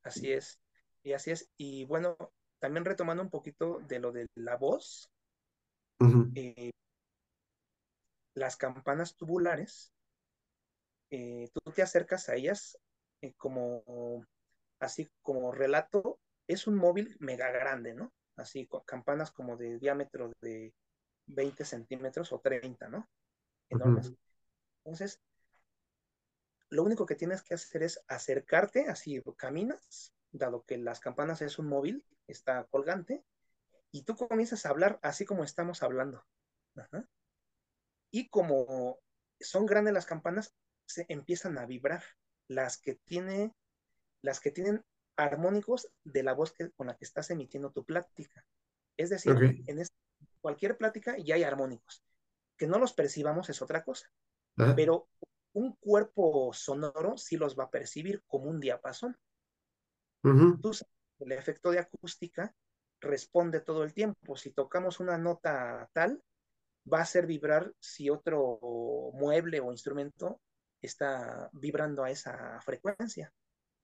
así 0.03 0.31
es. 0.31 0.61
Y 1.01 1.13
así 1.13 1.31
es. 1.31 1.49
Y 1.57 1.85
bueno, 1.85 2.15
también 2.59 2.85
retomando 2.85 3.23
un 3.23 3.31
poquito 3.31 3.79
de 3.87 3.97
lo 3.97 4.11
de 4.11 4.27
la 4.35 4.57
voz, 4.57 5.09
eh, 6.35 6.69
las 8.35 8.57
campanas 8.57 9.15
tubulares, 9.15 9.91
eh, 11.09 11.49
tú 11.51 11.71
te 11.71 11.81
acercas 11.81 12.29
a 12.29 12.35
ellas 12.35 12.77
eh, 13.23 13.33
como, 13.33 14.23
así 14.79 15.09
como 15.23 15.51
relato, 15.51 16.19
es 16.45 16.67
un 16.67 16.75
móvil 16.75 17.17
mega 17.19 17.49
grande, 17.49 17.95
¿no? 17.95 18.13
Así, 18.35 18.67
con 18.67 18.83
campanas 18.83 19.31
como 19.31 19.57
de 19.57 19.79
diámetro 19.79 20.31
de 20.41 20.75
20 21.25 21.65
centímetros 21.65 22.31
o 22.33 22.39
30, 22.39 22.87
¿no? 22.87 23.09
Enormes. 23.67 24.13
Entonces, 24.83 25.19
lo 26.69 26.83
único 26.83 27.05
que 27.05 27.15
tienes 27.15 27.41
que 27.41 27.55
hacer 27.55 27.83
es 27.83 28.03
acercarte, 28.07 28.89
así 28.89 29.21
caminas, 29.37 30.13
dado 30.31 30.63
que 30.65 30.77
las 30.77 30.99
campanas 30.99 31.41
es 31.41 31.57
un 31.57 31.67
móvil, 31.67 32.05
está 32.27 32.65
colgante, 32.65 33.25
y 33.91 34.03
tú 34.03 34.15
comienzas 34.15 34.65
a 34.65 34.69
hablar 34.69 34.99
así 35.01 35.25
como 35.25 35.43
estamos 35.43 35.81
hablando. 35.81 36.23
Ajá. 36.75 37.07
Y 38.11 38.29
como 38.29 38.99
son 39.39 39.65
grandes 39.65 39.93
las 39.93 40.05
campanas, 40.05 40.53
se 40.85 41.05
empiezan 41.09 41.57
a 41.57 41.65
vibrar. 41.65 42.03
Las 42.47 42.77
que, 42.79 42.95
tiene, 42.95 43.53
las 44.23 44.39
que 44.39 44.49
tienen 44.49 44.83
armónicos 45.15 45.91
de 46.03 46.23
la 46.23 46.33
voz 46.33 46.51
que, 46.51 46.71
con 46.71 46.87
la 46.87 46.97
que 46.97 47.05
estás 47.05 47.29
emitiendo 47.29 47.71
tu 47.71 47.85
plática. 47.85 48.43
Es 48.97 49.11
decir, 49.11 49.63
en 49.67 49.79
este, 49.79 49.95
cualquier 50.41 50.75
plática 50.77 51.15
ya 51.17 51.35
hay 51.35 51.43
armónicos. 51.43 52.03
Que 52.57 52.65
no 52.65 52.79
los 52.79 52.93
percibamos 52.93 53.49
es 53.49 53.61
otra 53.61 53.83
cosa. 53.83 54.11
ajá, 54.57 54.75
Pero 54.75 55.07
un 55.59 55.73
cuerpo 55.73 56.51
sonoro 56.53 57.17
sí 57.17 57.35
los 57.37 57.57
va 57.57 57.65
a 57.65 57.69
percibir 57.69 58.23
como 58.27 58.49
un 58.49 58.59
diapasón. 58.59 59.17
sabes, 60.73 60.85
el 61.19 61.31
efecto 61.33 61.71
de 61.71 61.79
acústica 61.79 62.55
responde 63.01 63.59
todo 63.59 63.83
el 63.83 63.93
tiempo. 63.93 64.37
Si 64.37 64.51
tocamos 64.51 64.99
una 64.99 65.17
nota 65.17 65.89
tal, 65.93 66.23
va 66.91 66.99
a 66.99 67.03
hacer 67.03 67.25
vibrar 67.25 67.73
si 67.79 68.09
otro 68.09 68.59
mueble 69.13 69.59
o 69.59 69.71
instrumento 69.71 70.41
está 70.81 71.49
vibrando 71.51 72.03
a 72.03 72.11
esa 72.11 72.61
frecuencia. 72.61 73.33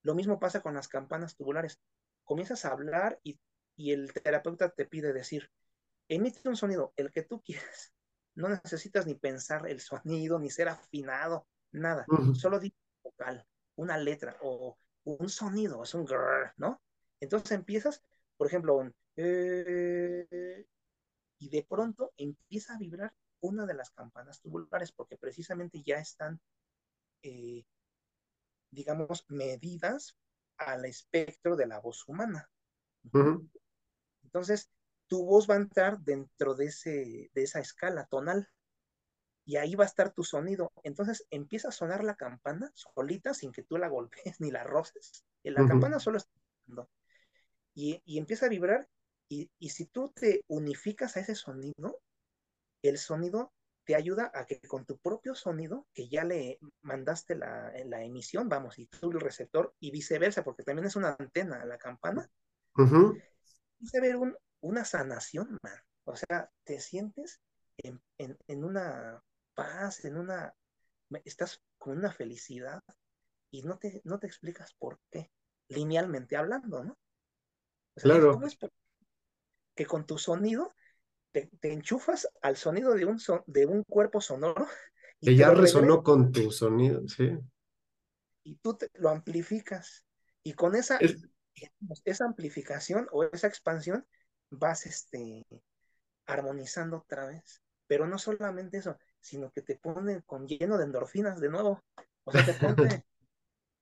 Lo 0.02 0.16
mismo 0.16 0.40
pasa 0.40 0.62
con 0.62 0.76
las 0.76 0.88
campanas 0.88 1.36
tubulares. 1.36 1.80
Comienzas 2.24 2.64
a 2.64 2.72
hablar 2.72 3.20
y, 3.22 3.40
y 3.76 3.92
el 3.92 4.14
terapeuta 4.14 4.70
te 4.70 4.86
pide 4.86 5.12
decir, 5.12 5.52
emite 6.08 6.48
un 6.48 6.56
sonido, 6.56 6.94
el 6.96 7.12
que 7.12 7.24
tú 7.24 7.42
quieras. 7.42 7.92
No 8.36 8.50
necesitas 8.50 9.06
ni 9.06 9.16
pensar 9.16 9.68
el 9.68 9.80
sonido, 9.80 10.40
ni 10.40 10.50
ser 10.50 10.68
afinado, 10.68 11.48
nada. 11.76 12.06
Solo 12.34 12.60
vocal, 13.04 13.46
una 13.76 13.98
letra 13.98 14.38
o 14.42 14.78
un 15.04 15.30
sonido, 15.30 15.84
es 15.84 15.94
un 15.94 16.06
grrr, 16.06 16.54
¿no? 16.58 16.82
Entonces 17.20 17.52
empiezas, 17.52 18.04
por 18.38 18.48
ejemplo, 18.48 18.76
un, 18.76 18.96
eh, 19.16 20.66
y 21.40 21.50
de 21.50 21.64
pronto 21.64 22.14
empieza 22.18 22.74
a 22.74 22.78
vibrar 22.78 23.14
una 23.40 23.66
de 23.66 23.76
las 23.76 23.92
campanas 23.92 24.42
tubulares 24.42 24.92
porque 24.92 25.18
precisamente 25.18 25.84
ya 25.84 25.98
están, 25.98 26.42
eh, 27.22 27.66
digamos, 28.72 29.26
medidas 29.30 30.18
al 30.58 30.86
espectro 30.86 31.56
de 31.56 31.68
la 31.68 31.80
voz 31.80 32.08
humana. 32.08 32.50
Entonces, 34.24 34.72
tu 35.08 35.26
voz 35.26 35.48
va 35.50 35.54
a 35.54 35.58
entrar 35.58 36.00
dentro 36.00 36.56
de, 36.56 36.66
ese, 36.66 37.30
de 37.34 37.44
esa 37.44 37.60
escala 37.60 38.08
tonal 38.08 38.50
y 39.46 39.58
ahí 39.58 39.76
va 39.76 39.84
a 39.86 39.88
estar 39.88 40.12
tu 40.14 40.24
sonido. 40.24 40.72
Entonces 40.84 41.26
empieza 41.32 41.70
a 41.70 41.72
sonar 41.72 42.04
la 42.04 42.16
campana 42.16 42.72
solita 42.76 43.34
sin 43.34 43.52
que 43.52 43.64
tú 43.64 43.78
la 43.78 43.88
golpees 43.90 44.42
ni 44.42 44.52
la 44.52 44.64
roces. 44.64 45.26
La 45.44 45.64
ujú, 45.64 45.66
campana 45.66 46.00
solo 46.00 46.18
está 46.18 46.32
sonando 46.66 46.90
y, 47.74 48.02
y 48.06 48.18
empieza 48.18 48.48
a 48.48 48.50
vibrar 48.50 48.88
y, 49.30 49.50
y 49.60 49.70
si 49.70 49.86
tú 49.86 50.12
te 50.16 50.44
unificas 50.48 51.18
a 51.18 51.22
ese 51.22 51.36
sonido, 51.36 52.02
el 52.84 52.98
sonido 52.98 53.54
te 53.86 53.96
ayuda 53.96 54.32
a 54.34 54.46
que 54.46 54.62
con 54.62 54.86
tu 54.86 54.98
propio 55.00 55.36
sonido, 55.36 55.88
que 55.94 56.10
ya 56.10 56.24
le 56.24 56.60
mandaste 56.82 57.36
la, 57.36 57.72
la 57.86 58.04
emisión, 58.04 58.50
vamos, 58.50 58.80
y 58.80 58.88
tú 58.88 59.12
el 59.12 59.20
receptor, 59.22 59.76
y 59.80 59.92
viceversa, 59.92 60.44
porque 60.44 60.64
también 60.64 60.88
es 60.88 60.96
una 60.96 61.16
antena 61.20 61.66
la 61.66 61.78
campana, 61.78 62.30
empieza 63.80 63.98
a 63.98 64.02
ver 64.02 64.16
un, 64.18 64.36
una 64.62 64.86
sanación, 64.86 65.58
man. 65.64 65.78
O 66.06 66.16
sea, 66.16 66.50
te 66.64 66.80
sientes 66.80 67.42
en, 67.78 68.02
en, 68.18 68.38
en, 68.48 68.64
una 68.64 69.22
paz, 69.56 70.06
en 70.06 70.18
una, 70.18 70.54
estás 71.24 71.64
con 71.78 71.98
una 71.98 72.12
felicidad 72.12 72.84
y 73.52 73.64
no 73.64 73.78
te, 73.78 74.02
no 74.04 74.20
te 74.20 74.28
explicas 74.28 74.74
por 74.74 75.00
qué, 75.10 75.32
linealmente 75.70 76.38
hablando, 76.38 76.84
¿no? 76.84 76.98
O 77.96 78.00
sea, 78.00 78.12
Claro, 78.12 78.34
¿cómo 78.34 78.48
es 78.48 78.58
que 79.76 79.86
con 79.86 80.06
tu 80.06 80.18
sonido 80.18 80.74
te, 81.32 81.48
te, 81.60 81.74
enchufas 81.74 82.28
al 82.42 82.56
sonido 82.58 82.94
de 82.94 83.06
un, 83.06 83.20
son, 83.20 83.44
de 83.46 83.66
un 83.66 83.84
cuerpo 83.84 84.22
sonoro 84.22 84.68
y 85.20 85.28
que 85.28 85.36
ya 85.36 85.52
resonó 85.52 86.04
con 86.04 86.32
tu 86.32 86.52
sonido, 86.52 87.08
sí. 87.08 87.38
y 88.44 88.56
tú 88.58 88.76
te, 88.76 88.90
lo 88.96 89.10
amplificas. 89.10 90.04
Y 90.44 90.54
con 90.54 90.76
esa, 90.76 90.98
Es, 90.98 91.28
esa 92.04 92.26
amplificación 92.26 93.08
o 93.12 93.24
esa 93.24 93.48
expansión 93.48 94.06
vas 94.50 94.86
este, 94.86 95.46
armonizando 96.26 96.98
otra 96.98 97.26
vez. 97.26 97.62
Pero 97.88 98.08
no 98.08 98.18
solamente 98.18 98.78
eso, 98.78 98.98
sino 99.26 99.52
que 99.52 99.64
te 99.64 99.76
pone 99.76 100.22
con 100.22 100.48
lleno 100.48 100.78
de 100.78 100.84
endorfinas 100.84 101.40
de 101.40 101.50
nuevo. 101.50 101.84
O 102.24 102.32
sea, 102.32 102.46
te 102.46 102.54
pone 102.54 102.76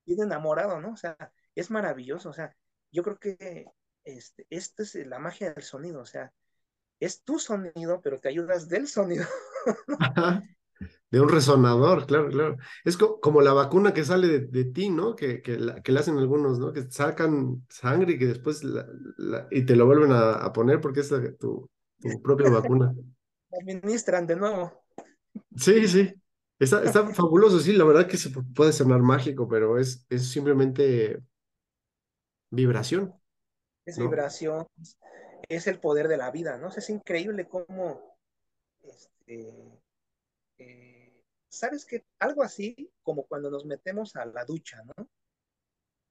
bien 0.06 0.22
enamorado, 0.22 0.80
¿no? 0.80 0.92
O 0.92 0.96
sea, 0.96 1.16
es 1.54 1.70
maravilloso. 1.70 2.30
O 2.30 2.32
sea, 2.32 2.56
yo 2.90 3.02
creo 3.02 3.18
que 3.18 3.66
este, 4.04 4.46
esta 4.48 4.82
es 4.82 4.94
la 4.94 5.18
magia 5.18 5.52
del 5.52 5.62
sonido. 5.62 6.00
O 6.00 6.06
sea, 6.06 6.32
es 6.98 7.22
tu 7.24 7.38
sonido, 7.38 8.00
pero 8.02 8.18
te 8.18 8.30
ayudas 8.30 8.70
del 8.70 8.88
sonido. 8.88 9.26
de 11.10 11.20
un 11.20 11.28
resonador, 11.28 12.06
claro, 12.06 12.30
claro. 12.30 12.56
Es 12.82 12.96
co 12.96 13.20
como 13.20 13.42
la 13.42 13.52
vacuna 13.52 13.92
que 13.92 14.04
sale 14.04 14.28
de, 14.28 14.40
de 14.46 14.64
ti, 14.64 14.88
¿no? 14.88 15.14
Que, 15.14 15.42
que, 15.42 15.58
la, 15.58 15.82
que 15.82 15.92
le 15.92 16.00
hacen 16.00 16.16
algunos, 16.16 16.58
¿no? 16.58 16.72
Que 16.72 16.90
sacan 16.90 17.66
sangre 17.68 18.14
y 18.14 18.18
que 18.18 18.26
después 18.26 18.64
la, 18.64 18.86
la, 19.18 19.46
y 19.50 19.66
te 19.66 19.76
lo 19.76 19.84
vuelven 19.84 20.12
a, 20.12 20.36
a 20.36 20.52
poner 20.54 20.80
porque 20.80 21.00
es 21.00 21.10
la, 21.10 21.20
tu, 21.36 21.68
tu, 22.00 22.22
propia 22.22 22.48
vacuna. 22.48 22.94
Administran 23.52 24.26
de 24.26 24.36
nuevo. 24.36 24.83
Sí, 25.56 25.88
sí. 25.88 26.14
Está, 26.58 26.84
está 26.84 27.12
fabuloso, 27.12 27.58
sí, 27.58 27.72
la 27.72 27.84
verdad 27.84 28.06
que 28.06 28.16
se 28.16 28.30
puede 28.30 28.72
sonar 28.72 29.00
mágico, 29.00 29.48
pero 29.48 29.78
es, 29.78 30.06
es 30.08 30.30
simplemente 30.30 31.20
vibración. 32.50 33.12
Es 33.84 33.98
¿no? 33.98 34.04
vibración, 34.04 34.66
es 35.48 35.66
el 35.66 35.80
poder 35.80 36.08
de 36.08 36.16
la 36.16 36.30
vida, 36.30 36.56
¿no? 36.56 36.68
Es 36.68 36.88
increíble 36.90 37.48
cómo, 37.48 38.16
este, 38.82 39.52
eh, 40.58 41.22
¿sabes 41.48 41.84
qué? 41.84 42.04
Algo 42.18 42.42
así 42.42 42.92
como 43.02 43.26
cuando 43.26 43.50
nos 43.50 43.64
metemos 43.64 44.16
a 44.16 44.24
la 44.24 44.44
ducha, 44.44 44.82
¿no? 44.84 45.08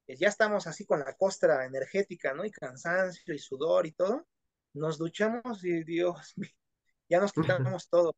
Ya 0.08 0.28
estamos 0.28 0.68
así 0.68 0.86
con 0.86 1.00
la 1.00 1.14
costra 1.16 1.66
energética, 1.66 2.34
¿no? 2.34 2.44
Y 2.44 2.52
cansancio 2.52 3.34
y 3.34 3.40
sudor 3.40 3.88
y 3.88 3.94
todo. 3.94 4.28
nos 4.74 4.98
duchamos 4.98 5.64
y 5.64 5.84
Dios, 5.84 6.36
ya 7.10 7.20
nos 7.20 7.32
quitamos 7.32 7.90
todo. 7.90 8.14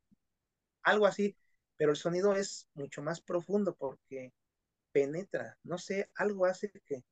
Algo 0.85 1.07
así, 1.07 1.35
pero 1.77 1.91
el 1.91 1.97
sonido 1.97 2.35
es 2.35 2.69
mucho 2.75 3.01
más 3.01 3.19
profundo 3.19 3.75
porque 3.75 4.31
penetra, 4.91 5.57
no 5.63 5.77
sé, 5.77 6.09
algo 6.15 6.45
hace 6.45 6.69
que, 6.69 7.03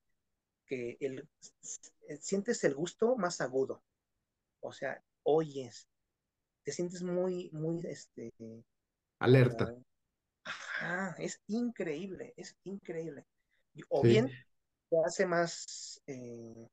que 0.66 0.96
el, 1.02 1.28
sientes 2.22 2.64
el 2.64 2.76
gusto 2.76 3.16
más 3.18 3.42
agudo. 3.42 3.84
O 4.62 4.72
sea, 4.72 5.04
oyes, 5.24 5.88
te 6.64 6.72
sientes 6.72 7.04
muy, 7.04 7.50
muy, 7.52 7.82
este... 7.86 8.32
Alerta. 9.20 9.76
ajá, 10.44 11.16
es 11.18 11.42
increíble, 11.48 12.34
es 12.38 12.56
increíble. 12.64 13.26
O 13.90 14.02
bien 14.02 14.30
te 14.90 14.98
hace 15.04 15.26
más, 15.26 16.02
eh, 16.06 16.70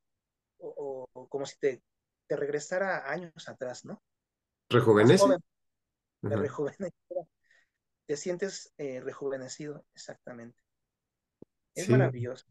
o, 0.58 1.08
como 1.30 1.46
si 1.46 1.58
te, 1.58 1.82
te, 2.26 2.36
regresara 2.36 3.10
años 3.10 3.48
atrás, 3.48 3.84
¿no? 3.84 4.02
Rejuvenece. 4.68 5.38
Te 6.20 6.36
rejuvenece. 6.36 6.92
Te 8.06 8.16
sientes 8.16 8.72
eh, 8.76 9.00
rejuvenecido, 9.00 9.86
exactamente. 9.94 10.58
Es 11.76 11.88
maravilloso. 11.88 12.44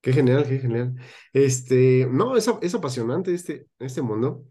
Qué 0.00 0.14
genial, 0.14 0.46
qué 0.48 0.58
genial. 0.58 0.94
Este, 1.32 2.08
no, 2.10 2.38
es, 2.38 2.50
es 2.62 2.74
apasionante 2.74 3.34
este, 3.34 3.68
este 3.78 4.00
mundo, 4.00 4.46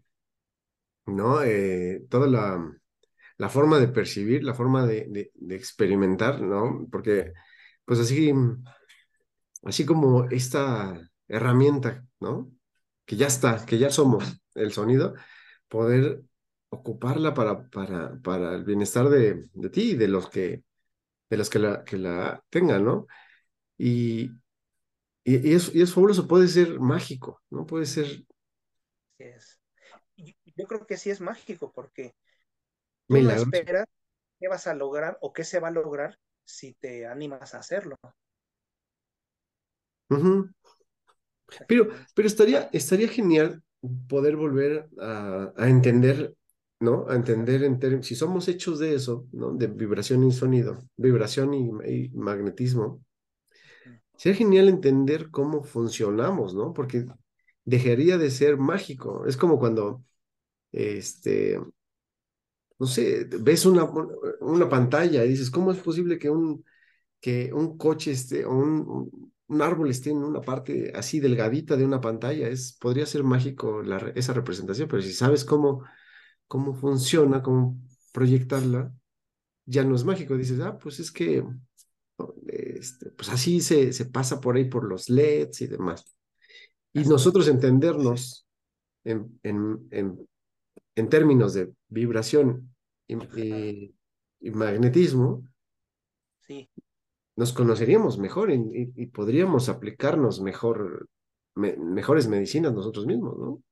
¿no? 1.06 1.42
Eh, 1.42 2.04
toda 2.08 2.26
la, 2.28 2.72
la, 3.36 3.48
forma 3.48 3.80
de 3.80 3.88
percibir, 3.88 4.44
la 4.44 4.54
forma 4.54 4.86
de, 4.86 5.30
de, 5.34 5.56
experimentar, 5.56 6.40
¿no? 6.40 6.86
Porque, 6.90 7.32
pues 7.84 7.98
así, 7.98 8.32
así 9.64 9.84
como 9.84 10.24
esta 10.30 10.98
herramienta, 11.28 12.06
¿no? 12.20 12.50
Que 13.04 13.16
ya 13.16 13.26
está, 13.26 13.66
que 13.66 13.76
ya 13.76 13.90
somos 13.90 14.40
el 14.54 14.72
sonido, 14.72 15.14
poder 15.68 16.22
ocuparla 16.72 17.34
para, 17.34 17.68
para, 17.68 18.18
para 18.22 18.54
el 18.54 18.64
bienestar 18.64 19.08
de, 19.10 19.44
de 19.54 19.70
ti 19.70 19.92
y 19.92 19.96
de 19.96 20.08
los 20.08 20.30
que, 20.30 20.64
de 21.30 21.36
los 21.36 21.50
que 21.50 21.58
la, 21.60 21.84
que 21.84 21.98
la 21.98 22.44
tengan, 22.50 22.84
¿no? 22.84 23.06
Y, 23.78 24.30
y, 25.24 25.54
es, 25.54 25.74
y 25.74 25.82
es 25.82 25.92
fabuloso, 25.94 26.28
puede 26.28 26.48
ser 26.48 26.80
mágico, 26.80 27.42
¿no? 27.50 27.66
Puede 27.66 27.86
ser... 27.86 28.24
Es. 29.18 29.60
Yo 30.56 30.66
creo 30.66 30.86
que 30.86 30.96
sí 30.96 31.10
es 31.10 31.20
mágico 31.20 31.72
porque 31.72 32.14
tú 33.08 33.20
no 33.20 33.30
esperas 33.32 33.86
qué 34.40 34.48
vas 34.48 34.66
a 34.66 34.74
lograr 34.74 35.18
o 35.22 35.32
qué 35.32 35.44
se 35.44 35.60
va 35.60 35.68
a 35.68 35.72
lograr 35.72 36.18
si 36.44 36.74
te 36.74 37.06
animas 37.06 37.54
a 37.54 37.60
hacerlo. 37.60 37.96
Pero, 41.66 41.88
pero 42.14 42.28
estaría, 42.28 42.68
estaría 42.72 43.08
genial 43.08 43.62
poder 44.08 44.36
volver 44.36 44.88
a, 45.00 45.52
a 45.56 45.68
entender, 45.68 46.34
¿no? 46.82 47.06
A 47.08 47.16
entender 47.16 47.64
en 47.64 47.78
términos, 47.78 48.06
si 48.06 48.14
somos 48.16 48.48
hechos 48.48 48.78
de 48.80 48.94
eso, 48.94 49.26
¿no? 49.32 49.52
De 49.54 49.68
vibración 49.68 50.24
y 50.24 50.32
sonido, 50.32 50.78
vibración 50.96 51.54
y 51.54 52.10
magnetismo, 52.14 53.02
Sería 54.16 54.38
genial 54.38 54.68
entender 54.68 55.30
cómo 55.30 55.64
funcionamos, 55.64 56.54
¿no? 56.54 56.72
Porque 56.72 57.06
dejaría 57.64 58.18
de 58.18 58.30
ser 58.30 58.56
mágico. 58.56 59.26
Es 59.26 59.36
como 59.36 59.58
cuando, 59.58 60.04
este, 60.72 61.58
no 62.78 62.86
sé, 62.86 63.24
ves 63.40 63.66
una, 63.66 63.84
una 64.40 64.68
pantalla 64.68 65.24
y 65.24 65.28
dices, 65.28 65.50
¿cómo 65.50 65.70
es 65.72 65.78
posible 65.78 66.18
que 66.18 66.30
un, 66.30 66.64
que 67.20 67.52
un 67.52 67.78
coche 67.78 68.12
esté, 68.12 68.44
o 68.46 68.52
un, 68.52 69.32
un 69.48 69.62
árbol 69.62 69.90
esté 69.90 70.10
en 70.10 70.18
una 70.18 70.40
parte 70.42 70.92
así 70.94 71.20
delgadita 71.20 71.76
de 71.76 71.84
una 71.84 72.00
pantalla? 72.00 72.48
Es, 72.48 72.76
podría 72.80 73.06
ser 73.06 73.24
mágico 73.24 73.82
esa 74.14 74.32
representación, 74.34 74.88
pero 74.88 75.02
si 75.02 75.12
sabes 75.12 75.44
cómo, 75.44 75.84
cómo 76.52 76.74
funciona, 76.74 77.42
cómo 77.42 77.78
proyectarla, 78.12 78.92
ya 79.64 79.84
no 79.84 79.96
es 79.96 80.04
mágico. 80.04 80.36
Dices, 80.36 80.60
ah, 80.60 80.76
pues 80.76 81.00
es 81.00 81.10
que 81.10 81.42
este, 82.46 83.08
pues 83.12 83.30
así 83.30 83.62
se, 83.62 83.94
se 83.94 84.04
pasa 84.04 84.38
por 84.38 84.56
ahí 84.56 84.66
por 84.66 84.84
los 84.84 85.08
LEDs 85.08 85.62
y 85.62 85.66
demás. 85.66 86.14
Y 86.92 87.04
nosotros 87.04 87.48
entendernos 87.48 88.46
en, 89.02 89.40
en, 89.42 89.88
en, 89.92 90.28
en 90.94 91.08
términos 91.08 91.54
de 91.54 91.72
vibración 91.88 92.74
y, 93.08 93.94
y, 94.38 94.50
magnetismo, 94.50 95.48
sí. 96.40 96.68
nos 97.34 97.54
conoceríamos 97.54 98.18
mejor 98.18 98.50
y, 98.50 98.92
y 98.94 99.06
podríamos 99.06 99.70
aplicarnos 99.70 100.42
mejor, 100.42 101.08
me, 101.54 101.78
mejores 101.78 102.28
medicinas 102.28 102.74
nosotros 102.74 103.06
mismos, 103.06 103.38
¿no? 103.38 103.62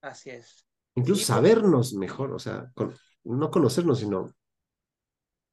Así 0.00 0.30
es. 0.30 0.65
Incluso 0.96 1.24
sabernos 1.24 1.92
mejor, 1.94 2.32
o 2.32 2.38
sea, 2.38 2.70
con, 2.74 2.94
no 3.24 3.50
conocernos, 3.50 4.00
sino 4.00 4.34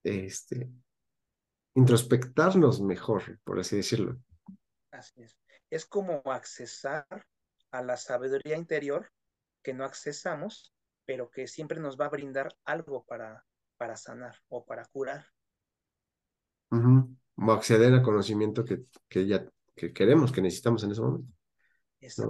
este, 0.04 0.72
introspectarnos 1.76 2.82
mejor, 2.82 3.40
por 3.44 3.60
así 3.60 3.76
decirlo. 3.76 4.18
Así 4.92 5.22
es. 5.22 5.38
Es 5.70 5.86
como 5.86 6.22
accesar 6.26 7.06
a 7.72 7.82
la 7.82 7.98
sabiduría 7.98 8.58
interior 8.58 9.12
que 9.62 9.74
no 9.74 9.84
accesamos, 9.84 10.74
pero 11.06 11.30
que 11.30 11.48
siempre 11.48 11.80
nos 11.80 12.00
va 12.00 12.06
a 12.06 12.10
brindar 12.10 12.56
algo 12.64 13.04
para, 13.06 13.46
para 13.78 13.98
sanar 13.98 14.38
o 14.48 14.66
para 14.66 14.86
curar. 14.86 15.26
O 16.70 17.52
acceder 17.52 17.94
al 17.94 18.02
conocimiento 18.02 18.64
que, 18.64 18.86
que 19.10 19.28
ya 19.28 19.46
que 19.76 19.92
queremos, 19.92 20.32
que 20.32 20.42
necesitamos 20.42 20.84
en 20.84 20.92
ese 20.92 21.02
momento. 21.02 21.34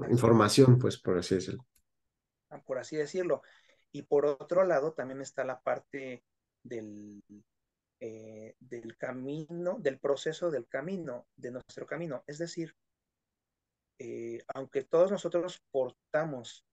Información, 0.09 0.77
pues, 0.77 0.99
por 0.99 1.17
así 1.17 1.35
decirlo. 1.35 1.65
Por 2.61 2.77
así 2.77 2.95
decirlo. 2.95 3.41
Y 3.91 4.03
por 4.03 4.25
otro 4.25 4.63
lado, 4.63 4.93
también 4.93 5.21
está 5.21 5.43
la 5.43 5.61
parte 5.61 6.23
del, 6.63 7.21
eh, 7.99 8.55
del 8.59 8.97
camino, 8.97 9.77
del 9.79 9.99
proceso 9.99 10.51
del 10.51 10.67
camino, 10.67 11.27
de 11.37 11.51
nuestro 11.51 11.85
camino. 11.85 12.23
Es 12.27 12.37
decir, 12.37 12.75
eh, 13.99 14.43
aunque 14.53 14.83
todos 14.83 15.11
nosotros 15.11 15.63
portamos 15.71 16.65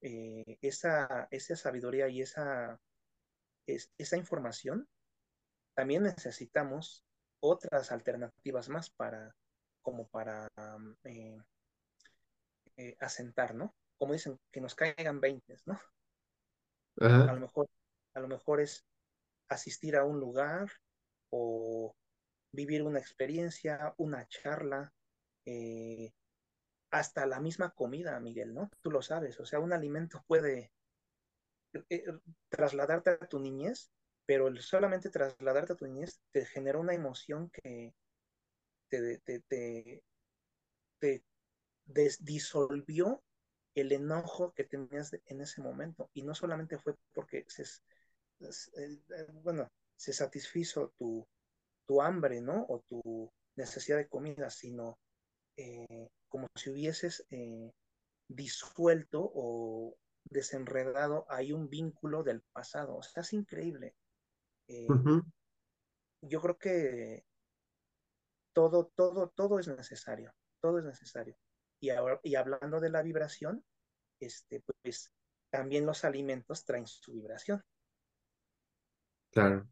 eh, 0.00 0.58
esa, 0.60 1.26
esa 1.30 1.56
sabiduría 1.56 2.08
y 2.08 2.22
esa, 2.22 2.78
esa 3.66 4.16
información, 4.16 4.88
también 5.74 6.04
necesitamos 6.04 7.04
otras 7.40 7.90
alternativas 7.90 8.68
más 8.68 8.90
para, 8.90 9.34
como 9.82 10.06
para 10.06 10.48
asentar, 13.00 13.54
¿no? 13.54 13.74
Como 13.98 14.12
dicen, 14.12 14.38
que 14.52 14.60
nos 14.60 14.74
caigan 14.74 15.20
20, 15.20 15.56
¿no? 15.66 15.80
A 16.98 17.32
lo 17.32 17.40
mejor, 17.40 17.68
a 18.14 18.20
lo 18.20 18.28
mejor 18.28 18.60
es 18.60 18.86
asistir 19.48 19.96
a 19.96 20.04
un 20.04 20.20
lugar 20.20 20.70
o 21.30 21.94
vivir 22.52 22.82
una 22.82 22.98
experiencia, 22.98 23.94
una 23.98 24.26
charla, 24.28 24.92
eh, 25.44 26.12
hasta 26.90 27.26
la 27.26 27.40
misma 27.40 27.70
comida, 27.70 28.18
Miguel, 28.20 28.54
¿no? 28.54 28.70
Tú 28.80 28.90
lo 28.90 29.02
sabes, 29.02 29.38
o 29.40 29.46
sea, 29.46 29.60
un 29.60 29.72
alimento 29.72 30.24
puede 30.26 30.72
eh, 31.90 32.04
trasladarte 32.48 33.10
a 33.10 33.18
tu 33.26 33.38
niñez, 33.38 33.90
pero 34.24 34.54
solamente 34.56 35.10
trasladarte 35.10 35.74
a 35.74 35.76
tu 35.76 35.86
niñez 35.86 36.20
te 36.32 36.46
genera 36.46 36.78
una 36.78 36.94
emoción 36.94 37.50
que 37.50 37.94
te, 38.88 39.18
te, 39.18 39.40
te, 39.40 40.02
te 40.98 41.22
disolvió 42.20 43.22
el 43.76 43.92
enojo 43.92 44.52
que 44.54 44.64
tenías 44.64 45.12
en 45.26 45.40
ese 45.42 45.60
momento. 45.60 46.10
Y 46.14 46.22
no 46.22 46.34
solamente 46.34 46.78
fue 46.78 46.96
porque 47.14 47.44
se, 47.46 47.62
eh, 48.42 49.26
bueno, 49.42 49.68
se 49.96 50.12
satisfizo 50.14 50.94
tu, 50.98 51.26
tu, 51.86 52.00
hambre, 52.00 52.40
¿no? 52.40 52.64
O 52.68 52.80
tu 52.88 53.30
necesidad 53.54 53.98
de 53.98 54.08
comida, 54.08 54.48
sino 54.48 54.98
eh, 55.56 56.08
como 56.28 56.48
si 56.56 56.70
hubieses 56.70 57.26
eh, 57.30 57.70
disuelto 58.28 59.30
o 59.34 59.94
desenredado 60.24 61.26
ahí 61.28 61.52
un 61.52 61.68
vínculo 61.68 62.22
del 62.22 62.40
pasado. 62.52 62.96
O 62.96 63.02
sea, 63.02 63.22
es 63.22 63.32
increíble. 63.34 63.94
Yo 66.22 66.40
creo 66.40 66.58
que 66.58 67.24
todo, 68.54 68.90
todo, 68.96 69.28
todo 69.28 69.58
es 69.58 69.68
necesario. 69.68 70.34
Todo 70.60 70.78
es 70.78 70.84
necesario. 70.86 71.36
Y, 71.80 71.90
ahora, 71.90 72.20
y 72.22 72.34
hablando 72.34 72.80
de 72.80 72.90
la 72.90 73.02
vibración, 73.02 73.64
este, 74.20 74.62
pues 74.82 75.12
también 75.50 75.86
los 75.86 76.04
alimentos 76.04 76.64
traen 76.64 76.86
su 76.86 77.12
vibración. 77.12 77.62
Claro, 79.30 79.68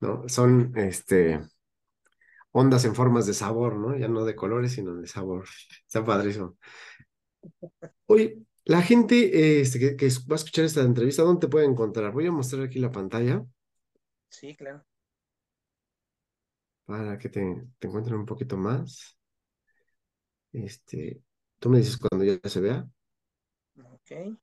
¿no? 0.00 0.28
Son 0.28 0.72
este 0.76 1.40
ondas 2.52 2.84
en 2.86 2.94
formas 2.94 3.26
de 3.26 3.34
sabor, 3.34 3.76
¿no? 3.76 3.96
Ya 3.96 4.08
no 4.08 4.24
de 4.24 4.34
colores, 4.34 4.72
sino 4.72 4.94
de 4.94 5.06
sabor. 5.06 5.46
Está 5.86 6.04
padrísimo. 6.04 6.56
Oye, 8.06 8.38
la 8.64 8.82
gente 8.82 9.60
este, 9.60 9.78
que, 9.78 9.96
que, 9.96 10.08
va 10.30 10.34
a 10.34 10.36
escuchar 10.36 10.64
esta 10.64 10.82
entrevista, 10.82 11.22
¿dónde 11.22 11.46
te 11.46 11.48
puede 11.48 11.66
encontrar? 11.66 12.12
Voy 12.12 12.26
a 12.26 12.32
mostrar 12.32 12.62
aquí 12.62 12.78
la 12.78 12.90
pantalla. 12.90 13.44
Sí, 14.30 14.56
claro. 14.56 14.84
Para 16.86 17.18
que 17.18 17.28
te, 17.28 17.68
te 17.78 17.88
encuentren 17.88 18.16
un 18.16 18.26
poquito 18.26 18.56
más. 18.56 19.18
Este, 20.52 21.22
tú 21.58 21.70
me 21.70 21.78
dices 21.78 21.96
cuando 21.96 22.24
ya 22.24 22.38
se 22.48 22.60
vea. 22.60 22.88
Ok. 23.92 24.38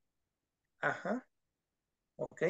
Ajá. 0.79 1.27
Ok. 2.15 2.43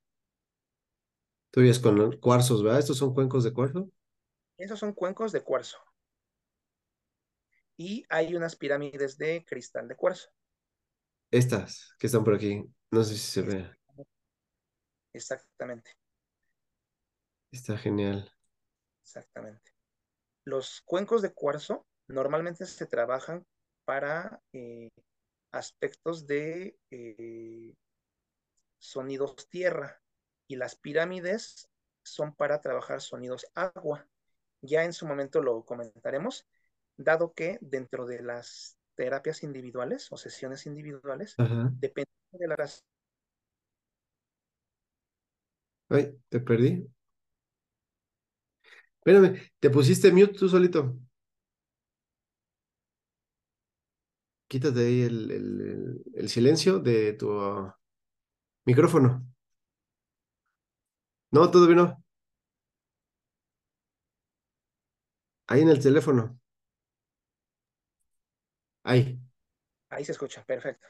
Todavía 1.53 1.73
es 1.73 1.81
con 1.81 2.17
cuarzos, 2.17 2.63
¿verdad? 2.63 2.81
¿Estos 2.81 2.97
son 2.97 3.13
cuencos 3.13 3.45
de 3.45 3.53
cuarzo? 3.53 3.91
Esos 4.57 4.79
son 4.79 4.95
cuencos 4.95 5.33
de 5.33 5.43
cuarzo. 5.43 5.77
Y 7.77 8.07
hay 8.09 8.35
unas 8.35 8.57
pirámides 8.57 9.19
de 9.19 9.45
cristal 9.45 9.87
de 9.87 9.95
cuarzo. 9.95 10.31
Estas 11.31 11.95
que 11.99 12.07
están 12.07 12.25
por 12.25 12.35
aquí. 12.35 12.65
No 12.91 13.05
sé 13.05 13.15
si 13.17 13.21
se 13.21 13.43
ve. 13.43 13.71
Exactamente. 15.13 15.93
Está 17.51 17.77
genial. 17.77 18.33
Exactamente. 19.03 19.73
Los 20.45 20.81
cuencos 20.87 21.21
de 21.21 21.35
cuarzo 21.35 21.87
normalmente 22.09 22.65
se 22.65 22.87
trabajan 22.87 23.45
para 23.85 24.41
eh, 24.55 24.89
aspectos 25.51 26.27
de 26.27 26.79
eh, 26.91 27.75
sonidos 28.79 29.49
tierra 29.51 30.03
y 30.53 30.57
las 30.57 30.77
pirámides 30.77 31.71
son 32.05 32.35
para 32.35 32.61
trabajar 32.61 33.01
sonidos 33.01 33.47
agua. 33.55 34.07
Ya 34.61 34.85
en 34.85 34.93
su 34.93 35.07
momento 35.07 35.41
lo 35.41 35.65
comentaremos, 35.65 36.47
dado 36.99 37.33
que 37.33 37.59
dentro 37.63 38.05
de 38.05 38.23
las 38.23 38.77
terapias 38.95 39.43
individuales 39.43 40.13
o 40.13 40.19
sesiones 40.19 40.67
individuales, 40.67 41.37
depende 41.81 42.11
de 42.33 42.47
la 42.47 42.69
Ay, 45.89 46.19
te 46.29 46.41
perdí. 46.41 46.87
Espérame, 48.99 49.41
¿te 49.59 49.71
pusiste 49.71 50.13
mute 50.13 50.35
tú 50.35 50.49
solito? 50.51 50.99
Quítate 54.49 54.81
ahí 54.81 55.03
el, 55.03 56.29
silencio 56.29 56.79
de 56.79 57.15
tu 57.15 57.31
micrófono. 58.67 59.27
No, 61.33 61.51
todavía 61.51 61.77
no. 61.77 62.05
Ahí 65.47 65.63
en 65.63 65.71
el 65.71 65.83
teléfono. 65.83 66.39
Ahí. 68.85 69.19
Ahí 69.89 70.05
se 70.05 70.13
escucha, 70.13 70.45
perfecto. 70.45 70.87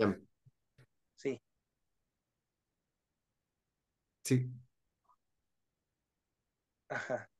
Sí. 1.14 1.40
Sí. 4.24 4.52
Ajá. 6.88 7.30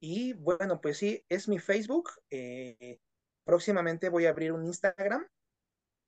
Y 0.00 0.32
bueno, 0.34 0.80
pues 0.80 0.98
sí, 0.98 1.24
es 1.28 1.48
mi 1.48 1.58
Facebook. 1.58 2.10
Eh, 2.30 3.00
próximamente 3.44 4.08
voy 4.08 4.26
a 4.26 4.30
abrir 4.30 4.52
un 4.52 4.64
Instagram 4.64 5.26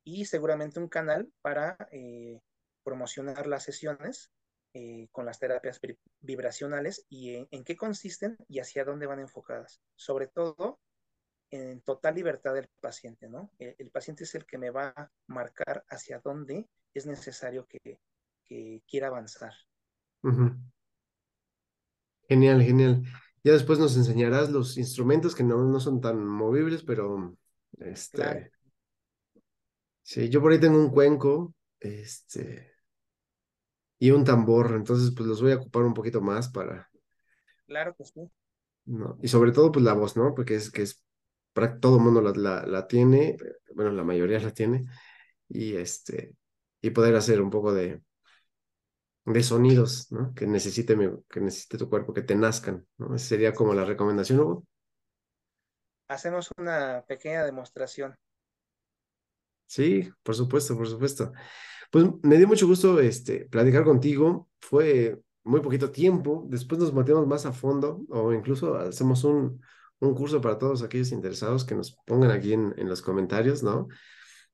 y 0.04 0.24
seguramente 0.24 0.80
un 0.80 0.88
canal 0.88 1.32
para 1.40 1.76
eh, 1.92 2.40
promocionar 2.82 3.46
las 3.46 3.62
sesiones 3.62 4.32
eh, 4.72 5.08
con 5.10 5.26
las 5.26 5.38
terapias 5.38 5.80
vibracionales 6.20 7.04
y 7.08 7.46
en, 7.50 7.64
qué 7.64 7.76
consisten 7.76 8.36
y 8.48 8.60
hacia 8.60 8.84
dónde 8.84 9.06
van 9.06 9.20
enfocadas. 9.20 9.80
Sobre 9.96 10.28
todo 10.28 10.78
en 11.50 11.80
total 11.80 12.14
libertad 12.14 12.54
del 12.54 12.68
paciente, 12.80 13.28
¿no? 13.28 13.50
El, 13.58 13.90
paciente 13.90 14.24
es 14.24 14.34
el 14.36 14.46
que 14.46 14.58
me 14.58 14.70
va 14.70 14.92
a 14.96 15.10
marcar 15.26 15.84
hacia 15.88 16.20
dónde 16.20 16.68
es 16.94 17.06
necesario 17.06 17.66
que, 17.66 17.98
quiera 18.86 19.08
avanzar. 19.08 19.52
Genial, 22.28 22.62
genial. 22.62 23.02
Ya 23.42 23.52
después 23.52 23.78
nos 23.78 23.96
enseñarás 23.96 24.50
los 24.50 24.76
instrumentos 24.76 25.34
que 25.34 25.44
no, 25.44 25.64
no 25.64 25.80
son 25.80 26.00
tan 26.00 26.24
movibles, 26.24 26.82
pero 26.82 27.36
este. 27.78 28.52
Sí, 30.02 30.28
yo 30.28 30.40
por 30.40 30.52
ahí 30.52 30.58
tengo 30.58 30.78
un 30.78 30.90
cuenco, 30.90 31.54
este, 31.78 32.72
y 34.00 34.10
un 34.10 34.24
tambor, 34.24 34.72
entonces 34.74 35.12
pues 35.14 35.28
los 35.28 35.40
voy 35.40 35.52
a 35.52 35.56
ocupar 35.56 35.84
un 35.84 35.94
poquito 35.94 36.20
más 36.20 36.48
para. 36.48 36.90
Claro 37.66 37.94
que 37.94 38.04
sí. 38.04 38.28
No, 38.86 39.18
y 39.22 39.28
sobre 39.28 39.52
todo 39.52 39.70
pues 39.70 39.84
la 39.84 39.92
voz, 39.92 40.16
¿no? 40.16 40.34
Porque 40.34 40.56
es 40.56 40.70
que 40.72 40.82
es 40.82 41.04
todo 41.80 41.98
el 41.98 42.02
mundo 42.02 42.22
la, 42.22 42.64
la, 42.66 42.86
tiene, 42.86 43.36
bueno, 43.74 43.92
la 43.92 44.02
mayoría 44.02 44.40
la 44.40 44.52
tiene, 44.52 44.86
y 45.48 45.76
este, 45.76 46.34
y 46.80 46.90
poder 46.90 47.14
hacer 47.14 47.42
un 47.42 47.50
poco 47.50 47.74
de, 47.74 48.02
de 49.26 49.42
sonidos, 49.42 50.10
¿no? 50.10 50.32
Que 50.34 50.46
necesite, 50.46 50.96
que 51.28 51.40
necesite 51.40 51.76
tu 51.78 51.88
cuerpo, 51.90 52.14
que 52.14 52.22
te 52.22 52.34
nazcan, 52.34 52.86
¿no? 52.96 53.14
Esa 53.14 53.26
sería 53.26 53.52
como 53.52 53.74
la 53.74 53.84
recomendación, 53.84 54.40
Hugo. 54.40 54.64
Hacemos 56.08 56.50
una 56.58 57.04
pequeña 57.06 57.44
demostración. 57.44 58.16
Sí, 59.66 60.10
por 60.22 60.34
supuesto, 60.34 60.76
por 60.76 60.88
supuesto. 60.88 61.32
Pues 61.90 62.06
me 62.22 62.36
dio 62.38 62.46
mucho 62.48 62.66
gusto 62.66 63.00
este, 63.00 63.46
platicar 63.46 63.84
contigo. 63.84 64.48
Fue 64.60 65.20
muy 65.44 65.60
poquito 65.60 65.90
tiempo. 65.90 66.46
Después 66.48 66.80
nos 66.80 66.94
metemos 66.94 67.26
más 67.26 67.46
a 67.46 67.52
fondo 67.52 68.02
o 68.08 68.32
incluso 68.32 68.76
hacemos 68.76 69.24
un, 69.24 69.60
un 69.98 70.14
curso 70.14 70.40
para 70.40 70.58
todos 70.58 70.82
aquellos 70.82 71.12
interesados 71.12 71.64
que 71.64 71.74
nos 71.74 71.92
pongan 72.06 72.30
aquí 72.30 72.52
en, 72.52 72.74
en 72.76 72.88
los 72.88 73.02
comentarios, 73.02 73.62
¿no? 73.62 73.88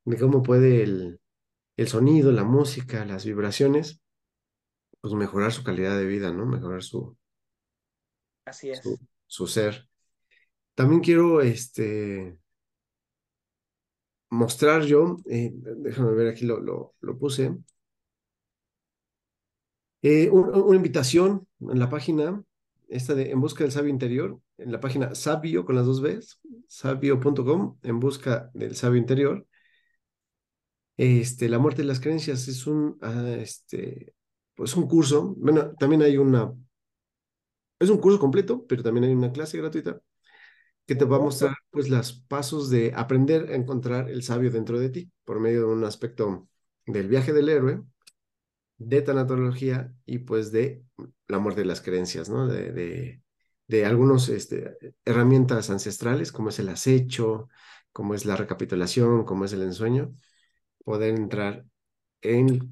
De 0.05 0.17
cómo 0.17 0.41
puede 0.41 0.83
el, 0.83 1.19
el 1.77 1.87
sonido, 1.87 2.31
la 2.31 2.43
música, 2.43 3.05
las 3.05 3.25
vibraciones 3.25 4.01
pues 5.01 5.13
mejorar 5.13 5.51
su 5.51 5.63
calidad 5.63 5.97
de 5.97 6.05
vida, 6.05 6.31
¿no? 6.31 6.45
Mejorar 6.45 6.83
su, 6.83 7.17
Así 8.45 8.69
es. 8.69 8.81
su, 9.25 9.47
ser. 9.47 9.87
También 10.75 11.01
quiero 11.01 11.41
este, 11.41 12.37
mostrar 14.29 14.83
yo, 14.83 15.17
eh, 15.29 15.51
déjame 15.53 16.13
ver 16.13 16.27
aquí 16.27 16.45
lo, 16.45 16.59
lo, 16.99 17.17
puse, 17.17 17.55
eh, 20.01 20.29
una 20.29 20.75
invitación 20.75 21.47
en 21.59 21.79
la 21.79 21.89
página, 21.89 22.43
esta 22.89 23.15
de 23.15 23.31
En 23.31 23.41
Busca 23.41 23.63
del 23.63 23.71
Sabio 23.73 23.89
Interior, 23.89 24.39
en 24.57 24.71
la 24.71 24.79
página 24.79 25.15
sabio 25.15 25.65
con 25.65 25.75
las 25.75 25.85
dos 25.85 26.01
Bs, 26.01 26.39
sabio.com, 26.67 27.77
en 27.83 27.99
busca 27.99 28.49
del 28.53 28.75
sabio 28.75 28.97
interior. 28.97 29.45
Este, 30.97 31.47
la 31.49 31.59
muerte 31.59 31.81
de 31.83 31.87
las 31.87 31.99
creencias 31.99 32.47
es 32.47 32.65
un, 32.67 32.97
ah, 33.01 33.35
este, 33.39 34.15
pues 34.55 34.75
un 34.75 34.87
curso, 34.87 35.35
bueno, 35.37 35.73
también 35.75 36.01
hay 36.01 36.17
una, 36.17 36.53
es 37.79 37.89
un 37.89 37.97
curso 37.97 38.19
completo, 38.19 38.65
pero 38.67 38.83
también 38.83 39.05
hay 39.05 39.13
una 39.13 39.31
clase 39.31 39.57
gratuita 39.57 40.01
que 40.87 40.95
te 40.95 41.05
va 41.05 41.17
a 41.17 41.19
mostrar 41.21 41.55
pues 41.71 41.89
los 41.89 42.13
pasos 42.13 42.69
de 42.71 42.93
aprender 42.95 43.51
a 43.51 43.55
encontrar 43.55 44.09
el 44.11 44.23
sabio 44.23 44.51
dentro 44.51 44.79
de 44.79 44.89
ti 44.89 45.11
por 45.25 45.39
medio 45.41 45.61
de 45.61 45.73
un 45.73 45.85
aspecto 45.85 46.49
del 46.87 47.09
viaje 47.09 47.33
del 47.33 47.49
héroe, 47.49 47.83
de 48.77 49.01
tanatología 49.01 49.93
y 50.05 50.19
pues 50.19 50.51
de 50.51 50.83
la 51.27 51.39
muerte 51.39 51.61
de 51.61 51.67
las 51.67 51.81
creencias, 51.81 52.29
¿no? 52.29 52.47
De, 52.47 52.71
de, 52.71 53.21
de 53.67 53.85
algunas 53.85 54.29
este, 54.29 54.77
herramientas 55.05 55.69
ancestrales 55.69 56.31
como 56.31 56.49
es 56.49 56.59
el 56.59 56.69
acecho, 56.69 57.49
como 57.91 58.13
es 58.13 58.25
la 58.25 58.35
recapitulación, 58.37 59.25
como 59.25 59.45
es 59.45 59.53
el 59.53 59.63
ensueño, 59.63 60.13
poder 60.85 61.15
entrar 61.15 61.65
en 62.21 62.69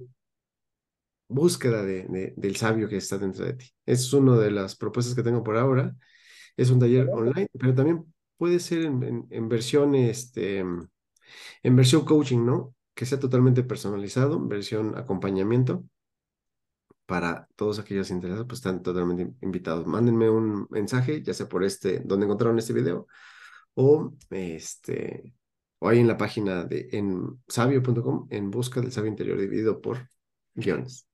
búsqueda 1.28 1.84
de, 1.84 2.34
del 2.38 2.56
sabio 2.56 2.88
que 2.90 2.98
está 2.98 3.18
dentro 3.18 3.46
de 3.46 3.54
ti. 3.54 3.66
Es 3.86 4.12
una 4.14 4.38
de 4.38 4.52
las 4.52 4.76
propuestas 4.76 5.16
que 5.16 5.24
tengo 5.24 5.44
por 5.44 5.58
ahora. 5.58 5.96
Es 6.58 6.70
un 6.70 6.80
taller 6.80 7.10
online, 7.12 7.48
pero 7.60 7.74
también 7.76 8.14
puede 8.38 8.60
ser 8.60 8.84
en, 8.86 9.28
en, 9.30 9.50
versión, 9.50 9.96
este, 9.96 10.60
en 10.60 11.76
versión 11.76 12.06
coaching, 12.06 12.46
¿no? 12.46 12.76
Que 12.94 13.06
sea 13.06 13.20
totalmente 13.20 13.64
personalizado, 13.64 14.40
versión 14.48 14.98
acompañamiento. 14.98 15.84
Para 17.06 17.48
todos 17.56 17.78
aquellos 17.78 18.10
interesados, 18.10 18.48
pues 18.48 18.60
están 18.60 18.82
totalmente 18.82 19.32
invitados. 19.42 19.86
Mándenme 19.86 20.28
un 20.30 20.66
mensaje, 20.72 21.22
ya 21.22 21.36
sea 21.36 21.48
por 21.48 21.64
este, 21.64 22.00
donde 22.00 22.26
encontraron 22.26 22.58
este 22.58 22.74
video, 22.74 23.08
o 23.76 24.14
este, 24.32 25.36
o 25.80 25.90
ahí 25.90 26.00
en 26.00 26.08
la 26.08 26.18
página 26.18 26.64
de 26.66 26.90
en 26.94 27.44
sabio.com 27.48 28.28
en 28.32 28.52
busca 28.52 28.82
del 28.82 28.92
sabio 28.92 29.12
interior 29.12 29.40
dividido 29.40 29.82
por 29.82 30.10
guiones. 30.56 31.08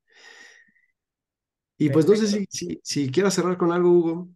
Y 1.77 1.89
pues 1.89 2.07
no 2.07 2.15
sé 2.15 2.27
si, 2.27 2.45
si, 2.49 2.79
si 2.83 3.11
quieras 3.11 3.33
cerrar 3.33 3.57
con 3.57 3.71
algo, 3.71 3.89
Hugo. 3.91 4.29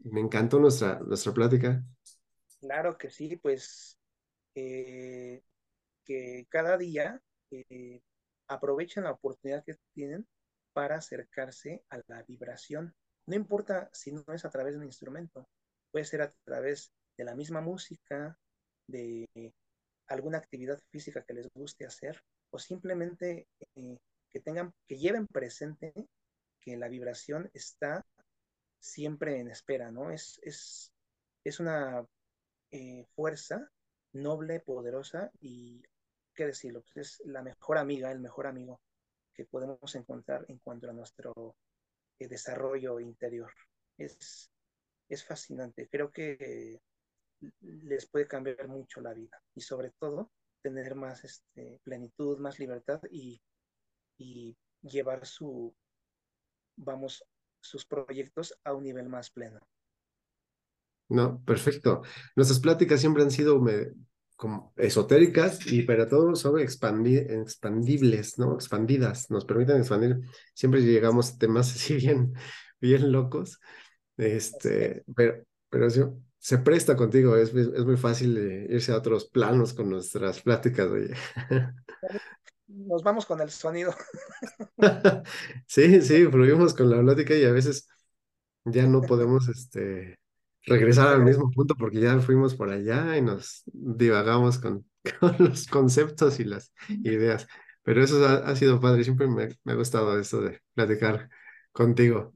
Me 0.00 0.20
encantó 0.20 0.58
nuestra, 0.58 0.98
nuestra 1.00 1.32
plática. 1.32 1.82
Claro 2.60 2.96
que 2.96 3.10
sí, 3.10 3.36
pues 3.36 3.98
eh, 4.54 5.42
que 6.04 6.46
cada 6.48 6.76
día 6.76 7.20
eh, 7.50 8.00
aprovechen 8.48 9.04
la 9.04 9.12
oportunidad 9.12 9.64
que 9.64 9.76
tienen 9.92 10.26
para 10.72 10.96
acercarse 10.96 11.84
a 11.90 12.00
la 12.06 12.22
vibración. 12.22 12.94
No 13.26 13.36
importa 13.36 13.90
si 13.92 14.12
no 14.12 14.24
es 14.28 14.44
a 14.44 14.50
través 14.50 14.74
de 14.74 14.78
un 14.78 14.86
instrumento, 14.86 15.48
puede 15.90 16.04
ser 16.04 16.22
a 16.22 16.32
través 16.44 16.92
de 17.16 17.24
la 17.24 17.34
misma 17.34 17.60
música, 17.60 18.38
de 18.86 19.52
alguna 20.08 20.38
actividad 20.38 20.80
física 20.90 21.22
que 21.22 21.34
les 21.34 21.48
guste 21.54 21.84
hacer 21.84 22.22
o 22.50 22.58
simplemente 22.58 23.46
eh, 23.76 23.98
que 24.30 24.40
tengan, 24.40 24.72
que 24.86 24.96
lleven 24.96 25.26
presente 25.26 25.92
que 26.60 26.76
la 26.76 26.88
vibración 26.88 27.50
está 27.52 28.04
siempre 28.78 29.40
en 29.40 29.48
espera, 29.48 29.90
¿no? 29.90 30.10
Es, 30.10 30.40
es, 30.42 30.92
es 31.44 31.60
una 31.60 32.06
eh, 32.70 33.04
fuerza 33.14 33.70
noble, 34.12 34.60
poderosa 34.60 35.30
y, 35.40 35.82
¿qué 36.34 36.46
decirlo? 36.46 36.82
Pues 36.82 36.96
es 37.20 37.26
la 37.26 37.42
mejor 37.42 37.78
amiga, 37.78 38.10
el 38.10 38.20
mejor 38.20 38.46
amigo 38.46 38.80
que 39.34 39.44
podemos 39.44 39.94
encontrar 39.94 40.44
en 40.48 40.58
cuanto 40.58 40.88
a 40.90 40.92
nuestro 40.92 41.56
eh, 42.18 42.28
desarrollo 42.28 43.00
interior. 43.00 43.52
Es, 43.96 44.50
es 45.08 45.24
fascinante. 45.24 45.88
Creo 45.88 46.10
que 46.10 46.80
les 47.60 48.06
puede 48.06 48.26
cambiar 48.26 48.68
mucho 48.68 49.00
la 49.00 49.14
vida 49.14 49.40
y 49.54 49.60
sobre 49.60 49.90
todo 49.90 50.32
tener 50.62 50.94
más 50.94 51.24
este, 51.24 51.80
plenitud, 51.84 52.38
más 52.38 52.58
libertad 52.58 53.00
y, 53.10 53.40
y 54.16 54.56
llevar 54.82 55.24
su, 55.26 55.74
vamos, 56.76 57.24
sus 57.68 57.86
proyectos 57.86 58.54
a 58.64 58.72
un 58.72 58.84
nivel 58.84 59.08
más 59.08 59.30
pleno. 59.30 59.60
No, 61.08 61.42
perfecto. 61.44 62.02
Nuestras 62.36 62.60
pláticas 62.60 63.00
siempre 63.00 63.22
han 63.22 63.30
sido 63.30 63.62
como 64.36 64.72
esotéricas 64.76 65.66
y 65.66 65.82
para 65.82 66.08
todo 66.08 66.34
son 66.36 66.60
expandibles, 66.60 68.38
¿no? 68.38 68.54
Expandidas, 68.54 69.30
nos 69.30 69.44
permiten 69.44 69.78
expandir. 69.78 70.20
Siempre 70.54 70.82
llegamos 70.82 71.32
a 71.32 71.38
temas 71.38 71.72
así 71.74 71.94
bien, 71.96 72.34
bien 72.80 73.10
locos. 73.10 73.58
Este, 74.16 75.04
pero, 75.14 75.44
pero 75.70 75.88
se 76.38 76.58
presta 76.58 76.96
contigo, 76.96 77.36
es, 77.36 77.54
es 77.54 77.84
muy 77.84 77.96
fácil 77.96 78.36
irse 78.68 78.92
a 78.92 78.96
otros 78.98 79.28
planos 79.28 79.74
con 79.74 79.90
nuestras 79.90 80.42
pláticas, 80.42 80.88
oye. 80.88 81.14
Nos 82.68 83.02
vamos 83.02 83.24
con 83.24 83.40
el 83.40 83.50
sonido. 83.50 83.94
sí, 85.66 86.02
sí, 86.02 86.26
fluimos 86.26 86.74
con 86.74 86.90
la 86.90 87.00
plática 87.00 87.34
y 87.34 87.44
a 87.44 87.52
veces 87.52 87.88
ya 88.64 88.86
no 88.86 89.00
podemos 89.00 89.48
este, 89.48 90.18
regresar 90.66 91.08
al 91.08 91.24
mismo 91.24 91.50
punto 91.50 91.74
porque 91.74 92.00
ya 92.00 92.20
fuimos 92.20 92.54
por 92.54 92.70
allá 92.70 93.16
y 93.16 93.22
nos 93.22 93.62
divagamos 93.66 94.58
con, 94.58 94.86
los 95.38 95.66
conceptos 95.66 96.40
y 96.40 96.44
las 96.44 96.72
ideas. 96.88 97.46
Pero 97.82 98.02
eso 98.04 98.24
ha, 98.26 98.54
sido 98.54 98.80
padre, 98.80 99.02
siempre 99.02 99.26
me, 99.28 99.48
me, 99.64 99.72
ha 99.72 99.76
gustado 99.76 100.18
esto 100.18 100.42
de 100.42 100.60
platicar 100.74 101.30
contigo. 101.72 102.34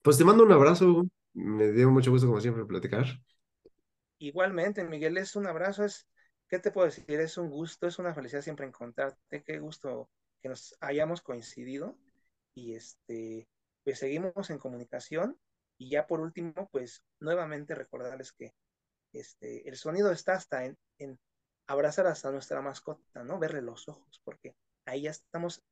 Pues 0.00 0.16
te 0.16 0.24
mando 0.24 0.42
un 0.42 0.52
abrazo, 0.52 1.04
me 1.34 1.70
dio 1.72 1.90
mucho 1.90 2.10
gusto 2.10 2.26
como 2.26 2.40
siempre 2.40 2.64
platicar. 2.64 3.06
Igualmente, 4.18 4.84
Miguel, 4.84 5.18
es 5.18 5.36
un 5.36 5.46
abrazo, 5.46 5.84
es, 5.84 6.06
¿qué 6.52 6.58
te 6.58 6.70
puedo 6.70 6.84
decir? 6.84 7.18
Es 7.18 7.38
un 7.38 7.48
gusto, 7.48 7.86
es 7.86 7.98
una 7.98 8.12
felicidad 8.12 8.42
siempre 8.42 8.66
encontrarte, 8.66 9.42
qué 9.42 9.58
gusto 9.58 10.10
que 10.42 10.50
nos 10.50 10.76
hayamos 10.80 11.22
coincidido 11.22 11.96
y 12.54 12.74
este, 12.74 13.48
pues 13.82 13.98
seguimos 13.98 14.50
en 14.50 14.58
comunicación 14.58 15.40
y 15.78 15.88
ya 15.88 16.06
por 16.06 16.20
último, 16.20 16.68
pues 16.70 17.02
nuevamente 17.20 17.74
recordarles 17.74 18.32
que 18.32 18.52
este, 19.14 19.66
el 19.66 19.76
sonido 19.78 20.12
está 20.12 20.34
hasta 20.34 20.66
en, 20.66 20.76
en 20.98 21.18
abrazar 21.68 22.06
hasta 22.06 22.30
nuestra 22.30 22.60
mascota, 22.60 23.24
¿no? 23.24 23.38
Verle 23.38 23.62
los 23.62 23.88
ojos, 23.88 24.20
porque 24.22 24.54
ahí 24.84 25.04
ya 25.04 25.10
estamos 25.10 25.62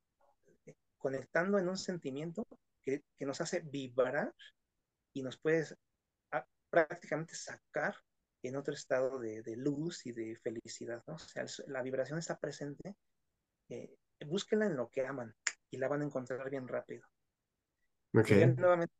eh, 0.65 0.77
conectando 0.97 1.59
en 1.59 1.69
un 1.69 1.77
sentimiento 1.77 2.47
que, 2.81 3.05
nos 3.19 3.43
hace 3.43 3.61
vibrar 3.61 4.35
y 5.13 5.23
nos 5.23 5.37
puede 5.37 5.67
prácticamente 6.71 7.35
sacar 7.35 7.97
en 8.43 8.57
otro 8.57 8.75
estado 8.75 9.19
de, 9.19 9.43
luz 9.57 10.07
y 10.07 10.13
de 10.13 10.37
felicidad, 10.37 11.03
¿no? 11.07 11.15
O 11.15 11.19
sea, 11.19 11.45
la 11.67 11.83
vibración 11.83 12.19
está 12.19 12.39
presente, 12.39 12.97
eh, 13.69 13.97
búsquenla 14.27 14.67
en 14.67 14.77
lo 14.77 14.89
que 14.89 15.07
aman 15.07 15.35
y 15.71 15.79
la 15.79 15.89
van 15.89 16.03
a 16.03 16.05
encontrar 16.05 16.49
bien 16.51 16.67
rápido. 16.67 17.07
Ok. 18.15 18.31
nuevamente, 18.57 18.95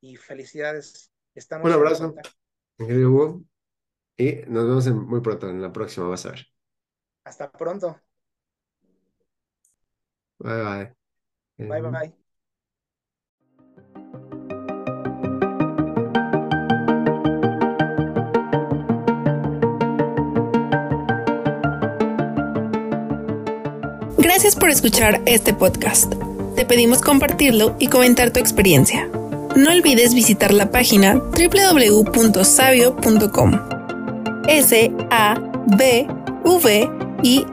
y 0.00 0.16
felicidades. 0.16 1.12
Estamos 1.34 1.66
Un 1.66 1.72
abrazo, 1.72 2.14
Hugo, 2.78 3.42
y 4.16 4.36
nos 4.48 4.64
vemos 4.64 4.86
muy 5.06 5.20
pronto 5.20 5.48
en 5.48 5.62
la 5.62 5.72
próxima, 5.72 6.08
vas 6.08 6.26
a 6.26 6.30
ver. 6.30 6.46
Hasta 7.24 7.50
pronto. 7.50 8.00
Bye 10.38 10.62
bye. 10.62 11.68
Bye 11.68 11.80
bye. 11.80 12.27
Gracias 24.38 24.54
por 24.54 24.70
escuchar 24.70 25.20
este 25.26 25.52
podcast. 25.52 26.14
Te 26.54 26.64
pedimos 26.64 27.00
compartirlo 27.00 27.74
y 27.80 27.88
comentar 27.88 28.30
tu 28.30 28.38
experiencia. 28.38 29.08
No 29.56 29.72
olvides 29.72 30.14
visitar 30.14 30.54
la 30.54 30.70
página 30.70 31.16
www.sabio.com. 31.16 32.12
S 34.46 34.92
A 35.10 35.34
B 35.76 36.06
V 36.44 36.88
I 37.24 37.46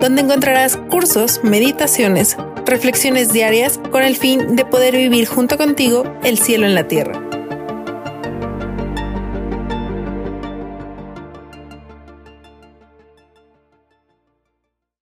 donde 0.00 0.22
encontrarás 0.22 0.76
cursos, 0.90 1.38
meditaciones, 1.44 2.36
reflexiones 2.66 3.32
diarias 3.32 3.78
con 3.92 4.02
el 4.02 4.16
fin 4.16 4.56
de 4.56 4.64
poder 4.64 4.96
vivir 4.96 5.28
junto 5.28 5.58
contigo 5.58 6.02
el 6.24 6.38
cielo 6.38 6.66
en 6.66 6.74
la 6.74 6.88
tierra. 6.88 7.31